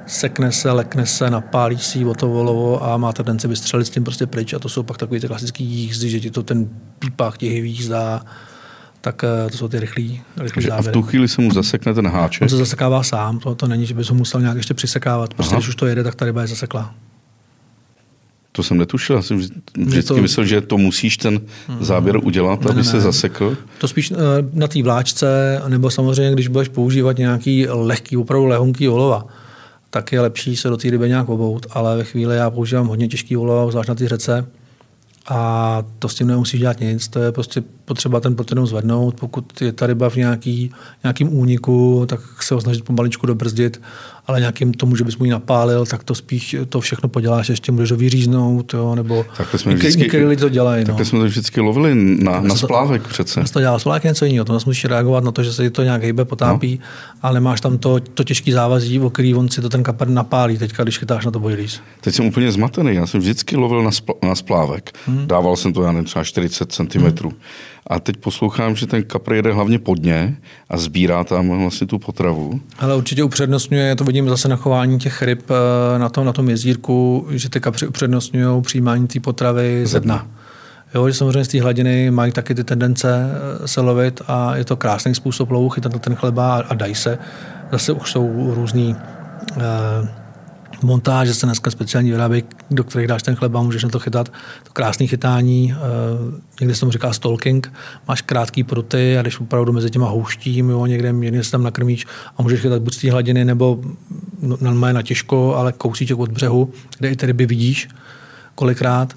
sekne 0.07 0.53
se, 0.53 0.71
lekne 0.71 1.07
se, 1.07 1.31
napálí 1.31 1.79
si 1.79 2.05
o 2.05 2.15
to 2.15 2.29
volovo 2.29 2.85
a 2.85 2.97
má 2.97 3.13
tendenci 3.13 3.49
vystřelit 3.49 3.87
s 3.87 3.91
tím 3.91 4.05
prostě 4.05 4.27
pryč. 4.27 4.53
A 4.53 4.59
to 4.59 4.69
jsou 4.69 4.83
pak 4.83 4.99
takový 4.99 5.21
ty 5.21 5.29
klasický 5.29 5.65
jízdy, 5.65 6.11
že 6.11 6.21
ti 6.21 6.31
to 6.31 6.43
ten 6.43 6.69
pípák 6.99 7.39
těch 7.39 7.63
výzdá, 7.63 8.25
tak 9.01 9.25
eh, 9.25 9.51
to 9.51 9.57
jsou 9.57 9.69
ty 9.69 9.81
rychlí, 9.81 10.23
rychlí 10.41 10.71
A 10.71 10.83
v 10.83 10.89
tu 10.89 11.03
chvíli 11.03 11.29
se 11.29 11.43
mu 11.43 11.53
zasekne 11.53 11.95
ten 11.95 12.07
háček? 12.07 12.43
On 12.43 12.49
se 12.49 12.57
zasekává 12.57 13.03
sám, 13.03 13.39
to, 13.39 13.55
to 13.55 13.67
není, 13.67 13.87
že 13.87 13.95
bys 13.95 14.09
ho 14.09 14.15
musel 14.15 14.41
nějak 14.41 14.57
ještě 14.57 14.75
přisekávat. 14.75 15.35
Prostě 15.35 15.55
Aha. 15.55 15.59
když 15.59 15.69
už 15.69 15.77
to 15.77 15.87
jede, 15.87 16.05
tak 16.05 16.15
ta 16.15 16.25
ryba 16.25 16.43
je 16.43 16.49
zasekla. 16.49 16.95
To 18.53 18.63
jsem 18.63 18.79
netušil, 18.79 19.17
já 19.17 19.23
jsem 19.23 19.39
vždycky 19.77 20.09
to... 20.09 20.17
myslel, 20.17 20.47
že 20.47 20.61
to 20.61 20.79
musíš 20.79 21.17
ten 21.17 21.41
mhm. 21.69 21.85
záběr 21.85 22.17
udělat, 22.17 22.61
ne, 22.61 22.71
aby 22.71 22.77
ne, 22.77 22.85
se 22.85 23.01
zasekl. 23.01 23.57
To 23.79 23.89
spíš 23.89 24.11
eh, 24.11 24.17
na 24.53 24.69
té 24.69 24.83
vláčce, 24.83 25.63
nebo 25.69 25.91
samozřejmě, 25.91 26.33
když 26.33 26.49
budeš 26.49 26.69
používat 26.69 27.19
nějaký 27.19 27.67
lehký, 27.69 28.17
opravdu 28.17 28.47
lehonký 28.47 28.89
olova, 28.89 29.27
tak 29.95 30.13
je 30.13 30.21
lepší 30.21 30.57
se 30.57 30.69
do 30.69 30.77
té 30.77 30.91
ryby 30.91 31.09
nějak 31.09 31.29
obout, 31.29 31.67
ale 31.71 31.97
ve 31.97 32.05
chvíli 32.05 32.37
já 32.37 32.51
používám 32.51 32.87
hodně 32.87 33.09
těžký 33.09 33.37
olova, 33.37 33.71
zvlášť 33.71 33.89
na 33.89 33.95
ty 33.95 34.09
řece, 34.09 34.47
a 35.29 35.83
to 35.99 36.09
s 36.09 36.15
tím 36.15 36.27
nemusíš 36.27 36.61
dělat 36.61 36.81
nic, 36.81 37.09
to 37.09 37.19
je 37.19 37.33
prostě 37.33 37.63
potřeba 37.93 38.21
ten 38.21 38.37
jenom 38.51 38.67
zvednout. 38.67 39.15
Pokud 39.21 39.63
je 39.63 39.73
ta 39.73 39.87
ryba 39.87 40.11
v 40.11 40.17
nějaký, 40.17 40.71
nějakým 41.03 41.39
úniku, 41.39 42.05
tak 42.09 42.21
se 42.43 42.55
ho 42.55 42.61
snažit 42.61 42.85
pomaličku 42.85 43.27
dobrzdit 43.27 43.81
ale 44.27 44.41
nějakým 44.41 44.75
tomu, 44.75 44.97
že 44.97 45.05
bys 45.05 45.17
mu 45.17 45.25
ji 45.25 45.31
napálil, 45.31 45.87
tak 45.87 46.05
to 46.05 46.15
spíš 46.15 46.57
to 46.69 46.81
všechno 46.81 47.09
poděláš, 47.09 47.49
ještě 47.49 47.73
můžeš 47.73 47.91
ho 47.91 47.97
vyříznout, 47.97 48.75
jo, 48.75 48.95
nebo 48.95 49.27
jsme 49.57 49.75
vždycky, 49.75 50.01
některý 50.01 50.25
lidi 50.25 50.41
to 50.41 50.49
dělají. 50.49 50.85
Takhle 50.85 51.01
no. 51.01 51.05
jsme 51.05 51.19
to 51.19 51.25
vždycky 51.25 51.61
lovili 51.61 51.95
na, 51.95 52.41
na 52.41 52.55
splávek 52.55 53.09
přece. 53.09 53.45
To 53.53 53.61
dělá 53.61 53.79
splávek 53.79 54.05
něco 54.05 54.25
jiného, 54.25 54.45
to 54.45 54.53
musíš 54.53 54.85
reagovat 54.85 55.25
na 55.25 55.33
to, 55.33 55.43
že 55.43 55.53
se 55.53 55.71
to 55.71 55.83
nějak 55.83 56.03
hejbe, 56.03 56.25
potápí, 56.25 56.79
no. 56.81 56.87
ale 57.23 57.41
máš 57.41 57.61
tam 57.61 57.79
to, 57.79 58.01
to 58.01 58.25
těžký 58.25 58.53
závazí, 58.53 59.01
o 59.01 59.11
který 59.11 59.35
on 59.35 59.49
si 59.49 59.61
to 59.61 59.69
ten 59.69 59.83
kapr 59.83 60.09
napálí, 60.09 60.59
teďka, 60.59 60.83
když 60.83 60.99
chytáš 60.99 61.25
na 61.25 61.31
to 61.31 61.41
bojlíz. 61.41 61.81
Teď 62.01 62.15
jsem 62.15 62.27
úplně 62.27 62.53
zmatený, 62.53 62.95
já 62.95 63.07
jsem 63.07 63.21
vždycky 63.21 63.57
lovil 63.57 63.83
na, 63.83 63.91
spl- 63.91 64.29
na 64.29 64.35
splávek. 64.35 64.91
Hmm. 65.07 65.27
Dával 65.27 65.57
jsem 65.57 65.73
to, 65.73 65.83
já 65.83 65.93
nevím, 65.93 66.05
třeba 66.05 66.25
40 66.25 66.73
cm. 66.73 66.99
Hmm. 66.99 67.33
A 67.87 68.01
teď 68.01 68.17
poslouchám, 68.17 68.77
že 68.77 68.87
ten 68.87 69.03
kapr 69.03 69.33
jede 69.33 69.53
hlavně 69.53 69.79
pod 69.79 70.03
ně 70.03 70.37
a 70.69 70.77
sbírá 70.77 71.25
tam 71.25 71.61
vlastně 71.61 71.87
tu 71.87 71.99
potravu. 71.99 72.61
Ale 72.79 72.97
určitě 72.97 73.25
upřednostňuje, 73.25 73.97
to 73.97 74.05
vidím 74.05 74.29
zase 74.29 74.49
na 74.49 74.57
chování 74.57 74.99
těch 74.99 75.23
ryb 75.23 75.51
eh, 75.51 75.99
na 75.99 76.09
tom, 76.09 76.27
na 76.27 76.33
tom 76.33 76.49
jezírku, 76.49 77.27
že 77.31 77.49
ty 77.49 77.61
kapři 77.61 77.87
upřednostňují 77.87 78.63
přijímání 78.63 79.07
té 79.07 79.21
potravy 79.21 79.87
ze 79.87 80.01
dna. 80.01 80.27
Jo, 80.95 81.09
že 81.09 81.15
samozřejmě 81.15 81.45
z 81.45 81.49
té 81.49 81.63
hladiny 81.63 82.11
mají 82.11 82.33
taky 82.33 82.55
ty 82.55 82.65
tendence 82.65 83.31
eh, 83.65 83.69
se 83.69 83.81
lovit 83.81 84.23
a 84.27 84.57
je 84.57 84.65
to 84.65 84.77
krásný 84.77 85.15
způsob 85.15 85.51
lovu, 85.51 85.69
chytat 85.69 85.93
na 85.93 85.99
ten 85.99 86.15
chleba 86.15 86.57
a, 86.57 86.63
a 86.69 86.75
dají 86.75 86.95
se. 86.95 87.19
Zase 87.73 87.93
už 87.93 88.13
jsou 88.13 88.55
různý 88.55 88.97
eh, 89.57 90.22
montáže 90.83 91.35
se 91.35 91.47
dneska 91.47 91.71
speciální 91.71 92.11
vyrábí, 92.11 92.45
do 92.71 92.85
kterých 92.85 93.09
dáš 93.09 93.23
ten 93.23 93.35
chleba, 93.35 93.63
můžeš 93.63 93.85
na 93.85 93.91
to 93.91 93.99
chytat. 93.99 94.29
To 94.63 94.73
krásné 94.73 95.07
chytání, 95.07 95.75
eh, 95.75 95.79
někde 96.61 96.75
se 96.75 96.81
tomu 96.81 96.93
říká 96.93 97.13
stalking, 97.13 97.73
máš 98.09 98.23
krátký 98.23 98.65
pruty 98.65 99.19
a 99.19 99.23
když 99.23 99.41
opravdu 99.41 99.73
mezi 99.73 99.91
těma 99.91 100.09
houštím, 100.09 100.71
jo, 100.71 100.87
někde 100.87 101.13
mírně 101.13 101.45
se 101.45 101.51
tam 101.51 101.63
nakrmíš 101.63 102.07
a 102.39 102.43
můžeš 102.43 102.61
chytat 102.61 102.83
buď 102.83 102.95
z 102.95 102.99
té 102.99 103.11
hladiny 103.11 103.45
nebo 103.45 103.81
normálně 104.61 104.95
na 104.95 105.03
těžko, 105.03 105.55
ale 105.57 105.73
kousíček 105.73 106.19
od 106.19 106.33
břehu, 106.33 106.73
kde 106.99 107.11
i 107.11 107.17
ty 107.17 107.27
ryby 107.27 107.47
vidíš 107.47 107.89
kolikrát, 108.55 109.17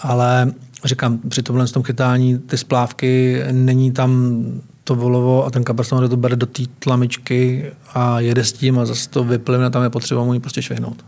ale 0.00 0.52
říkám, 0.84 1.18
při 1.28 1.42
tomhle 1.42 1.68
tom 1.68 1.82
chytání 1.82 2.38
ty 2.38 2.58
splávky 2.58 3.42
není 3.52 3.92
tam 3.92 4.42
to 4.90 4.96
volovo 4.96 5.46
a 5.46 5.50
ten 5.50 5.64
kapr 5.64 5.84
samozřejmě 5.84 6.08
to 6.08 6.16
bere 6.16 6.36
do 6.36 6.46
té 6.46 6.62
tlamičky 6.78 7.64
a 7.94 8.20
jede 8.20 8.44
s 8.44 8.52
tím 8.52 8.78
a 8.78 8.86
zase 8.86 9.10
to 9.10 9.24
vyplyne, 9.24 9.70
tam 9.70 9.82
je 9.82 9.90
potřeba 9.90 10.24
mu 10.24 10.34
ji 10.34 10.40
prostě 10.40 10.62
švihnout. 10.62 11.04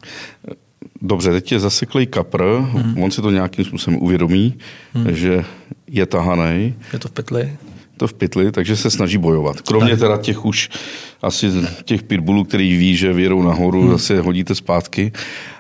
Dobře, 1.03 1.31
teď 1.31 1.53
je 1.53 1.59
zaseklý 1.59 2.07
kapr, 2.07 2.43
hmm. 2.43 3.03
on 3.03 3.11
si 3.11 3.23
to 3.23 3.31
nějakým 3.31 3.65
způsobem 3.65 4.03
uvědomí, 4.03 4.55
hmm. 4.95 5.15
že 5.15 5.45
je 5.87 6.07
tahaný. 6.07 6.75
Je 6.93 6.99
to 6.99 7.09
v 7.09 7.11
pytli. 7.11 7.53
To 7.97 8.07
v 8.07 8.15
pytli, 8.15 8.53
takže 8.53 8.77
se 8.77 8.91
snaží 8.91 9.19
bojovat. 9.19 9.61
Kromě 9.61 9.97
teda 9.97 10.17
těch 10.17 10.45
už 10.45 10.71
asi 11.23 11.51
těch 11.85 12.03
pitbullů, 12.03 12.45
který 12.45 12.77
ví, 12.77 12.97
že 12.97 13.13
věrou 13.13 13.43
nahoru, 13.43 13.83
hmm. 13.83 13.91
zase 13.91 14.21
hodíte 14.21 14.55
zpátky, 14.55 15.13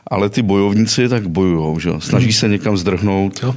ale 0.07 0.31
ty 0.31 0.43
bojovníci 0.43 1.09
tak 1.09 1.27
bojují, 1.27 1.81
že? 1.81 1.91
snaží 1.99 2.27
hmm. 2.27 2.33
se 2.33 2.49
někam 2.49 2.77
zdrhnout. 2.77 3.43
Jo 3.43 3.55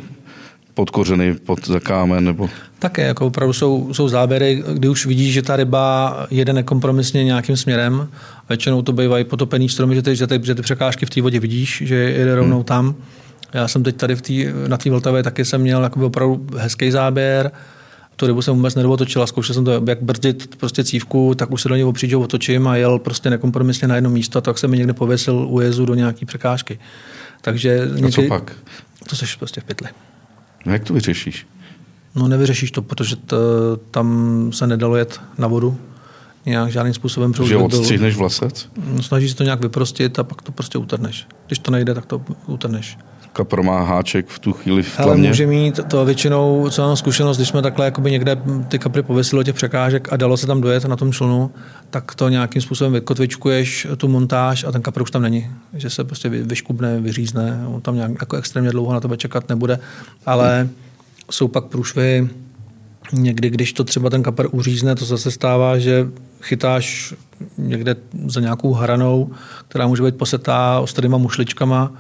pod 0.76 0.90
kořeny, 0.90 1.34
pod 1.34 1.68
zakámen 1.68 2.26
nebo... 2.26 2.50
Také, 2.80 3.02
jako 3.02 3.28
opravdu 3.28 3.54
jsou, 3.54 3.94
jsou 3.94 4.08
záběry, 4.08 4.64
kdy 4.74 4.90
už 4.90 5.06
vidíš, 5.06 5.34
že 5.34 5.42
ta 5.42 5.56
ryba 5.56 6.28
jede 6.32 6.54
nekompromisně 6.54 7.24
nějakým 7.24 7.58
směrem. 7.58 8.08
Většinou 8.50 8.82
to 8.82 8.94
bývají 8.94 9.24
potopený 9.24 9.70
stromy, 9.70 9.96
že 9.96 10.02
ty, 10.02 10.16
že 10.16 10.28
ty, 10.28 10.40
že 10.44 10.56
ty 10.56 10.62
překážky 10.62 11.06
v 11.06 11.10
té 11.10 11.22
vodě 11.22 11.40
vidíš, 11.40 11.84
že 11.86 11.96
jede 11.96 12.36
rovnou 12.36 12.56
hmm. 12.56 12.64
tam. 12.64 12.96
Já 13.54 13.68
jsem 13.68 13.84
teď 13.84 13.96
tady 13.96 14.16
v 14.16 14.22
tý, 14.22 14.48
na 14.68 14.78
té 14.78 14.90
Vltavě 14.90 15.24
taky 15.24 15.46
jsem 15.46 15.62
měl 15.62 15.92
opravdu 15.94 16.48
hezký 16.58 16.92
záběr. 16.92 17.52
Tu 18.16 18.28
rybu 18.28 18.42
jsem 18.42 18.56
vůbec 18.56 18.76
nedotočil 18.76 19.28
zkoušel 19.28 19.54
jsem 19.54 19.66
to, 19.66 19.84
jak 19.88 20.02
brzdit 20.02 20.56
prostě 20.56 20.84
cívku, 20.84 21.36
tak 21.36 21.52
už 21.52 21.62
se 21.62 21.70
do 21.70 21.76
něj 21.76 21.86
opřít, 21.86 22.10
že 22.10 22.18
otočím 22.18 22.68
a 22.68 22.76
jel 22.76 23.00
prostě 23.00 23.30
nekompromisně 23.30 23.88
na 23.88 23.96
jedno 23.96 24.10
místo 24.10 24.38
a 24.40 24.42
tak 24.42 24.58
se 24.58 24.68
mi 24.68 24.78
někde 24.78 24.94
pověsil 24.94 25.48
u 25.50 25.62
jezu 25.62 25.86
do 25.86 25.94
nějaký 25.94 26.26
překážky. 26.26 26.80
Takže 27.42 27.82
a 27.82 27.96
někdy, 27.96 28.12
co 28.12 28.22
pak? 28.22 28.52
To 29.10 29.16
seš 29.16 29.36
prostě 29.36 29.62
v 29.62 29.64
pytli. 29.64 29.90
No 30.66 30.74
jak 30.74 30.84
to 30.84 30.94
vyřešíš? 30.94 31.48
No 32.16 32.28
nevyřešíš 32.28 32.72
to, 32.72 32.82
protože 32.82 33.16
to, 33.16 33.38
tam 33.92 34.50
se 34.54 34.68
nedalo 34.68 34.96
jet 34.96 35.22
na 35.38 35.48
vodu 35.48 35.78
nějak 36.46 36.72
žádným 36.72 36.94
způsobem. 36.94 37.34
Že 37.46 37.58
odstřihneš 37.58 38.16
vlasec? 38.16 38.70
No, 38.96 39.04
snažíš 39.04 39.32
se 39.32 39.38
to 39.38 39.44
nějak 39.44 39.62
vyprostit 39.62 40.20
a 40.20 40.24
pak 40.24 40.42
to 40.42 40.52
prostě 40.52 40.78
utrneš. 40.78 41.28
Když 41.48 41.60
to 41.60 41.72
nejde, 41.72 41.94
tak 41.94 42.06
to 42.06 42.22
utrneš. 42.48 42.98
Kapr 43.36 43.62
má 43.62 43.84
háček 43.84 44.28
v 44.28 44.40
tu 44.40 44.54
chvíli 44.54 44.84
v 44.84 44.96
tlamě? 44.96 45.12
Ale 45.12 45.28
může 45.28 45.48
mít 45.48 45.80
to 45.88 46.06
většinou, 46.06 46.70
co 46.70 46.82
mám 46.82 46.96
zkušenost, 46.96 47.38
když 47.38 47.50
jsme 47.50 47.62
takhle 47.62 47.86
jakoby 47.86 48.12
někde 48.12 48.38
ty 48.68 48.80
kapry 48.80 49.04
pověsili 49.04 49.44
těch 49.44 49.56
překážek 49.56 50.14
a 50.14 50.18
dalo 50.18 50.38
se 50.38 50.48
tam 50.48 50.62
dojet 50.62 50.86
na 50.86 50.96
tom 50.96 51.12
člunu, 51.12 51.52
tak 51.90 52.16
to 52.16 52.30
nějakým 52.30 52.62
způsobem 52.62 52.94
vykotvičkuješ 52.94 53.88
tu 53.98 54.08
montáž 54.08 54.64
a 54.64 54.72
ten 54.72 54.82
kapr 54.82 55.02
už 55.02 55.12
tam 55.12 55.22
není. 55.22 55.52
Že 55.74 55.90
se 55.90 56.04
prostě 56.04 56.30
vyškubne, 56.30 57.02
vyřízne, 57.02 57.64
on 57.68 57.82
tam 57.82 57.96
nějak 57.96 58.12
jako 58.12 58.38
extrémně 58.38 58.72
dlouho 58.72 58.94
na 58.94 59.00
tebe 59.00 59.18
čekat 59.18 59.50
nebude. 59.50 59.80
Ale 60.26 60.60
hmm. 60.62 60.70
jsou 61.32 61.48
pak 61.48 61.66
průšvy, 61.66 62.30
Někdy, 63.14 63.50
když 63.50 63.74
to 63.74 63.84
třeba 63.84 64.10
ten 64.10 64.24
kapr 64.24 64.48
uřízne, 64.52 64.96
to 64.96 65.06
zase 65.06 65.32
stává, 65.32 65.78
že 65.78 66.08
chytáš 66.42 67.14
někde 67.58 67.96
za 68.28 68.42
nějakou 68.42 68.74
hranou, 68.74 69.32
která 69.68 69.88
může 69.88 70.04
být 70.04 70.18
posetá 70.18 70.80
ostrýma 70.80 71.18
mušličkama, 71.18 71.92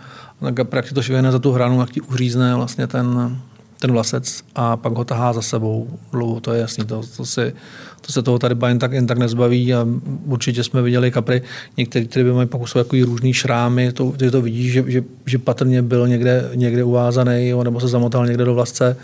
kapr, 0.51 0.77
jak 0.77 0.93
to 0.93 1.01
švihne 1.01 1.31
za 1.31 1.39
tu 1.39 1.51
hranu, 1.51 1.79
jak 1.79 1.89
ti 1.89 2.01
uřízne 2.01 2.55
vlastně 2.55 2.87
ten, 2.87 3.37
ten 3.79 3.91
vlasec 3.91 4.43
a 4.55 4.77
pak 4.77 4.93
ho 4.93 5.05
tahá 5.05 5.33
za 5.33 5.41
sebou 5.41 5.87
dlouho, 6.11 6.39
to 6.39 6.53
je 6.53 6.61
jasný. 6.61 6.85
To, 6.85 7.01
to, 7.17 7.25
si, 7.25 7.53
to 8.01 8.11
se 8.11 8.21
toho 8.21 8.39
tady 8.39 8.55
jen 8.67 8.79
tak, 8.79 8.91
jen 8.91 9.07
tak 9.07 9.17
nezbaví 9.17 9.73
a 9.73 9.87
určitě 10.25 10.63
jsme 10.63 10.81
viděli 10.81 11.11
kapry, 11.11 11.41
některé 11.77 12.23
by 12.23 12.33
mají 12.33 12.47
pak 12.47 12.67
jsou 12.67 12.79
jako 12.79 12.95
různý 13.05 13.33
šrámy, 13.33 13.91
to, 13.91 14.11
ty 14.11 14.31
to 14.31 14.41
vidíš, 14.41 14.71
že, 14.71 14.83
že, 14.87 15.03
že 15.25 15.37
patrně 15.37 15.81
byl 15.81 16.07
někde, 16.07 16.49
někde 16.55 16.83
uvázaný 16.83 17.53
nebo 17.63 17.79
se 17.79 17.87
zamotal 17.87 18.27
někde 18.27 18.45
do 18.45 18.53
vlasce 18.53 18.97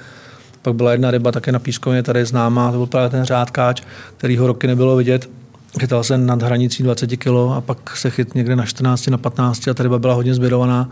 pak 0.61 0.75
byla 0.75 0.91
jedna 0.91 1.11
ryba 1.11 1.31
také 1.31 1.51
na 1.51 1.59
pískovně, 1.59 2.03
tady 2.03 2.25
známá, 2.25 2.71
to 2.71 2.77
byl 2.77 2.87
právě 2.87 3.09
ten 3.09 3.23
řádkáč, 3.23 3.83
který 4.17 4.37
ho 4.37 4.47
roky 4.47 4.67
nebylo 4.67 4.95
vidět. 4.95 5.29
Chytal 5.79 6.03
se 6.03 6.17
nad 6.17 6.41
hranicí 6.41 6.83
20 6.83 7.17
kg 7.17 7.27
a 7.55 7.61
pak 7.61 7.97
se 7.97 8.09
chyt 8.09 8.35
někde 8.35 8.55
na 8.55 8.65
14, 8.65 9.07
na 9.07 9.17
15 9.17 9.67
a 9.67 9.73
ta 9.73 9.83
ryba 9.83 9.99
byla 9.99 10.13
hodně 10.13 10.33
zběrovaná. 10.33 10.89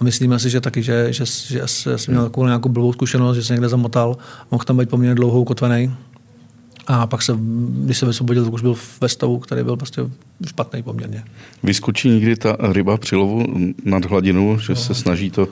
A 0.00 0.04
myslíme 0.04 0.38
si, 0.38 0.50
že 0.50 0.60
taky, 0.60 0.82
že, 0.82 1.12
že, 1.12 1.24
že, 1.26 1.60
že 1.60 1.98
jsem 1.98 2.14
měl 2.14 2.24
takovou 2.24 2.46
nějakou 2.46 2.68
blbou 2.68 2.92
zkušenost, 2.92 3.36
že 3.36 3.44
se 3.44 3.52
někde 3.52 3.68
zamotal, 3.68 4.16
mohl 4.50 4.64
tam 4.64 4.76
být 4.76 4.90
poměrně 4.90 5.14
dlouhou 5.14 5.44
kotvený. 5.44 5.94
A 6.86 7.06
pak 7.06 7.22
se, 7.22 7.32
když 7.84 7.98
se 7.98 8.06
vysvobodil, 8.06 8.44
tak 8.44 8.52
už 8.52 8.62
byl 8.62 8.74
ve 9.00 9.08
stavu, 9.08 9.38
který 9.38 9.62
byl 9.64 9.76
prostě 9.76 10.02
špatný 10.46 10.82
poměrně. 10.82 11.24
Vyskočí 11.62 12.08
někdy 12.08 12.36
ta 12.36 12.56
ryba 12.72 12.96
při 12.96 13.16
lovu 13.16 13.44
nad 13.84 14.04
hladinu, 14.04 14.58
že 14.58 14.72
no. 14.72 14.76
se 14.76 14.94
snaží 14.94 15.30
to... 15.30 15.48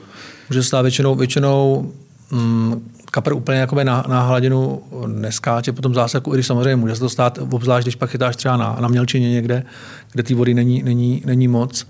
Může 0.51 0.62
stát 0.62 0.82
většinou, 0.82 1.14
většinou 1.14 1.92
mm, 2.30 2.90
kapr 3.11 3.32
úplně 3.32 3.59
jakoby 3.59 3.84
na, 3.84 4.05
na 4.09 4.22
hladinu 4.22 4.82
neskáče 5.07 5.72
po 5.72 5.82
tom 5.82 5.94
zásaku, 5.94 6.32
i 6.32 6.36
když 6.36 6.46
samozřejmě 6.46 6.76
může 6.76 6.94
se 6.94 7.01
to 7.01 7.09
stát, 7.09 7.38
obzvlášť 7.38 7.84
když 7.84 7.94
pak 7.94 8.11
chytáš 8.11 8.36
třeba 8.36 8.57
na, 8.57 8.76
na 8.80 8.88
mělčině 8.88 9.30
někde, 9.30 9.64
kde 10.12 10.22
té 10.22 10.34
vody 10.34 10.55
není, 10.55 10.82
není, 10.82 11.22
není 11.26 11.49
moc, 11.49 11.86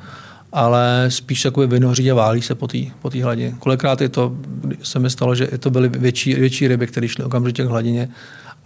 ale 0.53 1.07
spíš 1.09 1.43
se 1.43 1.51
vynoří 1.67 2.11
a 2.11 2.15
válí 2.15 2.43
se 2.43 2.55
po 2.55 3.11
té 3.11 3.23
hladině. 3.23 3.55
Kolikrát 3.59 4.01
je 4.01 4.09
to, 4.09 4.37
se 4.83 4.99
mi 4.99 5.11
stalo, 5.11 5.35
že 5.35 5.47
to 5.47 5.71
byly 5.71 5.89
větší, 5.89 6.35
větší 6.35 6.69
ryby, 6.69 6.87
které 6.87 7.09
šly 7.09 7.25
okamžitě 7.25 7.65
k 7.65 7.69
hladině 7.69 8.09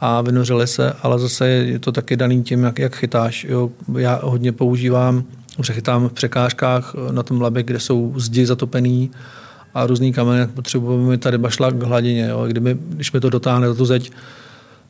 a 0.00 0.20
vynořily 0.20 0.66
se, 0.66 0.92
ale 1.02 1.18
zase 1.18 1.48
je 1.48 1.78
to 1.78 1.92
taky 1.92 2.16
daný 2.16 2.42
tím, 2.42 2.62
jak, 2.62 2.78
jak 2.78 2.96
chytáš. 2.96 3.44
Jo. 3.44 3.70
Já 3.98 4.20
hodně 4.22 4.52
používám, 4.52 5.24
přechytám 5.60 6.08
v 6.08 6.12
překážkách 6.12 6.94
na 7.10 7.22
tom 7.22 7.40
labě, 7.40 7.62
kde 7.62 7.80
jsou 7.80 8.14
zdi 8.16 8.46
zatopený, 8.46 9.10
a 9.74 9.86
různý 9.86 10.12
kameny, 10.12 10.46
potřebujeme, 10.46 11.06
aby 11.06 11.18
ta 11.18 11.30
ryba 11.30 11.50
šla 11.50 11.70
k 11.70 11.82
hladině. 11.82 12.26
Jo. 12.30 12.46
Kdyby, 12.46 12.76
když 12.80 13.12
mi 13.12 13.20
to 13.20 13.30
dotáhne 13.30 13.66
do 13.66 13.74
tu 13.74 13.84
zeď, 13.84 14.10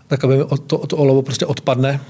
tak 0.06 0.24
aby 0.24 0.38
to, 0.66 0.78
to 0.78 0.96
olovo 0.96 1.22
prostě 1.22 1.46
odpadne 1.46 2.00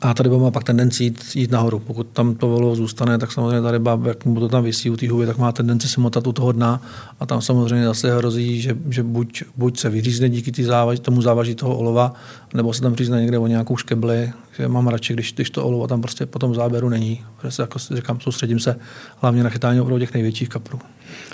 a 0.00 0.14
ta 0.14 0.22
ryba 0.22 0.38
má 0.38 0.50
pak 0.50 0.64
tendenci 0.64 1.04
jít, 1.04 1.24
jít 1.34 1.50
nahoru. 1.50 1.78
Pokud 1.78 2.06
tam 2.06 2.34
to 2.34 2.56
olovo 2.56 2.76
zůstane, 2.76 3.18
tak 3.18 3.32
samozřejmě 3.32 3.62
ta 3.62 3.70
ryba, 3.70 4.00
jak 4.04 4.24
mu 4.24 4.40
to 4.40 4.48
tam 4.48 4.64
vysí 4.64 4.90
u 4.90 4.96
té 4.96 5.08
huby, 5.08 5.26
tak 5.26 5.38
má 5.38 5.52
tendenci 5.52 5.88
se 5.88 6.00
motat 6.00 6.26
u 6.26 6.32
toho 6.32 6.52
dna 6.52 6.82
a 7.20 7.26
tam 7.26 7.42
samozřejmě 7.42 7.86
zase 7.86 8.16
hrozí, 8.16 8.60
že, 8.60 8.76
že 8.88 9.02
buď, 9.02 9.42
buď 9.56 9.78
se 9.78 9.90
vyřízne 9.90 10.28
díky 10.28 10.52
tý 10.52 10.62
závaž, 10.62 11.00
tomu 11.00 11.22
závaží 11.22 11.54
toho 11.54 11.76
olova, 11.76 12.12
nebo 12.54 12.72
se 12.72 12.82
tam 12.82 12.96
řízne 12.96 13.20
někde 13.20 13.38
o 13.38 13.46
nějakou 13.46 13.76
škebli. 13.76 14.32
Že 14.58 14.68
mám 14.68 14.88
radši, 14.88 15.12
když, 15.12 15.32
když 15.32 15.50
to 15.50 15.64
olovo 15.64 15.86
tam 15.86 16.00
prostě 16.00 16.26
po 16.26 16.38
tom 16.38 16.54
záběru 16.54 16.88
není. 16.88 17.24
Protože 17.40 17.62
jako 17.62 17.78
říkám, 17.78 18.20
soustředím 18.20 18.60
se 18.60 18.76
hlavně 19.20 19.42
na 19.42 19.50
chytání 19.50 19.80
opravdu 19.80 20.00
těch 20.00 20.14
největších 20.14 20.48
kaprů. 20.48 20.78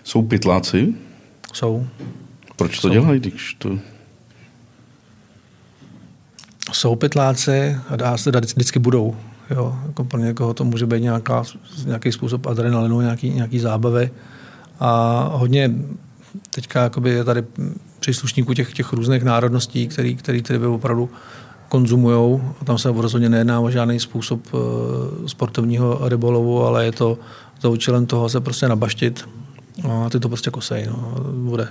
Jsou 0.04 0.22
pytláci? 0.22 0.94
Jsou. 1.52 1.86
Proč 2.56 2.80
to 2.80 2.88
Jsou. 2.88 2.94
dělají, 2.94 3.20
když 3.20 3.56
to... 3.58 3.78
Jsou 6.82 6.96
pytláci 6.96 7.76
a 7.88 7.96
dá 7.96 8.16
se 8.16 8.32
dát, 8.32 8.44
vždycky 8.44 8.78
budou. 8.78 9.16
Jo, 9.50 9.78
jako 9.86 10.04
pro 10.04 10.20
někoho 10.20 10.54
to 10.54 10.64
může 10.64 10.86
být 10.86 11.00
nějaká, 11.00 11.44
nějaký 11.84 12.12
způsob 12.12 12.46
adrenalinu, 12.46 13.00
nějaký, 13.00 13.30
nějaký 13.30 13.58
zábavy. 13.58 14.10
A 14.80 15.22
hodně 15.32 15.70
teďka 16.50 16.90
je 17.04 17.24
tady 17.24 17.44
příslušníků 18.00 18.54
těch, 18.54 18.72
těch 18.72 18.92
různých 18.92 19.22
národností, 19.22 19.88
který, 19.88 20.16
který 20.16 20.42
tedy 20.42 20.66
opravdu 20.66 21.10
konzumují. 21.68 22.42
Tam 22.64 22.78
se 22.78 22.92
rozhodně 22.92 23.28
nejedná 23.28 23.60
o 23.60 23.70
žádný 23.70 24.00
způsob 24.00 24.40
eh, 24.46 24.58
sportovního 25.28 26.08
rybolovu, 26.08 26.64
ale 26.64 26.84
je 26.84 26.92
to 26.92 27.18
za 27.60 27.68
účelem 27.68 28.06
toho 28.06 28.28
se 28.28 28.40
prostě 28.40 28.68
nabaštit 28.68 29.28
a 29.88 30.10
ty 30.10 30.20
to 30.20 30.28
prostě 30.28 30.50
kosej, 30.50 30.86
no, 30.86 31.14
bude. 31.32 31.68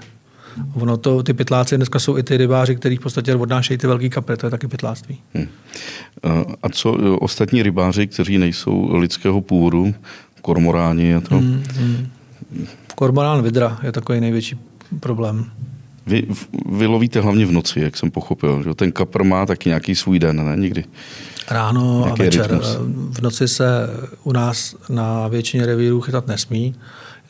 Ono 0.73 0.97
to, 0.97 1.23
ty 1.23 1.33
pytláci 1.33 1.77
dneska 1.77 1.99
jsou 1.99 2.17
i 2.17 2.23
ty 2.23 2.37
rybáři, 2.37 2.75
kteří 2.75 2.97
v 2.97 2.99
podstatě 2.99 3.35
odnášejí 3.35 3.77
ty 3.77 3.87
velký 3.87 4.09
kapry, 4.09 4.37
to 4.37 4.45
je 4.45 4.49
taky 4.51 4.67
pytláctví. 4.67 5.19
Hmm. 5.33 5.47
A 6.63 6.69
co 6.69 6.97
e, 7.01 7.09
ostatní 7.09 7.63
rybáři, 7.63 8.07
kteří 8.07 8.37
nejsou 8.37 8.97
lidského 8.97 9.41
původu, 9.41 9.93
kormoráni 10.41 11.15
a 11.15 11.21
to? 11.21 11.37
Hmm, 11.37 11.63
hmm. 11.75 12.07
Kormorán 12.95 13.41
vidra 13.41 13.79
je 13.83 13.91
takový 13.91 14.19
největší 14.19 14.59
problém. 14.99 15.45
Vy, 16.07 16.27
vy 16.71 16.85
lovíte 16.85 17.21
hlavně 17.21 17.45
v 17.45 17.51
noci, 17.51 17.79
jak 17.79 17.97
jsem 17.97 18.11
pochopil. 18.11 18.63
Že? 18.63 18.73
Ten 18.73 18.91
kapr 18.91 19.23
má 19.23 19.45
taky 19.45 19.69
nějaký 19.69 19.95
svůj 19.95 20.19
den, 20.19 20.45
ne? 20.45 20.57
Nikdy. 20.57 20.85
Ráno 21.51 22.01
Nějaký 22.03 22.21
a 22.21 22.25
večer. 22.25 22.41
Rytmus. 22.41 22.77
V 23.11 23.21
noci 23.21 23.47
se 23.47 23.65
u 24.23 24.31
nás 24.31 24.75
na 24.89 25.27
většině 25.27 25.65
revírů 25.65 26.01
chytat 26.01 26.27
nesmí. 26.27 26.75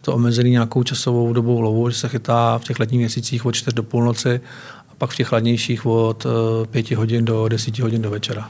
To 0.02 0.14
omezený 0.14 0.52
nějakou 0.52 0.84
časovou 0.84 1.34
dobou 1.34 1.62
lovu, 1.62 1.90
že 1.90 1.98
se 1.98 2.10
chytá 2.10 2.58
v 2.58 2.64
těch 2.64 2.80
letních 2.80 3.00
měsících 3.00 3.46
od 3.46 3.52
4 3.52 3.76
do 3.76 3.84
půlnoci 3.84 4.42
a 4.90 4.96
pak 4.98 5.10
v 5.10 5.16
těch 5.16 5.28
chladnějších 5.28 5.86
od 5.86 6.26
5 6.72 6.92
eh, 6.92 6.96
hodin 6.96 7.26
do 7.26 7.48
10 7.48 7.80
hodin 7.80 8.02
do 8.02 8.10
večera. 8.10 8.50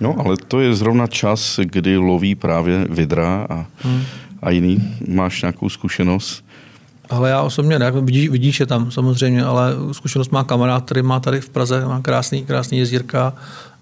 No, 0.00 0.16
ale 0.18 0.36
to 0.48 0.60
je 0.60 0.74
zrovna 0.74 1.06
čas, 1.06 1.60
kdy 1.62 1.96
loví 1.96 2.34
právě 2.34 2.86
vidra 2.90 3.46
a, 3.50 3.66
hmm. 3.78 4.02
a 4.42 4.50
jiný. 4.50 4.96
Máš 5.08 5.42
nějakou 5.42 5.68
zkušenost? 5.68 6.44
Ale 7.10 7.30
já 7.30 7.42
osobně 7.42 7.78
ne, 7.78 7.90
vidíš, 7.90 8.28
vidíš 8.28 8.60
je 8.60 8.66
tam 8.66 8.90
samozřejmě, 8.90 9.44
ale 9.44 9.74
zkušenost 9.92 10.32
má 10.32 10.44
kamarád, 10.44 10.84
který 10.84 11.02
má 11.02 11.20
tady 11.20 11.40
v 11.40 11.48
Praze, 11.48 11.84
má 11.86 12.00
krásný, 12.00 12.46
krásný 12.46 12.78
jezdírka 12.78 13.34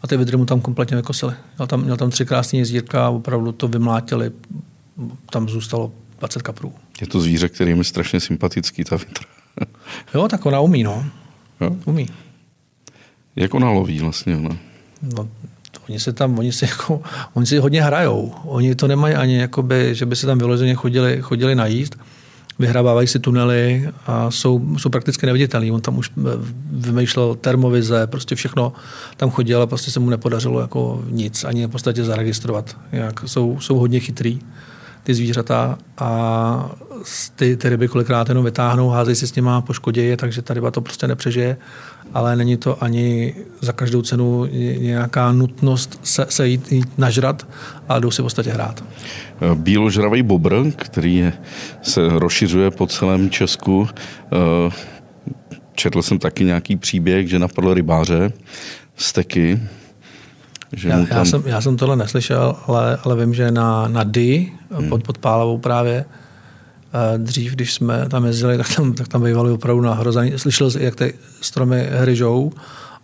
a 0.03 0.07
ty 0.07 0.17
vidry 0.17 0.37
mu 0.37 0.45
tam 0.45 0.61
kompletně 0.61 0.97
vykosily. 0.97 1.35
Měl 1.59 1.67
tam, 1.67 1.83
měl 1.83 1.97
tam 1.97 2.11
tři 2.11 2.27
krásné 2.27 2.59
jezdírka 2.59 3.07
a 3.07 3.11
opravdu 3.11 3.53
to 3.53 3.69
vymlátili. 3.69 4.31
Tam 5.31 5.49
zůstalo 5.49 5.93
20 6.21 6.43
kaprů. 6.43 6.73
Je 7.01 7.07
to 7.07 7.21
zvíře, 7.21 7.49
který 7.49 7.71
je 7.71 7.85
strašně 7.85 8.21
sympatický, 8.21 8.85
ta 8.85 8.97
vidra. 8.97 9.25
jo, 10.15 10.29
tak 10.29 10.47
ona 10.47 10.61
umí, 10.61 10.83
no. 10.83 11.05
Jo? 11.61 11.77
Umí. 11.85 12.09
Jak 13.37 13.55
ona 13.55 13.71
loví 13.71 13.99
vlastně? 13.99 14.37
Ona? 14.37 14.57
No, 15.03 15.29
oni 15.89 16.01
se 16.01 16.13
tam, 16.13 16.39
oni 16.39 16.53
si, 16.53 16.65
jako, 16.65 17.03
oni 17.35 17.47
si 17.47 17.59
hodně 17.59 17.83
hrajou. 17.83 18.35
Oni 18.45 18.75
to 18.75 18.89
nemají 18.89 19.15
ani, 19.15 19.37
jakoby, 19.37 19.95
že 19.95 20.07
by 20.07 20.17
se 20.17 20.27
tam 20.27 20.39
vyloženě 20.39 20.75
chodili, 20.75 21.19
chodili 21.23 21.55
najíst 21.55 21.97
vyhrabávají 22.61 23.09
si 23.09 23.19
tunely 23.19 23.89
a 24.07 24.31
jsou, 24.31 24.79
jsou 24.79 24.89
prakticky 24.89 25.27
neviditelní. 25.27 25.73
On 25.73 25.81
tam 25.81 25.99
už 25.99 26.11
eh, 26.19 26.23
vymýšlel 26.71 27.35
termovize, 27.35 28.07
prostě 28.07 28.35
všechno 28.35 28.73
tam 29.17 29.31
chodil, 29.31 29.59
ale 29.59 29.67
prostě 29.67 29.91
se 29.91 30.01
mu 30.01 30.11
nepodařilo 30.11 30.61
jako 30.61 31.05
nic, 31.11 31.45
ani 31.45 31.67
v 31.67 31.71
podstatě 31.71 32.05
zaregistrovat. 32.05 32.77
Jak 32.93 33.29
jsou, 33.29 33.61
jsou 33.61 33.79
hodně 33.79 34.01
chytrý 34.01 34.41
ty 35.11 35.15
zvířata 35.15 35.79
a 35.99 36.71
ty, 37.37 37.57
ty 37.57 37.69
ryby 37.69 37.89
kolikrát 37.89 38.29
jenom 38.29 38.45
vytáhnou, 38.45 38.89
házejí 38.89 39.17
si 39.17 39.27
s 39.27 39.35
nima, 39.35 39.61
poškodí 39.61 40.01
je, 40.01 40.17
takže 40.17 40.43
ta 40.43 40.55
ryba 40.55 40.71
to 40.71 40.81
prostě 40.81 41.09
nepřežije, 41.09 41.57
ale 42.15 42.37
není 42.37 42.57
to 42.57 42.85
ani 42.85 43.35
za 43.61 43.73
každou 43.73 44.03
cenu 44.03 44.47
nějaká 44.79 45.33
nutnost 45.33 46.01
se, 46.03 46.27
se 46.29 46.49
jít, 46.49 46.73
jít 46.73 46.99
nažrat, 46.99 47.47
ale 47.89 48.01
jdou 48.01 48.11
si 48.11 48.23
v 48.23 48.25
podstatě 48.25 48.51
hrát. 48.51 48.85
Bíložravý 49.55 50.23
bobr, 50.23 50.71
který 50.77 51.33
se 51.83 52.09
rozšiřuje 52.09 52.71
po 52.71 52.87
celém 52.87 53.31
Česku, 53.31 53.89
eh, 53.89 54.73
četl 55.75 56.03
jsem 56.03 56.19
taky 56.19 56.45
nějaký 56.45 56.77
příběh, 56.77 57.29
že 57.29 57.39
napadl 57.39 57.75
rybáře 57.75 58.33
steky, 58.97 59.61
že 60.73 60.89
já, 60.89 60.97
tam... 60.97 61.07
já, 61.11 61.25
jsem, 61.25 61.43
já 61.47 61.61
jsem 61.61 61.77
tohle 61.77 61.97
neslyšel, 61.97 62.57
ale, 62.67 62.99
ale 63.05 63.17
vím, 63.17 63.35
že 63.35 63.51
na, 63.51 63.89
na 63.89 64.05
D 64.05 64.49
hmm. 64.71 64.89
pod, 64.89 65.03
pod 65.03 65.19
Pálavou 65.19 65.59
právě 65.59 66.05
eh, 66.05 67.19
dřív, 67.19 67.53
když 67.53 67.75
jsme 67.75 68.09
tam 68.09 68.25
jezdili, 68.25 68.57
tak 68.57 68.75
tam, 68.77 68.93
tak 68.93 69.09
tam 69.09 69.23
bývali 69.23 69.51
opravdu 69.51 69.83
nahrozený. 69.83 70.33
Slyšel 70.37 70.71
jsem, 70.71 70.83
jak 70.83 70.97
ty 70.97 71.15
stromy 71.41 71.89
hryžou 71.93 72.53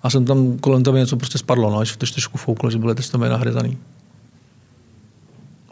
a 0.02 0.10
jsem 0.10 0.24
tam 0.24 0.58
kolem 0.58 0.82
toho 0.82 0.96
něco 0.96 1.16
prostě 1.16 1.38
spadlo, 1.38 1.70
no, 1.70 1.84
že 1.84 1.96
to 1.96 2.06
trošku 2.06 2.38
fouklo, 2.38 2.70
že 2.70 2.78
byly 2.78 2.94
ty 2.94 3.02
stromy 3.02 3.28
nahryzaný. 3.28 3.78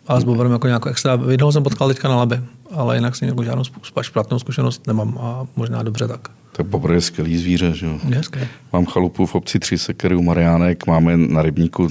Ale 0.07 0.21
s 0.21 0.25
Bobrem 0.25 0.53
jako 0.53 0.67
nějakou 0.67 0.89
extra. 0.89 1.19
Jednoho 1.31 1.53
jsem 1.53 1.63
potkal 1.63 1.89
teďka 1.89 2.09
na 2.09 2.17
labe, 2.17 2.43
ale 2.71 2.97
jinak 2.97 3.17
si 3.17 3.27
jako 3.27 3.45
žádnou 3.45 3.63
špatnou 4.03 4.39
zkušenost 4.39 4.87
nemám 4.87 5.19
a 5.21 5.47
možná 5.57 5.83
dobře 5.83 6.09
tak. 6.09 6.29
Tak 6.53 6.67
bobr 6.67 6.93
je 6.93 7.01
skvělý 7.01 7.39
zvíře, 7.39 7.73
že 7.75 7.87
jo? 7.87 7.99
Je 8.09 8.49
Mám 8.73 8.87
chalupu 8.87 9.27
v 9.27 9.35
obci 9.35 9.59
Tři 9.59 9.79
sekery 9.79 10.17
u 10.17 10.23
Mariánek, 10.23 10.87
máme 10.87 11.17
na 11.17 11.43
rybníku 11.43 11.89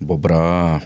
bobra 0.00 0.38
a, 0.38 0.80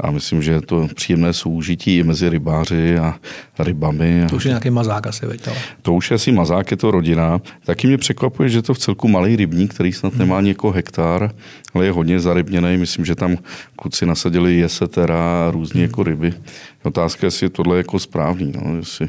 a 0.00 0.10
myslím, 0.10 0.42
že 0.42 0.52
je 0.52 0.60
to 0.60 0.88
příjemné 0.94 1.32
soužití 1.32 1.98
i 1.98 2.02
mezi 2.02 2.28
rybáři 2.28 2.98
a 2.98 3.14
rybami. 3.58 4.26
To 4.30 4.36
už 4.36 4.44
je 4.44 4.48
nějaký 4.48 4.70
mazák 4.70 5.06
asi, 5.06 5.26
veď, 5.26 5.48
ale. 5.48 5.56
To 5.82 5.92
už 5.92 6.10
je 6.10 6.14
asi 6.14 6.32
mazák, 6.32 6.70
je 6.70 6.76
to 6.76 6.90
rodina. 6.90 7.40
Taky 7.64 7.86
mě 7.86 7.98
překvapuje, 7.98 8.48
že 8.48 8.62
to 8.62 8.74
v 8.74 8.78
celku 8.78 9.08
malý 9.08 9.36
rybník, 9.36 9.74
který 9.74 9.92
snad 9.92 10.16
nemá 10.16 10.36
hmm. 10.36 10.44
někoho 10.44 10.72
hektar, 10.72 11.30
ale 11.74 11.84
je 11.84 11.92
hodně 11.92 12.20
zarybněný. 12.20 12.76
Myslím, 12.76 13.04
že 13.04 13.14
tam 13.14 13.36
kluci 13.76 14.06
nasadili 14.06 14.56
jesetera 14.56 15.46
a 15.46 15.50
různé 15.50 15.78
hmm. 15.78 15.82
jako 15.90 16.02
ryby. 16.02 16.34
Otázka 16.82 17.18
je, 17.22 17.26
jestli 17.26 17.46
je 17.46 17.50
tohle 17.50 17.76
jako 17.76 17.98
správný. 17.98 18.52
No? 18.56 18.76
Jestli, 18.76 19.08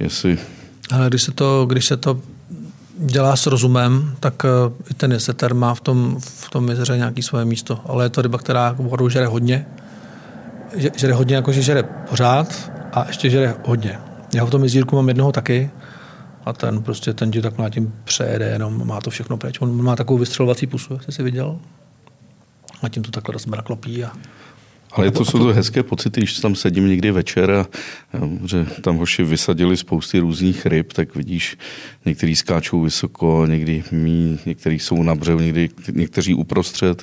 jestli... 0.00 0.38
Ale 0.92 1.08
když 1.08 1.22
se 1.22 1.32
to, 1.32 1.66
když 1.68 1.84
se 1.84 1.96
to 1.96 2.20
dělá 2.98 3.36
s 3.36 3.46
rozumem, 3.46 4.14
tak 4.20 4.44
eh, 4.44 4.48
i 4.90 4.94
ten 4.94 5.12
jeseter 5.12 5.54
má 5.54 5.74
v 5.74 5.80
tom, 5.80 6.16
v 6.20 6.50
tom 6.50 6.68
jezeře 6.68 6.96
nějaký 6.96 7.22
svoje 7.22 7.44
místo. 7.44 7.80
Ale 7.86 8.04
je 8.04 8.08
to 8.08 8.22
ryba, 8.22 8.38
která 8.38 8.74
vodu 8.78 9.08
žere 9.08 9.26
hodně. 9.26 9.66
Žere 10.76 11.12
hodně, 11.12 11.36
jakože 11.36 11.62
žere 11.62 11.82
pořád 11.82 12.72
a 12.92 13.04
ještě 13.06 13.30
žere 13.30 13.54
hodně. 13.64 13.98
Já 14.34 14.44
v 14.44 14.50
tom 14.50 14.62
jezírku 14.62 14.96
mám 14.96 15.08
jednoho 15.08 15.32
taky 15.32 15.70
a 16.44 16.52
ten 16.52 16.82
prostě 16.82 17.14
ten 17.14 17.30
ti 17.30 17.42
tak 17.42 17.54
tím 17.70 17.94
přejede, 18.04 18.46
jenom 18.46 18.86
má 18.86 19.00
to 19.00 19.10
všechno 19.10 19.36
pryč. 19.36 19.60
On 19.60 19.82
má 19.82 19.96
takovou 19.96 20.18
vystřelovací 20.18 20.66
pusu, 20.66 20.98
jsi 20.98 21.12
si 21.12 21.22
viděl? 21.22 21.58
A 22.82 22.88
tím 22.88 23.02
to 23.02 23.10
takhle 23.10 23.32
rozmraklopí 23.32 24.04
a 24.04 24.12
ale 24.96 25.10
to 25.10 25.24
jsou 25.24 25.38
to 25.38 25.44
hezké 25.44 25.82
pocity, 25.82 26.20
když 26.20 26.38
tam 26.38 26.54
sedím 26.54 26.88
někdy 26.88 27.10
večer 27.10 27.50
a 27.50 27.66
že 28.44 28.66
tam 28.80 28.96
hoši 28.96 29.24
vysadili 29.24 29.76
spousty 29.76 30.18
různých 30.18 30.66
ryb, 30.66 30.92
tak 30.92 31.14
vidíš, 31.14 31.56
některý 32.04 32.36
skáčou 32.36 32.80
vysoko, 32.80 33.46
někdy 33.46 33.84
mí, 33.90 34.38
některý 34.46 34.78
jsou 34.78 35.02
na 35.02 35.14
břehu, 35.14 35.40
někdy, 35.40 35.68
někteří 35.92 36.34
uprostřed. 36.34 37.02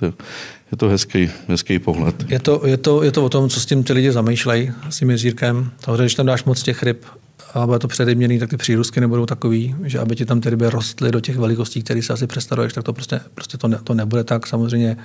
Je 0.71 0.77
to 0.77 0.89
hezký, 0.89 1.29
hezký 1.47 1.79
pohled. 1.79 2.25
Je 2.29 2.39
to, 2.39 2.61
je, 2.65 2.77
to, 2.77 3.03
je 3.03 3.11
to 3.11 3.25
o 3.25 3.29
tom, 3.29 3.49
co 3.49 3.59
s 3.59 3.65
tím 3.65 3.83
ty 3.83 3.93
lidi 3.93 4.11
zamýšlejí, 4.11 4.71
s 4.89 4.99
tím 4.99 5.09
jezírkem. 5.09 5.71
Takže 5.85 6.03
když 6.03 6.15
tam 6.15 6.25
dáš 6.25 6.43
moc 6.43 6.63
těch 6.63 6.83
ryb, 6.83 7.05
a 7.53 7.65
bude 7.65 7.79
to 7.79 7.87
předejměný, 7.87 8.39
tak 8.39 8.49
ty 8.49 8.57
přírůstky 8.57 9.01
nebudou 9.01 9.25
takový, 9.25 9.75
že 9.83 9.99
aby 9.99 10.15
ti 10.15 10.25
tam 10.25 10.41
ty 10.41 10.49
ryby 10.49 10.69
rostly 10.69 11.11
do 11.11 11.19
těch 11.19 11.37
velikostí, 11.37 11.83
které 11.83 12.01
si 12.01 12.13
asi 12.13 12.27
představuješ, 12.27 12.73
tak 12.73 12.83
to 12.83 12.93
prostě, 12.93 13.21
prostě 13.33 13.57
to, 13.57 13.67
ne, 13.67 13.79
to 13.83 13.93
nebude 13.93 14.23
tak. 14.23 14.47
Samozřejmě 14.47 14.97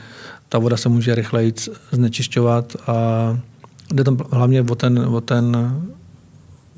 ta 0.49 0.59
voda 0.59 0.76
se 0.76 0.88
může 0.88 1.14
rychleji 1.14 1.55
znečišťovat 1.90 2.76
a 2.86 3.38
jde 3.92 4.05
tam 4.05 4.18
hlavně 4.30 4.62
o 4.62 4.74
ten, 4.74 4.99
o 4.99 5.20
ten, 5.20 5.57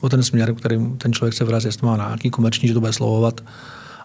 o 0.00 0.08
ten 0.08 0.22
směr, 0.22 0.54
který 0.54 0.86
ten 0.98 1.12
člověk 1.12 1.34
se 1.34 1.44
vyrazí, 1.44 1.68
jestli 1.68 1.86
má 1.86 1.96
nějaký 1.96 2.30
komerční, 2.30 2.68
že 2.68 2.74
to 2.74 2.80
bude 2.80 2.92
slovovat 2.92 3.40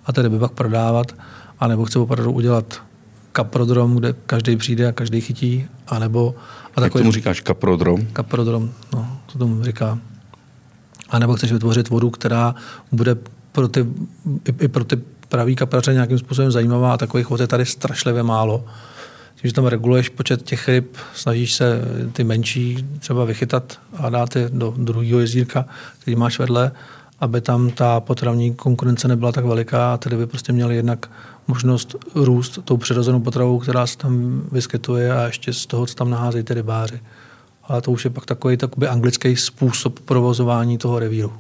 a 0.06 0.14
ty 0.14 0.22
ryby 0.22 0.40
pak 0.40 0.52
prodávat, 0.52 1.16
anebo 1.60 1.86
chce 1.86 2.00
opravdu 2.00 2.32
udělat 2.32 2.82
kaprodrom, 3.32 3.96
kde 3.96 4.14
každý 4.26 4.56
přijde 4.58 4.88
a 4.88 4.92
každý 4.92 5.22
chytí, 5.22 5.66
anebo... 5.88 6.36
A 6.76 6.82
takový, 6.82 7.00
Jak 7.00 7.04
tomu 7.04 7.12
říkáš 7.12 7.42
kaprodrom? 7.42 8.08
Kaprodrom, 8.14 8.72
no, 8.94 9.18
to 9.32 9.38
tomu 9.38 9.64
říká. 9.64 10.00
A 11.10 11.20
nebo 11.20 11.36
chceš 11.36 11.52
vytvořit 11.52 11.90
vodu, 11.90 12.10
která 12.10 12.56
bude 12.92 13.16
pro 13.52 13.68
ty, 13.68 13.86
i, 14.46 14.64
i 14.66 14.68
pro 14.68 14.84
ty 14.84 14.96
pravý 15.30 15.56
kapraře 15.56 15.94
nějakým 15.94 16.20
způsobem 16.20 16.52
zajímavá 16.52 16.94
a 16.94 16.98
takových 16.98 17.30
vod 17.30 17.40
je 17.40 17.48
tady 17.48 17.66
strašlivě 17.66 18.24
málo. 18.24 18.66
Tím, 19.36 19.50
že 19.50 19.54
tam 19.54 19.66
reguluješ 19.66 20.10
počet 20.10 20.42
těch 20.42 20.68
ryb, 20.68 20.98
snažíš 21.14 21.54
se 21.54 21.82
ty 22.14 22.24
menší 22.24 22.86
třeba 23.00 23.26
vychytat 23.26 23.80
a 23.98 24.10
dát 24.10 24.36
je 24.36 24.50
do 24.54 24.74
druhého 24.78 25.20
jezírka, 25.20 25.66
který 26.00 26.16
máš 26.16 26.40
vedle, 26.40 26.72
aby 27.20 27.42
tam 27.42 27.70
ta 27.70 28.00
potravní 28.00 28.56
konkurence 28.56 29.08
nebyla 29.08 29.32
tak 29.32 29.46
veliká 29.46 29.94
a 29.94 29.98
tedy 29.98 30.18
by 30.18 30.28
prostě 30.28 30.54
měli 30.54 30.76
jednak 30.76 31.10
možnost 31.48 31.96
růst 32.16 32.60
tou 32.66 32.78
přirozenou 32.78 33.20
potravou, 33.20 33.60
která 33.60 33.88
se 33.88 33.98
tam 33.98 34.42
vyskytuje 34.52 35.14
a 35.14 35.24
ještě 35.24 35.54
z 35.54 35.66
toho, 35.66 35.86
co 35.86 35.96
tam 35.96 36.10
naházejí 36.10 36.44
ty 36.44 36.54
rybáři 36.54 37.00
ale 37.68 37.82
to 37.82 37.92
už 37.92 38.04
je 38.04 38.10
pak 38.10 38.26
takový 38.26 38.58
takový 38.58 38.88
anglický 38.88 39.36
způsob 39.36 40.00
provozování 40.00 40.78
toho 40.78 41.00
revíru. 41.00 41.34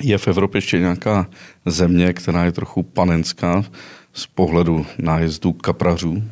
Je 0.00 0.18
v 0.18 0.28
Evropě 0.28 0.58
ještě 0.58 0.78
nějaká 0.78 1.26
země, 1.66 2.12
která 2.12 2.44
je 2.44 2.52
trochu 2.52 2.82
panenská 2.82 3.64
z 4.12 4.26
pohledu 4.26 4.86
nájezdu 4.98 5.52
kaprařů? 5.52 6.22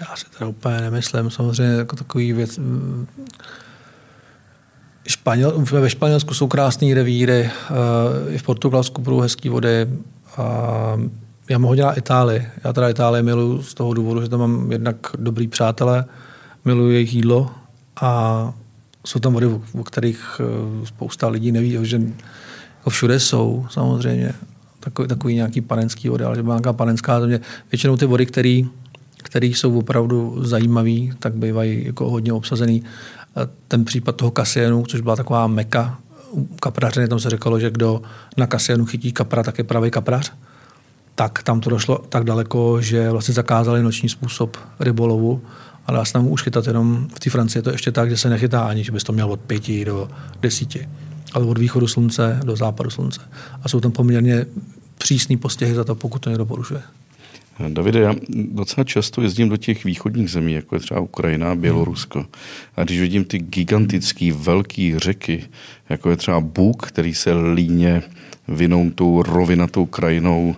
Já 0.00 0.16
si 0.16 0.24
teda 0.38 0.48
úplně 0.48 0.80
nemyslím. 0.80 1.30
Samozřejmě 1.30 1.76
jako 1.76 1.96
takový 1.96 2.32
věc... 2.32 2.60
Španěl, 5.08 5.52
ve 5.58 5.90
Španělsku 5.90 6.34
jsou 6.34 6.48
krásné 6.48 6.94
revíry, 6.94 7.50
eh, 7.50 8.34
i 8.34 8.38
v 8.38 8.42
Portugalsku 8.42 9.02
budou 9.02 9.20
hezké 9.20 9.50
vody. 9.50 9.86
Já 11.50 11.58
mohu 11.58 11.74
dělat 11.74 11.98
Itálii. 11.98 12.46
Já 12.64 12.72
teda 12.72 12.88
Itálii 12.88 13.22
miluji 13.22 13.62
z 13.62 13.74
toho 13.74 13.94
důvodu, 13.94 14.22
že 14.22 14.28
tam 14.28 14.40
mám 14.40 14.72
jednak 14.72 14.96
dobrý 15.18 15.48
přátelé, 15.48 16.04
miluji 16.64 16.94
jejich 16.94 17.14
jídlo, 17.14 17.50
a 18.00 18.52
jsou 19.06 19.18
tam 19.18 19.32
vody, 19.32 19.46
o 19.46 19.84
kterých 19.84 20.40
eh, 20.40 20.86
spousta 20.86 21.28
lidí 21.28 21.52
neví, 21.52 21.78
že 21.82 22.00
jako 22.78 22.90
všude 22.90 23.20
jsou 23.20 23.66
samozřejmě 23.70 24.32
takový, 24.80 25.08
takový 25.08 25.34
nějaký 25.34 25.60
panenský 25.60 26.08
vody, 26.08 26.24
ale 26.24 26.36
že 26.36 26.42
nějaká 26.42 26.72
panenská 26.72 27.20
země. 27.20 27.40
Většinou 27.72 27.96
ty 27.96 28.06
vody, 28.06 28.26
které 29.22 29.46
jsou 29.46 29.78
opravdu 29.78 30.44
zajímavé, 30.44 31.14
tak 31.18 31.34
bývají 31.34 31.86
jako 31.86 32.10
hodně 32.10 32.32
obsazený. 32.32 32.82
Ten 33.68 33.84
případ 33.84 34.16
toho 34.16 34.30
kasienu, 34.30 34.84
což 34.86 35.00
byla 35.00 35.16
taková 35.16 35.46
meka 35.46 35.98
kaprařiny, 36.60 37.08
tam 37.08 37.20
se 37.20 37.30
říkalo, 37.30 37.60
že 37.60 37.70
kdo 37.70 38.02
na 38.36 38.46
kasienu 38.46 38.86
chytí 38.86 39.12
kapra, 39.12 39.42
tak 39.42 39.58
je 39.58 39.64
pravý 39.64 39.90
kaprař. 39.90 40.32
Tak 41.14 41.42
tam 41.42 41.60
to 41.60 41.70
došlo 41.70 41.98
tak 42.08 42.24
daleko, 42.24 42.80
že 42.80 43.10
vlastně 43.10 43.34
zakázali 43.34 43.82
noční 43.82 44.08
způsob 44.08 44.56
rybolovu 44.80 45.42
ale 45.86 45.98
já 45.98 46.04
tam 46.12 46.28
už 46.28 46.42
chytat 46.42 46.66
jenom 46.66 47.08
v 47.14 47.20
té 47.20 47.30
Francii 47.30 47.58
je 47.58 47.62
to 47.62 47.70
ještě 47.70 47.92
tak, 47.92 48.10
že 48.10 48.16
se 48.16 48.30
nechytá 48.30 48.62
ani, 48.62 48.84
že 48.84 48.92
bys 48.92 49.04
to 49.04 49.12
měl 49.12 49.32
od 49.32 49.40
pěti 49.40 49.84
do 49.84 50.08
desíti, 50.40 50.88
ale 51.32 51.44
od 51.44 51.58
východu 51.58 51.88
slunce 51.88 52.40
do 52.44 52.56
západu 52.56 52.90
slunce. 52.90 53.20
A 53.62 53.68
jsou 53.68 53.80
tam 53.80 53.92
poměrně 53.92 54.46
přísný 54.98 55.36
postihy 55.36 55.74
za 55.74 55.84
to, 55.84 55.94
pokud 55.94 56.18
to 56.18 56.30
někdo 56.30 56.46
porušuje. 56.46 56.82
Davide, 57.68 58.00
já 58.00 58.14
docela 58.28 58.84
často 58.84 59.22
jezdím 59.22 59.48
do 59.48 59.56
těch 59.56 59.84
východních 59.84 60.30
zemí, 60.30 60.52
jako 60.52 60.74
je 60.76 60.80
třeba 60.80 61.00
Ukrajina 61.00 61.52
a 61.52 61.54
Bělorusko. 61.54 62.26
A 62.76 62.84
když 62.84 63.00
vidím 63.00 63.24
ty 63.24 63.38
gigantické 63.38 64.32
velké 64.32 64.92
řeky, 64.96 65.44
jako 65.88 66.10
je 66.10 66.16
třeba 66.16 66.40
Bůk, 66.40 66.86
který 66.86 67.14
se 67.14 67.32
líně 67.54 68.02
vinou 68.48 68.90
tou 68.90 69.22
rovinatou 69.22 69.86
krajinou 69.86 70.56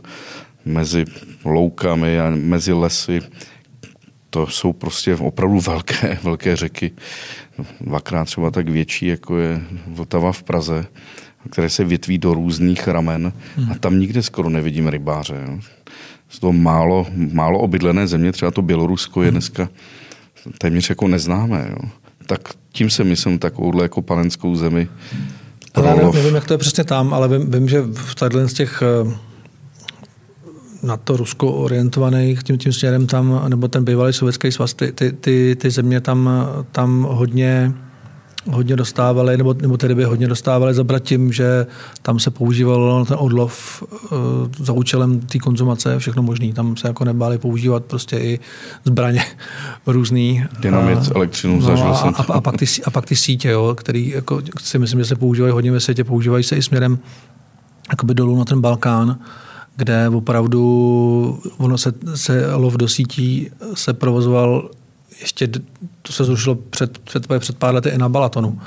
mezi 0.64 1.04
loukami 1.44 2.20
a 2.20 2.30
mezi 2.30 2.72
lesy, 2.72 3.20
to 4.30 4.46
jsou 4.46 4.72
prostě 4.72 5.14
opravdu 5.14 5.60
velké, 5.60 6.18
velké 6.22 6.56
řeky, 6.56 6.90
dvakrát 7.80 8.24
třeba 8.24 8.50
tak 8.50 8.68
větší, 8.68 9.06
jako 9.06 9.38
je 9.38 9.60
Vltava 9.86 10.32
v 10.32 10.42
Praze, 10.42 10.86
které 11.50 11.70
se 11.70 11.84
větví 11.84 12.18
do 12.18 12.34
různých 12.34 12.88
ramen 12.88 13.32
a 13.70 13.74
tam 13.74 13.98
nikde 13.98 14.22
skoro 14.22 14.50
nevidím 14.50 14.88
rybáře. 14.88 15.44
Jo. 15.46 15.58
Z 16.28 16.38
toho 16.38 16.52
málo, 16.52 17.06
málo 17.32 17.58
obydlené 17.58 18.06
země, 18.06 18.32
třeba 18.32 18.50
to 18.50 18.62
Bělorusko 18.62 19.22
je 19.22 19.30
dneska 19.30 19.68
téměř 20.58 20.88
jako 20.88 21.08
neznámé. 21.08 21.66
Jo. 21.70 21.90
Tak 22.26 22.40
tím 22.72 22.90
se 22.90 23.04
myslím 23.04 23.38
takovouhle 23.38 23.84
jako 23.84 24.02
panenskou 24.02 24.54
zemi. 24.54 24.88
Ale 25.74 25.88
já 25.88 26.10
nevím, 26.10 26.34
jak 26.34 26.46
to 26.46 26.54
je 26.54 26.58
přesně 26.58 26.84
tam, 26.84 27.14
ale 27.14 27.28
vím, 27.28 27.50
vím 27.50 27.68
že 27.68 27.82
v 27.82 28.14
z 28.46 28.52
těch 28.52 28.82
eh, 28.82 29.16
na 30.82 30.96
to 30.96 31.16
Rusko 31.16 31.52
orientovaných 31.52 32.42
tím, 32.42 32.58
tím 32.58 32.72
směrem 32.72 33.06
tam, 33.06 33.44
nebo 33.48 33.68
ten 33.68 33.84
bývalý 33.84 34.12
sovětský 34.12 34.52
svaz, 34.52 34.74
ty, 34.74 34.92
ty, 34.92 35.12
ty, 35.12 35.56
ty 35.60 35.70
země 35.70 36.00
tam, 36.00 36.30
tam 36.72 37.02
hodně 37.02 37.74
hodně 38.50 38.76
dostávali, 38.76 39.36
nebo, 39.36 39.54
nebo 39.54 39.76
tedy 39.76 39.94
by 39.94 40.04
hodně 40.04 40.28
dostávali 40.28 40.74
zabrat 40.74 41.02
tím, 41.02 41.32
že 41.32 41.66
tam 42.02 42.18
se 42.18 42.30
používal 42.30 43.04
ten 43.04 43.16
odlov 43.20 43.82
uh, 43.82 44.18
za 44.58 44.72
účelem 44.72 45.20
té 45.20 45.38
konzumace, 45.38 45.98
všechno 45.98 46.22
možné. 46.22 46.52
Tam 46.52 46.76
se 46.76 46.88
jako 46.88 47.04
nebáli 47.04 47.38
používat 47.38 47.84
prostě 47.84 48.18
i 48.18 48.40
zbraně 48.84 49.24
různý. 49.86 50.44
Dynamit, 50.60 50.98
uh, 50.98 51.06
elektřinu, 51.14 51.54
no, 51.54 51.62
zažil 51.62 51.88
a, 51.88 51.94
jsem 51.94 52.14
a, 52.16 52.32
a, 52.32 52.40
pak 52.40 52.56
ty, 52.56 52.66
a 52.84 52.90
pak 52.90 53.06
ty 53.06 53.16
sítě, 53.16 53.48
jo, 53.48 53.74
který 53.78 54.08
jako, 54.08 54.42
si 54.60 54.78
myslím, 54.78 55.00
že 55.00 55.06
se 55.06 55.16
používají 55.16 55.52
hodně 55.52 55.72
ve 55.72 55.80
světě, 55.80 56.04
používají 56.04 56.44
se 56.44 56.56
i 56.56 56.62
směrem 56.62 56.98
jakoby 57.90 58.14
dolů 58.14 58.38
na 58.38 58.44
ten 58.44 58.60
Balkán, 58.60 59.18
kde 59.78 60.08
opravdu 60.08 61.40
ono 61.56 61.78
se, 61.78 61.92
se 62.14 62.54
lov 62.54 62.74
do 62.74 62.88
sítí 62.88 63.50
se 63.74 63.92
provozoval 63.92 64.70
ještě, 65.20 65.48
to 66.02 66.12
se 66.12 66.24
zrušilo 66.24 66.54
před, 66.54 66.98
před, 66.98 67.26
před 67.38 67.56
pár 67.56 67.74
lety 67.74 67.88
i 67.88 67.98
na 67.98 68.08
Balatonu, 68.08 68.60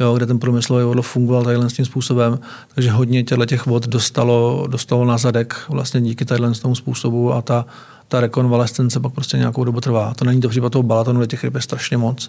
jo, 0.00 0.14
kde 0.16 0.26
ten 0.26 0.38
průmyslový 0.38 0.84
odlov 0.84 1.08
fungoval 1.08 1.44
takhle 1.44 1.70
s 1.70 1.72
tím 1.72 1.84
způsobem, 1.84 2.38
takže 2.74 2.90
hodně 2.90 3.22
těchto 3.22 3.46
těch 3.46 3.66
vod 3.66 3.86
dostalo, 3.86 4.66
dostalo 4.70 5.04
na 5.04 5.18
zadek 5.18 5.56
vlastně 5.68 6.00
díky 6.00 6.24
tadyhle 6.24 6.54
tomu 6.54 6.74
způsobu 6.74 7.32
a 7.32 7.42
ta, 7.42 7.66
ta 8.10 8.20
rekonvalescence 8.20 9.00
pak 9.00 9.12
prostě 9.12 9.36
nějakou 9.36 9.64
dobu 9.64 9.80
trvá. 9.80 10.14
To 10.14 10.24
není 10.24 10.40
to 10.40 10.48
případ 10.48 10.72
toho 10.72 10.82
balatonu, 10.82 11.20
kde 11.20 11.26
těch 11.26 11.44
ryb 11.44 11.54
je 11.54 11.60
strašně 11.60 11.96
moc, 11.96 12.28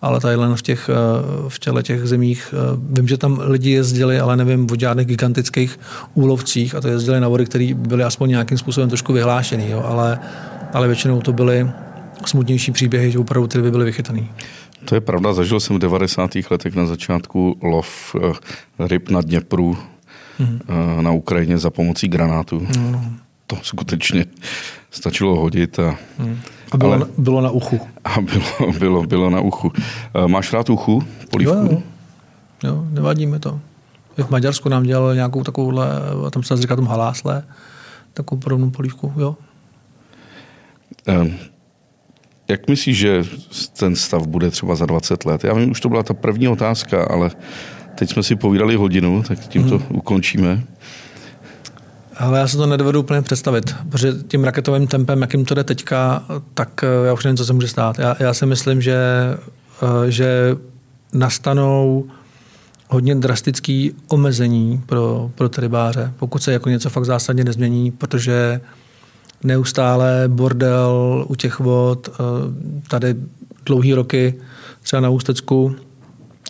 ale 0.00 0.20
tadyhle 0.20 0.56
v 0.56 0.62
těch, 0.62 0.90
eh, 0.92 0.94
v 1.48 1.58
těle 1.58 1.82
těch 1.82 2.06
zemích, 2.06 2.54
eh, 2.54 2.76
vím, 2.76 3.08
že 3.08 3.16
tam 3.16 3.40
lidi 3.44 3.70
jezdili, 3.70 4.20
ale 4.20 4.36
nevím 4.36 4.66
o 4.72 4.76
žádných 4.78 5.06
gigantických 5.06 5.80
úlovcích 6.14 6.74
a 6.74 6.80
to 6.80 6.88
jezdili 6.88 7.20
na 7.20 7.28
vody, 7.28 7.46
které 7.46 7.74
byly 7.74 8.04
aspoň 8.04 8.30
nějakým 8.30 8.58
způsobem 8.58 8.88
trošku 8.88 9.12
vyhlášený, 9.12 9.70
jo, 9.70 9.82
ale, 9.86 10.18
ale 10.72 10.86
většinou 10.86 11.20
to 11.20 11.32
byly 11.32 11.70
smutnější 12.26 12.72
příběhy, 12.72 13.10
že 13.10 13.18
opravdu 13.18 13.48
ty 13.48 13.58
ryby 13.58 13.70
byly 13.70 13.84
vychytaný. 13.84 14.30
To 14.84 14.94
je 14.94 15.00
pravda, 15.00 15.32
zažil 15.32 15.60
jsem 15.60 15.76
v 15.76 15.78
90. 15.78 16.30
letech 16.50 16.74
na 16.74 16.86
začátku 16.86 17.58
lov 17.62 18.16
eh, 18.16 18.32
ryb 18.88 19.10
na 19.10 19.20
Dněpru 19.20 19.78
mm-hmm. 20.40 21.00
na 21.00 21.10
Ukrajině 21.12 21.58
za 21.58 21.70
pomocí 21.70 22.08
granátů. 22.08 22.58
Mm-hmm. 22.58 23.12
To 23.46 23.56
skutečně 23.62 24.24
stačilo 24.92 25.40
hodit. 25.40 25.78
A, 25.78 25.98
mm. 26.18 26.38
a 26.72 26.76
bylo, 26.76 26.92
ale, 26.92 27.00
na, 27.00 27.06
bylo 27.18 27.40
na 27.40 27.50
uchu. 27.50 27.80
A 28.04 28.20
bylo, 28.20 28.72
bylo, 28.78 29.02
bylo 29.02 29.30
na 29.30 29.40
uchu. 29.40 29.72
Eh, 29.76 30.28
máš 30.28 30.52
rád 30.52 30.70
uchu? 30.70 31.02
Polívku? 31.30 31.56
Jo, 31.56 31.68
jo. 31.70 31.82
jo 32.64 32.86
nevadí 32.90 33.26
mi 33.26 33.38
to. 33.38 33.60
V 34.16 34.30
Maďarsku 34.30 34.68
nám 34.68 34.82
dělal 34.82 35.14
nějakou 35.14 35.42
takovouhle, 35.42 35.86
tam 36.30 36.42
se 36.42 36.56
říká 36.56 36.76
tomu 36.76 36.88
halásle, 36.88 37.44
takovou 38.12 38.40
podobnou 38.40 38.70
polívku, 38.70 39.12
jo. 39.16 39.36
Um, 41.08 41.34
jak 42.48 42.68
myslíš, 42.68 42.98
že 42.98 43.24
ten 43.78 43.96
stav 43.96 44.26
bude 44.26 44.50
třeba 44.50 44.74
za 44.74 44.86
20 44.86 45.24
let? 45.24 45.44
Já 45.44 45.54
vím, 45.54 45.70
už 45.70 45.80
to 45.80 45.88
byla 45.88 46.02
ta 46.02 46.14
první 46.14 46.48
otázka, 46.48 47.04
ale 47.04 47.30
teď 47.94 48.10
jsme 48.10 48.22
si 48.22 48.36
povídali 48.36 48.76
hodinu, 48.76 49.22
tak 49.22 49.38
tím 49.38 49.68
to 49.68 49.78
hmm. 49.78 49.86
ukončíme. 49.90 50.62
Ale 52.22 52.38
já 52.38 52.48
se 52.48 52.56
to 52.56 52.66
nedovedu 52.66 53.00
úplně 53.00 53.22
představit, 53.22 53.74
protože 53.90 54.12
tím 54.28 54.44
raketovým 54.44 54.86
tempem, 54.86 55.20
jakým 55.20 55.44
to 55.44 55.54
jde 55.54 55.64
teďka, 55.64 56.24
tak 56.54 56.84
eh, 56.84 57.06
já 57.06 57.12
už 57.12 57.24
nevím, 57.24 57.36
co 57.36 57.44
se 57.44 57.52
může 57.52 57.68
stát. 57.68 57.98
Já, 57.98 58.16
já 58.18 58.34
si 58.34 58.46
myslím, 58.46 58.82
že, 58.82 58.96
eh, 59.82 60.10
že 60.10 60.56
nastanou 61.12 62.04
hodně 62.88 63.14
drastický 63.14 63.92
omezení 64.08 64.82
pro, 64.86 65.30
pro 65.34 65.48
ty 65.48 65.60
rybáře, 65.60 66.12
pokud 66.18 66.42
se 66.42 66.52
jako 66.52 66.68
něco 66.68 66.90
fakt 66.90 67.04
zásadně 67.04 67.44
nezmění, 67.44 67.90
protože 67.90 68.60
neustále 69.44 70.24
bordel 70.26 71.24
u 71.28 71.34
těch 71.34 71.58
vod. 71.58 72.08
Eh, 72.08 72.18
tady 72.88 73.14
dlouhý 73.66 73.94
roky, 73.94 74.34
třeba 74.82 75.00
na 75.00 75.08
Ústecku, 75.08 75.76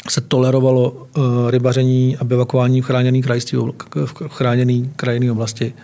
se 0.09 0.21
tolerovalo 0.21 1.07
eh, 1.17 1.21
rybaření 1.51 2.17
a 2.17 2.25
bivakování 2.25 2.81
v 2.81 2.85
chráněné 2.85 3.21
krajství, 3.21 3.59
v 4.29 4.29
chráněné 4.29 4.89
krajinné 4.97 5.33
oblasti. 5.33 5.75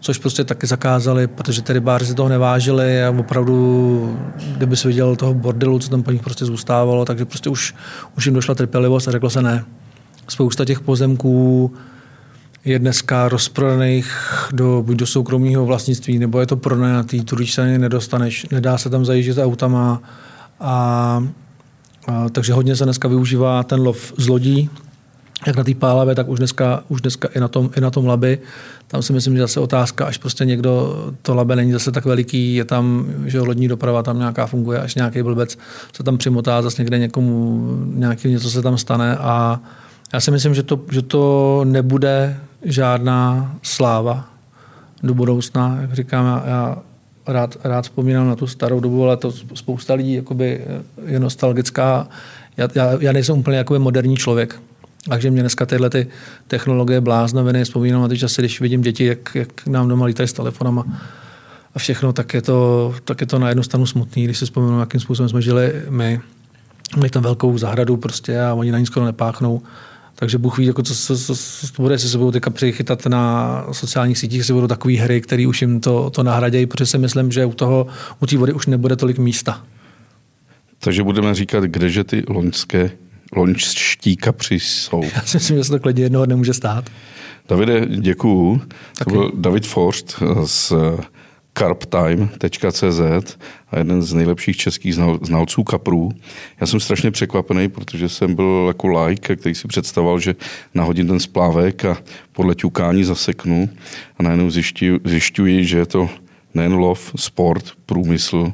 Což 0.00 0.18
prostě 0.18 0.44
taky 0.44 0.66
zakázali, 0.66 1.26
protože 1.26 1.62
ty 1.62 1.72
rybáři 1.72 2.06
si 2.06 2.14
toho 2.14 2.28
nevážili 2.28 3.04
a 3.04 3.10
opravdu, 3.10 4.18
kdyby 4.56 4.76
se 4.76 4.88
viděl 4.88 5.16
toho 5.16 5.34
bordelu, 5.34 5.78
co 5.78 5.88
tam 5.88 6.02
po 6.02 6.10
nich 6.10 6.22
prostě 6.22 6.44
zůstávalo, 6.44 7.04
takže 7.04 7.24
prostě 7.24 7.50
už, 7.50 7.74
už 8.16 8.26
jim 8.26 8.34
došla 8.34 8.54
trpělivost 8.54 9.08
a 9.08 9.12
řeklo 9.12 9.30
se 9.30 9.42
ne. 9.42 9.64
Spousta 10.28 10.64
těch 10.64 10.80
pozemků 10.80 11.72
je 12.64 12.78
dneska 12.78 13.28
rozprodaných 13.28 14.12
do, 14.52 14.82
buď 14.86 14.96
do 14.96 15.06
soukromého 15.06 15.66
vlastnictví, 15.66 16.18
nebo 16.18 16.40
je 16.40 16.46
to 16.46 16.56
pronajatý, 16.56 17.24
tudíž 17.24 17.54
se 17.54 17.62
ani 17.62 17.78
nedostaneš, 17.78 18.46
nedá 18.50 18.78
se 18.78 18.90
tam 18.90 19.04
zajíždět 19.04 19.38
autama 19.38 20.02
a 20.60 21.26
takže 22.32 22.52
hodně 22.52 22.76
se 22.76 22.84
dneska 22.84 23.08
využívá 23.08 23.62
ten 23.62 23.80
lov 23.80 24.12
z 24.16 24.28
lodí, 24.28 24.70
jak 25.46 25.56
na 25.56 25.64
té 25.64 25.74
pálavě, 25.74 26.14
tak 26.14 26.28
už 26.28 26.38
dneska, 26.38 26.84
už 26.88 27.00
dneska 27.00 27.28
i, 27.34 27.40
na 27.40 27.48
tom, 27.48 27.70
i 27.76 27.80
na 27.80 27.90
tom 27.90 28.06
laby. 28.06 28.38
Tam 28.88 29.02
si 29.02 29.12
myslím, 29.12 29.36
že 29.36 29.40
zase 29.42 29.60
otázka, 29.60 30.06
až 30.06 30.18
prostě 30.18 30.44
někdo, 30.44 31.04
to 31.22 31.34
labe 31.34 31.56
není 31.56 31.72
zase 31.72 31.92
tak 31.92 32.04
veliký, 32.04 32.54
je 32.54 32.64
tam, 32.64 33.06
že 33.24 33.40
lodní 33.40 33.68
doprava 33.68 34.02
tam 34.02 34.18
nějaká 34.18 34.46
funguje, 34.46 34.78
až 34.78 34.94
nějaký 34.94 35.22
blbec 35.22 35.58
se 35.92 36.02
tam 36.02 36.18
přimotá, 36.18 36.62
zase 36.62 36.82
někde 36.82 36.98
někomu, 36.98 37.68
nějaký 37.86 38.28
něco 38.28 38.50
se 38.50 38.62
tam 38.62 38.78
stane 38.78 39.16
a 39.16 39.60
já 40.12 40.20
si 40.20 40.30
myslím, 40.30 40.54
že 40.54 40.62
to, 40.62 40.80
že 40.90 41.02
to 41.02 41.60
nebude 41.64 42.36
žádná 42.64 43.54
sláva 43.62 44.28
do 45.02 45.14
budoucna. 45.14 45.78
Jak 45.80 45.92
říkám, 45.92 46.26
já, 46.26 46.42
já 46.46 46.76
rád, 47.26 47.56
rád 47.64 47.82
vzpomínám 47.82 48.28
na 48.28 48.36
tu 48.36 48.46
starou 48.46 48.80
dobu, 48.80 49.04
ale 49.04 49.16
to 49.16 49.32
spousta 49.54 49.94
lidí 49.94 50.14
jakoby 50.14 50.64
je 51.06 51.20
nostalgická. 51.20 52.08
Já, 52.56 52.68
já, 52.74 52.90
já 53.00 53.12
nejsem 53.12 53.38
úplně 53.38 53.56
jakoby 53.56 53.78
moderní 53.78 54.16
člověk. 54.16 54.60
Takže 55.08 55.30
mě 55.30 55.40
dneska 55.40 55.66
tyhle 55.66 55.90
ty 55.90 56.06
technologie 56.48 57.00
bláznoviny, 57.00 57.64
vzpomínám 57.64 58.02
na 58.02 58.08
ty 58.08 58.18
časy, 58.18 58.42
když 58.42 58.60
vidím 58.60 58.80
děti, 58.80 59.04
jak, 59.04 59.34
jak 59.34 59.66
nám 59.66 59.88
doma 59.88 60.06
lítají 60.06 60.28
s 60.28 60.32
telefonama 60.32 60.84
a 61.74 61.78
všechno, 61.78 62.12
tak 62.12 62.34
je 62.34 62.42
to, 62.42 62.94
tak 63.04 63.20
je 63.20 63.26
to 63.26 63.38
na 63.38 63.48
jednu 63.48 63.62
stranu 63.62 63.86
smutný, 63.86 64.24
když 64.24 64.38
si 64.38 64.44
vzpomínám, 64.44 64.80
jakým 64.80 65.00
způsobem 65.00 65.28
jsme 65.28 65.42
žili 65.42 65.72
my. 65.88 66.20
Měli 66.96 67.10
tam 67.10 67.22
velkou 67.22 67.58
zahradu 67.58 67.96
prostě 67.96 68.40
a 68.40 68.54
oni 68.54 68.72
na 68.72 68.78
ní 68.78 68.86
skoro 68.86 69.06
nepáchnou. 69.06 69.62
Takže 70.14 70.38
Bůh 70.38 70.58
ví, 70.58 70.66
jako 70.66 70.82
co, 70.82 70.94
co, 70.94 71.18
co, 71.18 71.34
co 71.36 71.82
bude, 71.82 71.94
jestli 71.94 72.08
se 72.08 72.18
budou 72.18 72.30
teďka 72.30 72.50
přichytat 72.50 73.06
na 73.06 73.66
sociálních 73.72 74.18
sítích, 74.18 74.38
jestli 74.38 74.54
budou 74.54 74.66
takové 74.66 74.94
hry, 74.94 75.20
které 75.20 75.46
už 75.46 75.62
jim 75.62 75.80
to, 75.80 76.10
to 76.10 76.22
nahradějí, 76.22 76.66
protože 76.66 76.86
si 76.86 76.98
myslím, 76.98 77.32
že 77.32 77.46
u 77.46 77.52
toho, 77.52 77.86
u 78.20 78.26
té 78.26 78.36
vody 78.36 78.52
už 78.52 78.66
nebude 78.66 78.96
tolik 78.96 79.18
místa. 79.18 79.64
Takže 80.78 81.02
budeme 81.02 81.34
říkat, 81.34 81.64
kdeže 81.64 82.04
ty 82.04 82.22
loňské, 82.28 82.90
loňští 83.36 84.16
kapři 84.16 84.60
jsou. 84.60 85.02
Já 85.14 85.22
si 85.22 85.36
myslím, 85.36 85.56
že 85.56 85.64
se 85.64 85.70
to 85.70 85.78
klidně 85.78 86.02
jednoho 86.02 86.26
nemůže 86.26 86.54
stát. 86.54 86.90
Davide, 87.48 87.86
děkuju. 87.86 88.60
To 89.04 89.10
byl 89.10 89.32
David 89.34 89.66
Forst 89.66 90.22
z 90.44 90.72
carptime.cz 91.58 93.00
a 93.70 93.78
jeden 93.78 94.02
z 94.02 94.12
nejlepších 94.12 94.56
českých 94.56 94.94
znalců 95.22 95.62
kaprů. 95.62 96.12
Já 96.60 96.66
jsem 96.66 96.80
strašně 96.80 97.10
překvapený, 97.10 97.68
protože 97.68 98.08
jsem 98.08 98.34
byl 98.34 98.64
jako 98.68 98.88
like, 98.88 99.36
který 99.36 99.54
si 99.54 99.68
představoval, 99.68 100.20
že 100.20 100.34
nahodím 100.74 101.06
ten 101.06 101.20
splávek 101.20 101.84
a 101.84 101.96
podle 102.32 102.54
ťukání 102.54 103.04
zaseknu 103.04 103.68
a 104.18 104.22
najednou 104.22 104.50
zjišťuji, 104.50 105.00
zjišťuji 105.04 105.64
že 105.64 105.78
je 105.78 105.86
to 105.86 106.08
nejen 106.54 106.72
lov, 106.72 107.12
sport, 107.16 107.64
průmysl, 107.86 108.52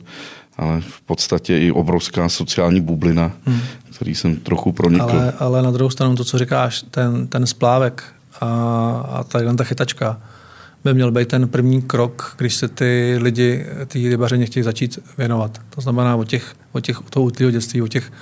ale 0.57 0.81
v 0.81 1.01
podstatě 1.01 1.59
i 1.59 1.73
obrovská 1.73 2.29
sociální 2.29 2.81
bublina, 2.81 3.33
hmm. 3.47 3.61
který 3.95 4.15
jsem 4.15 4.37
trochu 4.37 4.73
pronikl. 4.73 5.11
Ale, 5.11 5.33
ale 5.39 5.63
na 5.63 5.71
druhou 5.71 5.91
stranu 5.91 6.17
to, 6.17 6.25
co 6.25 6.39
říkáš, 6.39 6.85
ten, 6.91 7.27
ten 7.27 7.47
splávek 7.47 8.05
a, 8.41 8.47
a 9.09 9.25
ta 9.25 9.65
chytačka, 9.65 10.21
by 10.85 10.95
měl 10.95 11.13
být 11.13 11.29
ten 11.29 11.49
první 11.49 11.83
krok, 11.83 12.35
když 12.39 12.55
se 12.55 12.69
ty 12.69 13.19
lidi, 13.21 13.67
ty 13.87 14.09
rybařeně 14.09 14.47
chtějí 14.47 14.65
začít 14.65 14.99
věnovat. 15.19 15.61
To 15.71 15.81
znamená 15.81 16.17
od 16.17 16.29
těch, 16.29 16.55
od 16.73 16.81
těch 16.81 16.99
toho 17.11 17.27
útlýho 17.27 17.51
dětství, 17.51 17.83
od 17.83 17.89
těch, 17.89 18.13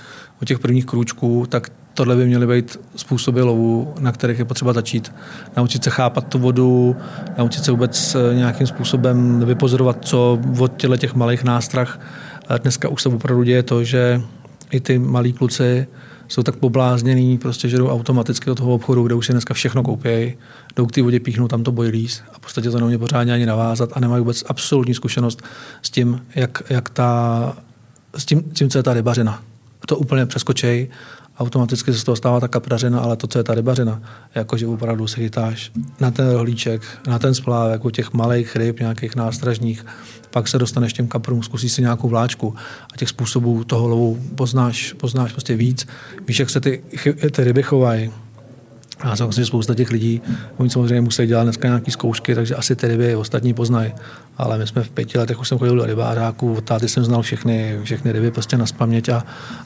od 0.42 0.44
těch 0.48 0.58
prvních 0.58 0.86
krůčků, 0.86 1.46
tak 1.48 1.68
tohle 1.94 2.16
by 2.16 2.26
měly 2.26 2.46
být 2.46 2.80
způsoby 2.96 3.40
lovu, 3.40 3.94
na 3.98 4.12
kterých 4.12 4.38
je 4.38 4.44
potřeba 4.44 4.72
začít. 4.72 5.12
Naučit 5.56 5.84
se 5.84 5.90
chápat 5.90 6.28
tu 6.28 6.38
vodu, 6.38 6.96
naučit 7.38 7.64
se 7.64 7.70
vůbec 7.70 8.16
nějakým 8.34 8.66
způsobem 8.66 9.40
vypozorovat, 9.44 10.04
co 10.04 10.38
od 10.58 10.76
těchto 10.76 10.96
těch 10.96 11.14
malých 11.14 11.44
nástrah. 11.44 12.00
Dneska 12.62 12.88
už 12.88 13.02
se 13.02 13.08
opravdu 13.08 13.42
děje 13.42 13.62
to, 13.62 13.84
že 13.84 14.22
i 14.70 14.80
ty 14.80 14.98
malí 14.98 15.32
kluci 15.32 15.86
jsou 16.28 16.42
tak 16.42 16.56
poblázněný, 16.56 17.38
prostě, 17.38 17.68
že 17.68 17.76
jdou 17.76 17.88
automaticky 17.88 18.46
do 18.46 18.54
toho 18.54 18.74
obchodu, 18.74 19.02
kde 19.02 19.14
už 19.14 19.26
si 19.26 19.32
dneska 19.32 19.54
všechno 19.54 19.82
koupějí, 19.82 20.34
jdou 20.76 20.86
k 20.86 20.92
té 20.92 21.02
vodě, 21.02 21.20
píchnou 21.20 21.48
tam 21.48 21.62
to 21.62 21.72
a 22.32 22.36
v 22.36 22.38
podstatě 22.40 22.70
to 22.70 22.78
neumějí 22.78 22.98
pořádně 22.98 23.32
ani 23.32 23.46
navázat 23.46 23.90
a 23.92 24.00
nemají 24.00 24.20
vůbec 24.20 24.44
absolutní 24.46 24.94
zkušenost 24.94 25.42
s 25.82 25.90
tím, 25.90 26.26
jak, 26.34 26.62
jak 26.70 26.90
ta, 26.90 27.56
s 28.16 28.24
tím, 28.24 28.42
tím, 28.42 28.70
co 28.70 28.78
je 28.78 28.82
ta 28.82 28.94
rybařina. 28.94 29.42
To 29.86 29.96
úplně 29.96 30.26
přeskočej 30.26 30.88
automaticky 31.38 31.92
se 31.92 31.98
z 31.98 32.04
toho 32.04 32.16
stává 32.16 32.40
ta 32.40 32.48
kaprařina, 32.48 33.00
ale 33.00 33.16
to, 33.16 33.26
co 33.26 33.38
je 33.38 33.44
ta 33.44 33.54
rybařina, 33.54 34.02
jakože 34.34 34.66
opravdu 34.66 35.06
se 35.06 35.16
chytáš 35.16 35.72
na 36.00 36.10
ten 36.10 36.30
rohlíček, 36.30 36.82
na 37.06 37.18
ten 37.18 37.34
splávek 37.34 37.84
u 37.84 37.90
těch 37.90 38.12
malých 38.12 38.56
ryb, 38.56 38.80
nějakých 38.80 39.16
nástražních, 39.16 39.86
pak 40.30 40.48
se 40.48 40.58
dostaneš 40.58 40.92
těm 40.92 41.08
kaprům, 41.08 41.42
zkusíš 41.42 41.72
si 41.72 41.82
nějakou 41.82 42.08
vláčku 42.08 42.54
a 42.94 42.96
těch 42.96 43.08
způsobů 43.08 43.64
toho 43.64 43.88
lovu 43.88 44.18
poznáš, 44.34 44.92
poznáš 44.92 45.32
prostě 45.32 45.56
víc. 45.56 45.86
Víš, 46.26 46.38
jak 46.38 46.50
se 46.50 46.60
ty, 46.60 46.82
ty 47.30 47.44
ryby 47.44 47.62
chovají, 47.62 48.10
a 49.00 49.16
samozřejmě 49.16 49.44
spousta 49.44 49.74
těch 49.74 49.90
lidí, 49.90 50.22
oni 50.56 50.70
samozřejmě 50.70 51.00
musí 51.00 51.26
dělat 51.26 51.44
dneska 51.44 51.68
nějaké 51.68 51.90
zkoušky, 51.90 52.34
takže 52.34 52.54
asi 52.54 52.76
ty 52.76 52.88
ryby 52.88 53.16
ostatní 53.16 53.54
poznají. 53.54 53.92
Ale 54.36 54.58
my 54.58 54.66
jsme 54.66 54.82
v 54.82 54.90
pěti 54.90 55.18
letech 55.18 55.40
už 55.40 55.48
jsem 55.48 55.58
chodil 55.58 55.76
do 55.76 55.86
rybářáků, 55.86 56.54
od 56.54 56.64
táty 56.64 56.88
jsem 56.88 57.04
znal 57.04 57.22
všechny, 57.22 57.78
všechny 57.82 58.12
ryby 58.12 58.30
prostě 58.30 58.56
na 58.56 58.66
spaměť 58.66 59.08
a, 59.08 59.24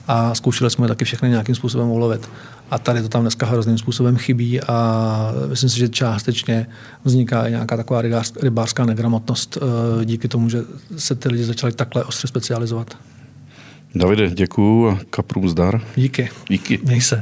a 0.08 0.34
zkoušeli 0.34 0.70
jsme 0.70 0.88
taky 0.88 1.04
všechny 1.04 1.28
nějakým 1.28 1.54
způsobem 1.54 1.88
ulovit. 1.88 2.28
A 2.70 2.78
tady 2.78 3.02
to 3.02 3.08
tam 3.08 3.22
dneska 3.22 3.46
hrozným 3.46 3.78
způsobem 3.78 4.16
chybí 4.16 4.60
a 4.60 5.32
myslím 5.48 5.70
si, 5.70 5.78
že 5.78 5.88
částečně 5.88 6.66
vzniká 7.04 7.46
i 7.46 7.50
nějaká 7.50 7.76
taková 7.76 8.02
rybářská 8.42 8.84
negramotnost 8.84 9.58
eh, 9.60 10.04
díky 10.04 10.28
tomu, 10.28 10.48
že 10.48 10.62
se 10.96 11.14
ty 11.14 11.28
lidi 11.28 11.44
začali 11.44 11.72
takhle 11.72 12.04
ostře 12.04 12.28
specializovat. 12.28 12.96
Davide, 13.94 14.30
děkuju 14.30 14.88
a 14.88 14.98
kaprům 15.10 15.48
zdar. 15.48 15.80
Díky. 15.96 16.28
Díky. 16.48 16.80
Měj 16.84 17.00
se. 17.00 17.20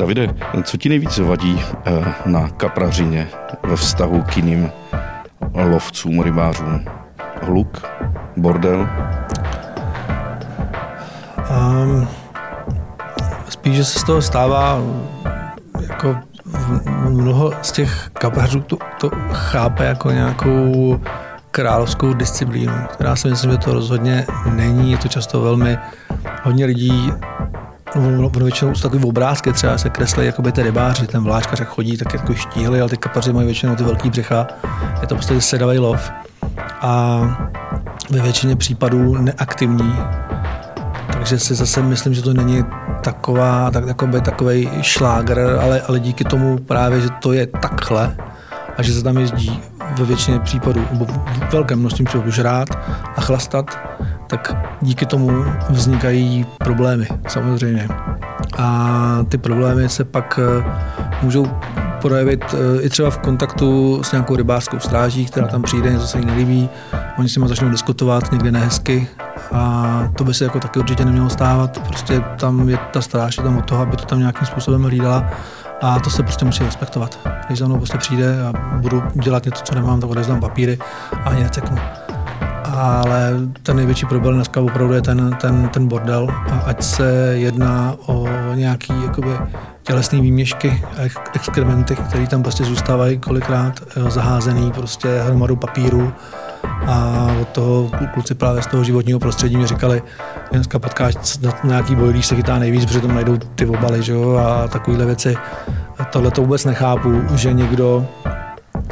Davide, 0.00 0.34
co 0.62 0.76
ti 0.76 0.88
nejvíc 0.88 1.18
vadí 1.18 1.62
eh, 1.84 2.14
na 2.26 2.48
kaprařině 2.48 3.28
ve 3.62 3.76
vztahu 3.76 4.22
k 4.22 4.36
jiným 4.36 4.70
lovcům, 5.54 6.20
rybářům? 6.20 6.84
Hluk? 7.42 7.86
Bordel? 8.36 8.88
Um, 11.50 12.08
spíš, 13.48 13.76
že 13.76 13.84
se 13.84 13.98
z 13.98 14.04
toho 14.04 14.22
stává 14.22 14.78
jako 15.88 16.16
mnoho 17.08 17.52
z 17.62 17.72
těch 17.72 18.10
kaprařů 18.12 18.60
to, 18.60 18.76
to 19.00 19.10
chápe 19.32 19.84
jako 19.84 20.10
nějakou 20.10 21.00
královskou 21.50 22.14
disciplínu, 22.14 22.74
která 22.92 23.16
si 23.16 23.28
myslím, 23.28 23.50
že 23.50 23.58
to 23.58 23.72
rozhodně 23.72 24.26
není. 24.54 24.92
Je 24.92 24.98
to 24.98 25.08
často 25.08 25.40
velmi 25.40 25.78
hodně 26.42 26.66
lidí 26.66 27.12
No, 27.96 28.28
většinou 28.28 28.74
jsou 28.74 28.82
takový 28.82 29.04
obrázky, 29.04 29.52
třeba 29.52 29.78
se 29.78 29.90
kreslí 29.90 30.26
jako 30.26 30.42
by 30.42 30.52
ty 30.52 30.62
rybáři, 30.62 31.06
ten 31.06 31.24
vláčkař 31.24 31.60
jak 31.60 31.68
chodí, 31.68 31.96
tak 31.96 32.12
jako 32.12 32.34
štíhli, 32.34 32.80
ale 32.80 32.90
ty 32.90 32.96
kapaři 32.96 33.32
mají 33.32 33.46
většinou 33.46 33.76
ty 33.76 33.84
velký 33.84 34.10
břicha. 34.10 34.46
Je 35.00 35.06
to 35.06 35.14
prostě 35.14 35.40
sedavý 35.40 35.78
lov. 35.78 36.10
A 36.80 37.20
ve 38.10 38.22
většině 38.22 38.56
případů 38.56 39.16
neaktivní. 39.18 39.96
Takže 41.12 41.38
si 41.38 41.54
zase 41.54 41.82
myslím, 41.82 42.14
že 42.14 42.22
to 42.22 42.34
není 42.34 42.64
taková, 43.02 43.70
tak, 43.70 43.86
takový, 43.86 44.20
takový 44.20 44.70
šlágr, 44.82 45.58
ale, 45.62 45.80
ale 45.80 46.00
díky 46.00 46.24
tomu 46.24 46.58
právě, 46.58 47.00
že 47.00 47.08
to 47.22 47.32
je 47.32 47.46
takhle 47.46 48.16
a 48.76 48.82
že 48.82 48.92
se 48.92 49.02
tam 49.02 49.18
jezdí 49.18 49.60
ve 49.98 50.04
většině 50.04 50.40
případů, 50.40 50.84
nebo 50.92 51.04
v 51.04 51.52
velkém 51.52 51.78
množství 51.78 52.04
případů 52.04 52.30
žrát 52.30 52.68
a 53.16 53.20
chlastat, 53.20 53.78
tak 54.30 54.56
díky 54.80 55.06
tomu 55.06 55.44
vznikají 55.70 56.46
problémy 56.58 57.06
samozřejmě. 57.28 57.88
A 58.58 59.24
ty 59.28 59.38
problémy 59.38 59.88
se 59.88 60.04
pak 60.04 60.40
eh, 60.42 60.64
můžou 61.22 61.46
projevit 62.00 62.44
eh, 62.54 62.82
i 62.82 62.88
třeba 62.88 63.10
v 63.10 63.18
kontaktu 63.18 64.00
s 64.02 64.12
nějakou 64.12 64.36
rybářskou 64.36 64.78
stráží, 64.78 65.26
která 65.26 65.46
tam 65.46 65.62
přijde, 65.62 65.92
něco 65.92 66.06
se 66.06 66.18
jí 66.18 66.24
nelíbí, 66.24 66.68
oni 67.18 67.28
s 67.28 67.36
nimi 67.36 67.48
začnou 67.48 67.68
diskutovat 67.68 68.32
někdy 68.32 68.52
nehezky 68.52 69.08
a 69.52 70.08
to 70.16 70.24
by 70.24 70.34
se 70.34 70.44
jako 70.44 70.60
taky 70.60 70.78
určitě 70.78 71.04
nemělo 71.04 71.30
stávat. 71.30 71.78
Prostě 71.86 72.20
tam 72.40 72.68
je 72.68 72.78
ta 72.92 73.00
stráž 73.00 73.36
je 73.36 73.42
tam 73.42 73.56
od 73.56 73.64
toho, 73.64 73.82
aby 73.82 73.96
to 73.96 74.04
tam 74.04 74.18
nějakým 74.18 74.46
způsobem 74.46 74.82
hlídala 74.82 75.30
a 75.82 76.00
to 76.00 76.10
se 76.10 76.22
prostě 76.22 76.44
musí 76.44 76.64
respektovat. 76.64 77.18
Když 77.46 77.58
za 77.58 77.66
mnou 77.66 77.76
prostě 77.76 77.98
přijde 77.98 78.42
a 78.42 78.52
budu 78.76 79.02
dělat 79.14 79.44
něco, 79.44 79.64
co 79.64 79.74
nemám, 79.74 80.00
tak 80.00 80.10
odezdám 80.10 80.40
papíry 80.40 80.78
a 81.24 81.30
ani 81.30 81.42
neceknu 81.42 81.78
ale 82.72 83.32
ten 83.62 83.76
největší 83.76 84.06
problém 84.06 84.34
dneska 84.34 84.60
opravdu 84.60 84.94
je 84.94 85.02
ten, 85.02 85.36
ten, 85.40 85.68
ten 85.68 85.88
bordel 85.88 86.28
a 86.50 86.58
ať 86.66 86.82
se 86.82 87.32
jedná 87.34 87.94
o 88.06 88.26
nějaký 88.54 88.92
jakoby, 89.02 89.30
tělesné 89.82 90.20
výměšky, 90.20 90.82
exkrementy, 91.34 91.96
které 91.96 92.26
tam 92.26 92.42
prostě 92.42 92.64
zůstávají 92.64 93.18
kolikrát 93.18 93.80
zaházený 94.08 94.72
prostě 94.72 95.08
hromadu 95.26 95.56
papíru 95.56 96.12
a 96.86 97.26
od 97.40 97.48
toho 97.48 97.90
kluci 98.14 98.34
právě 98.34 98.62
z 98.62 98.66
toho 98.66 98.84
životního 98.84 99.18
prostředí 99.18 99.56
mi 99.56 99.66
říkali, 99.66 100.02
dneska 100.52 100.78
potkáš 100.78 101.38
na 101.38 101.52
nějaký 101.64 101.94
boj, 101.94 102.10
když 102.10 102.26
se 102.26 102.36
chytá 102.36 102.58
nejvíc, 102.58 102.86
protože 102.86 103.00
tam 103.00 103.14
najdou 103.14 103.36
ty 103.36 103.66
obaly 103.66 104.02
že 104.02 104.12
jo, 104.12 104.36
a 104.36 104.68
takovéhle 104.68 105.06
věci. 105.06 105.36
Tohle 106.10 106.30
to 106.30 106.42
vůbec 106.42 106.64
nechápu, 106.64 107.22
že 107.34 107.52
někdo 107.52 108.06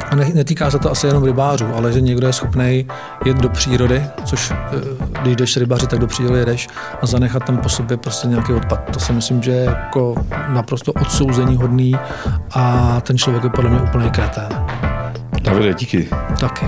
a 0.09 0.15
ne, 0.15 0.31
netýká 0.33 0.71
se 0.71 0.79
to 0.79 0.91
asi 0.91 1.07
jenom 1.07 1.23
rybářů, 1.23 1.75
ale 1.75 1.93
že 1.93 2.01
někdo 2.01 2.27
je 2.27 2.33
schopný 2.33 2.87
jet 3.25 3.37
do 3.37 3.49
přírody, 3.49 4.03
což 4.25 4.51
eh, 4.51 4.55
když 5.21 5.35
jdeš 5.35 5.57
rybaři, 5.57 5.87
tak 5.87 5.99
do 5.99 6.07
přírody 6.07 6.39
jedeš 6.39 6.67
a 7.01 7.05
zanechat 7.05 7.43
tam 7.43 7.57
po 7.57 7.69
sobě 7.69 7.97
prostě 7.97 8.27
nějaký 8.27 8.53
odpad. 8.53 8.81
To 8.93 8.99
si 8.99 9.13
myslím, 9.13 9.43
že 9.43 9.51
je 9.51 9.65
jako 9.65 10.15
naprosto 10.47 10.93
odsouzení 10.93 11.55
hodný 11.55 11.95
a 12.53 13.01
ten 13.01 13.17
člověk 13.17 13.43
je 13.43 13.49
podle 13.49 13.69
mě 13.69 13.81
úplně 13.81 14.09
kretén. 14.09 14.49
Davide, 15.41 15.73
díky. 15.73 16.09
Taky. 16.39 16.65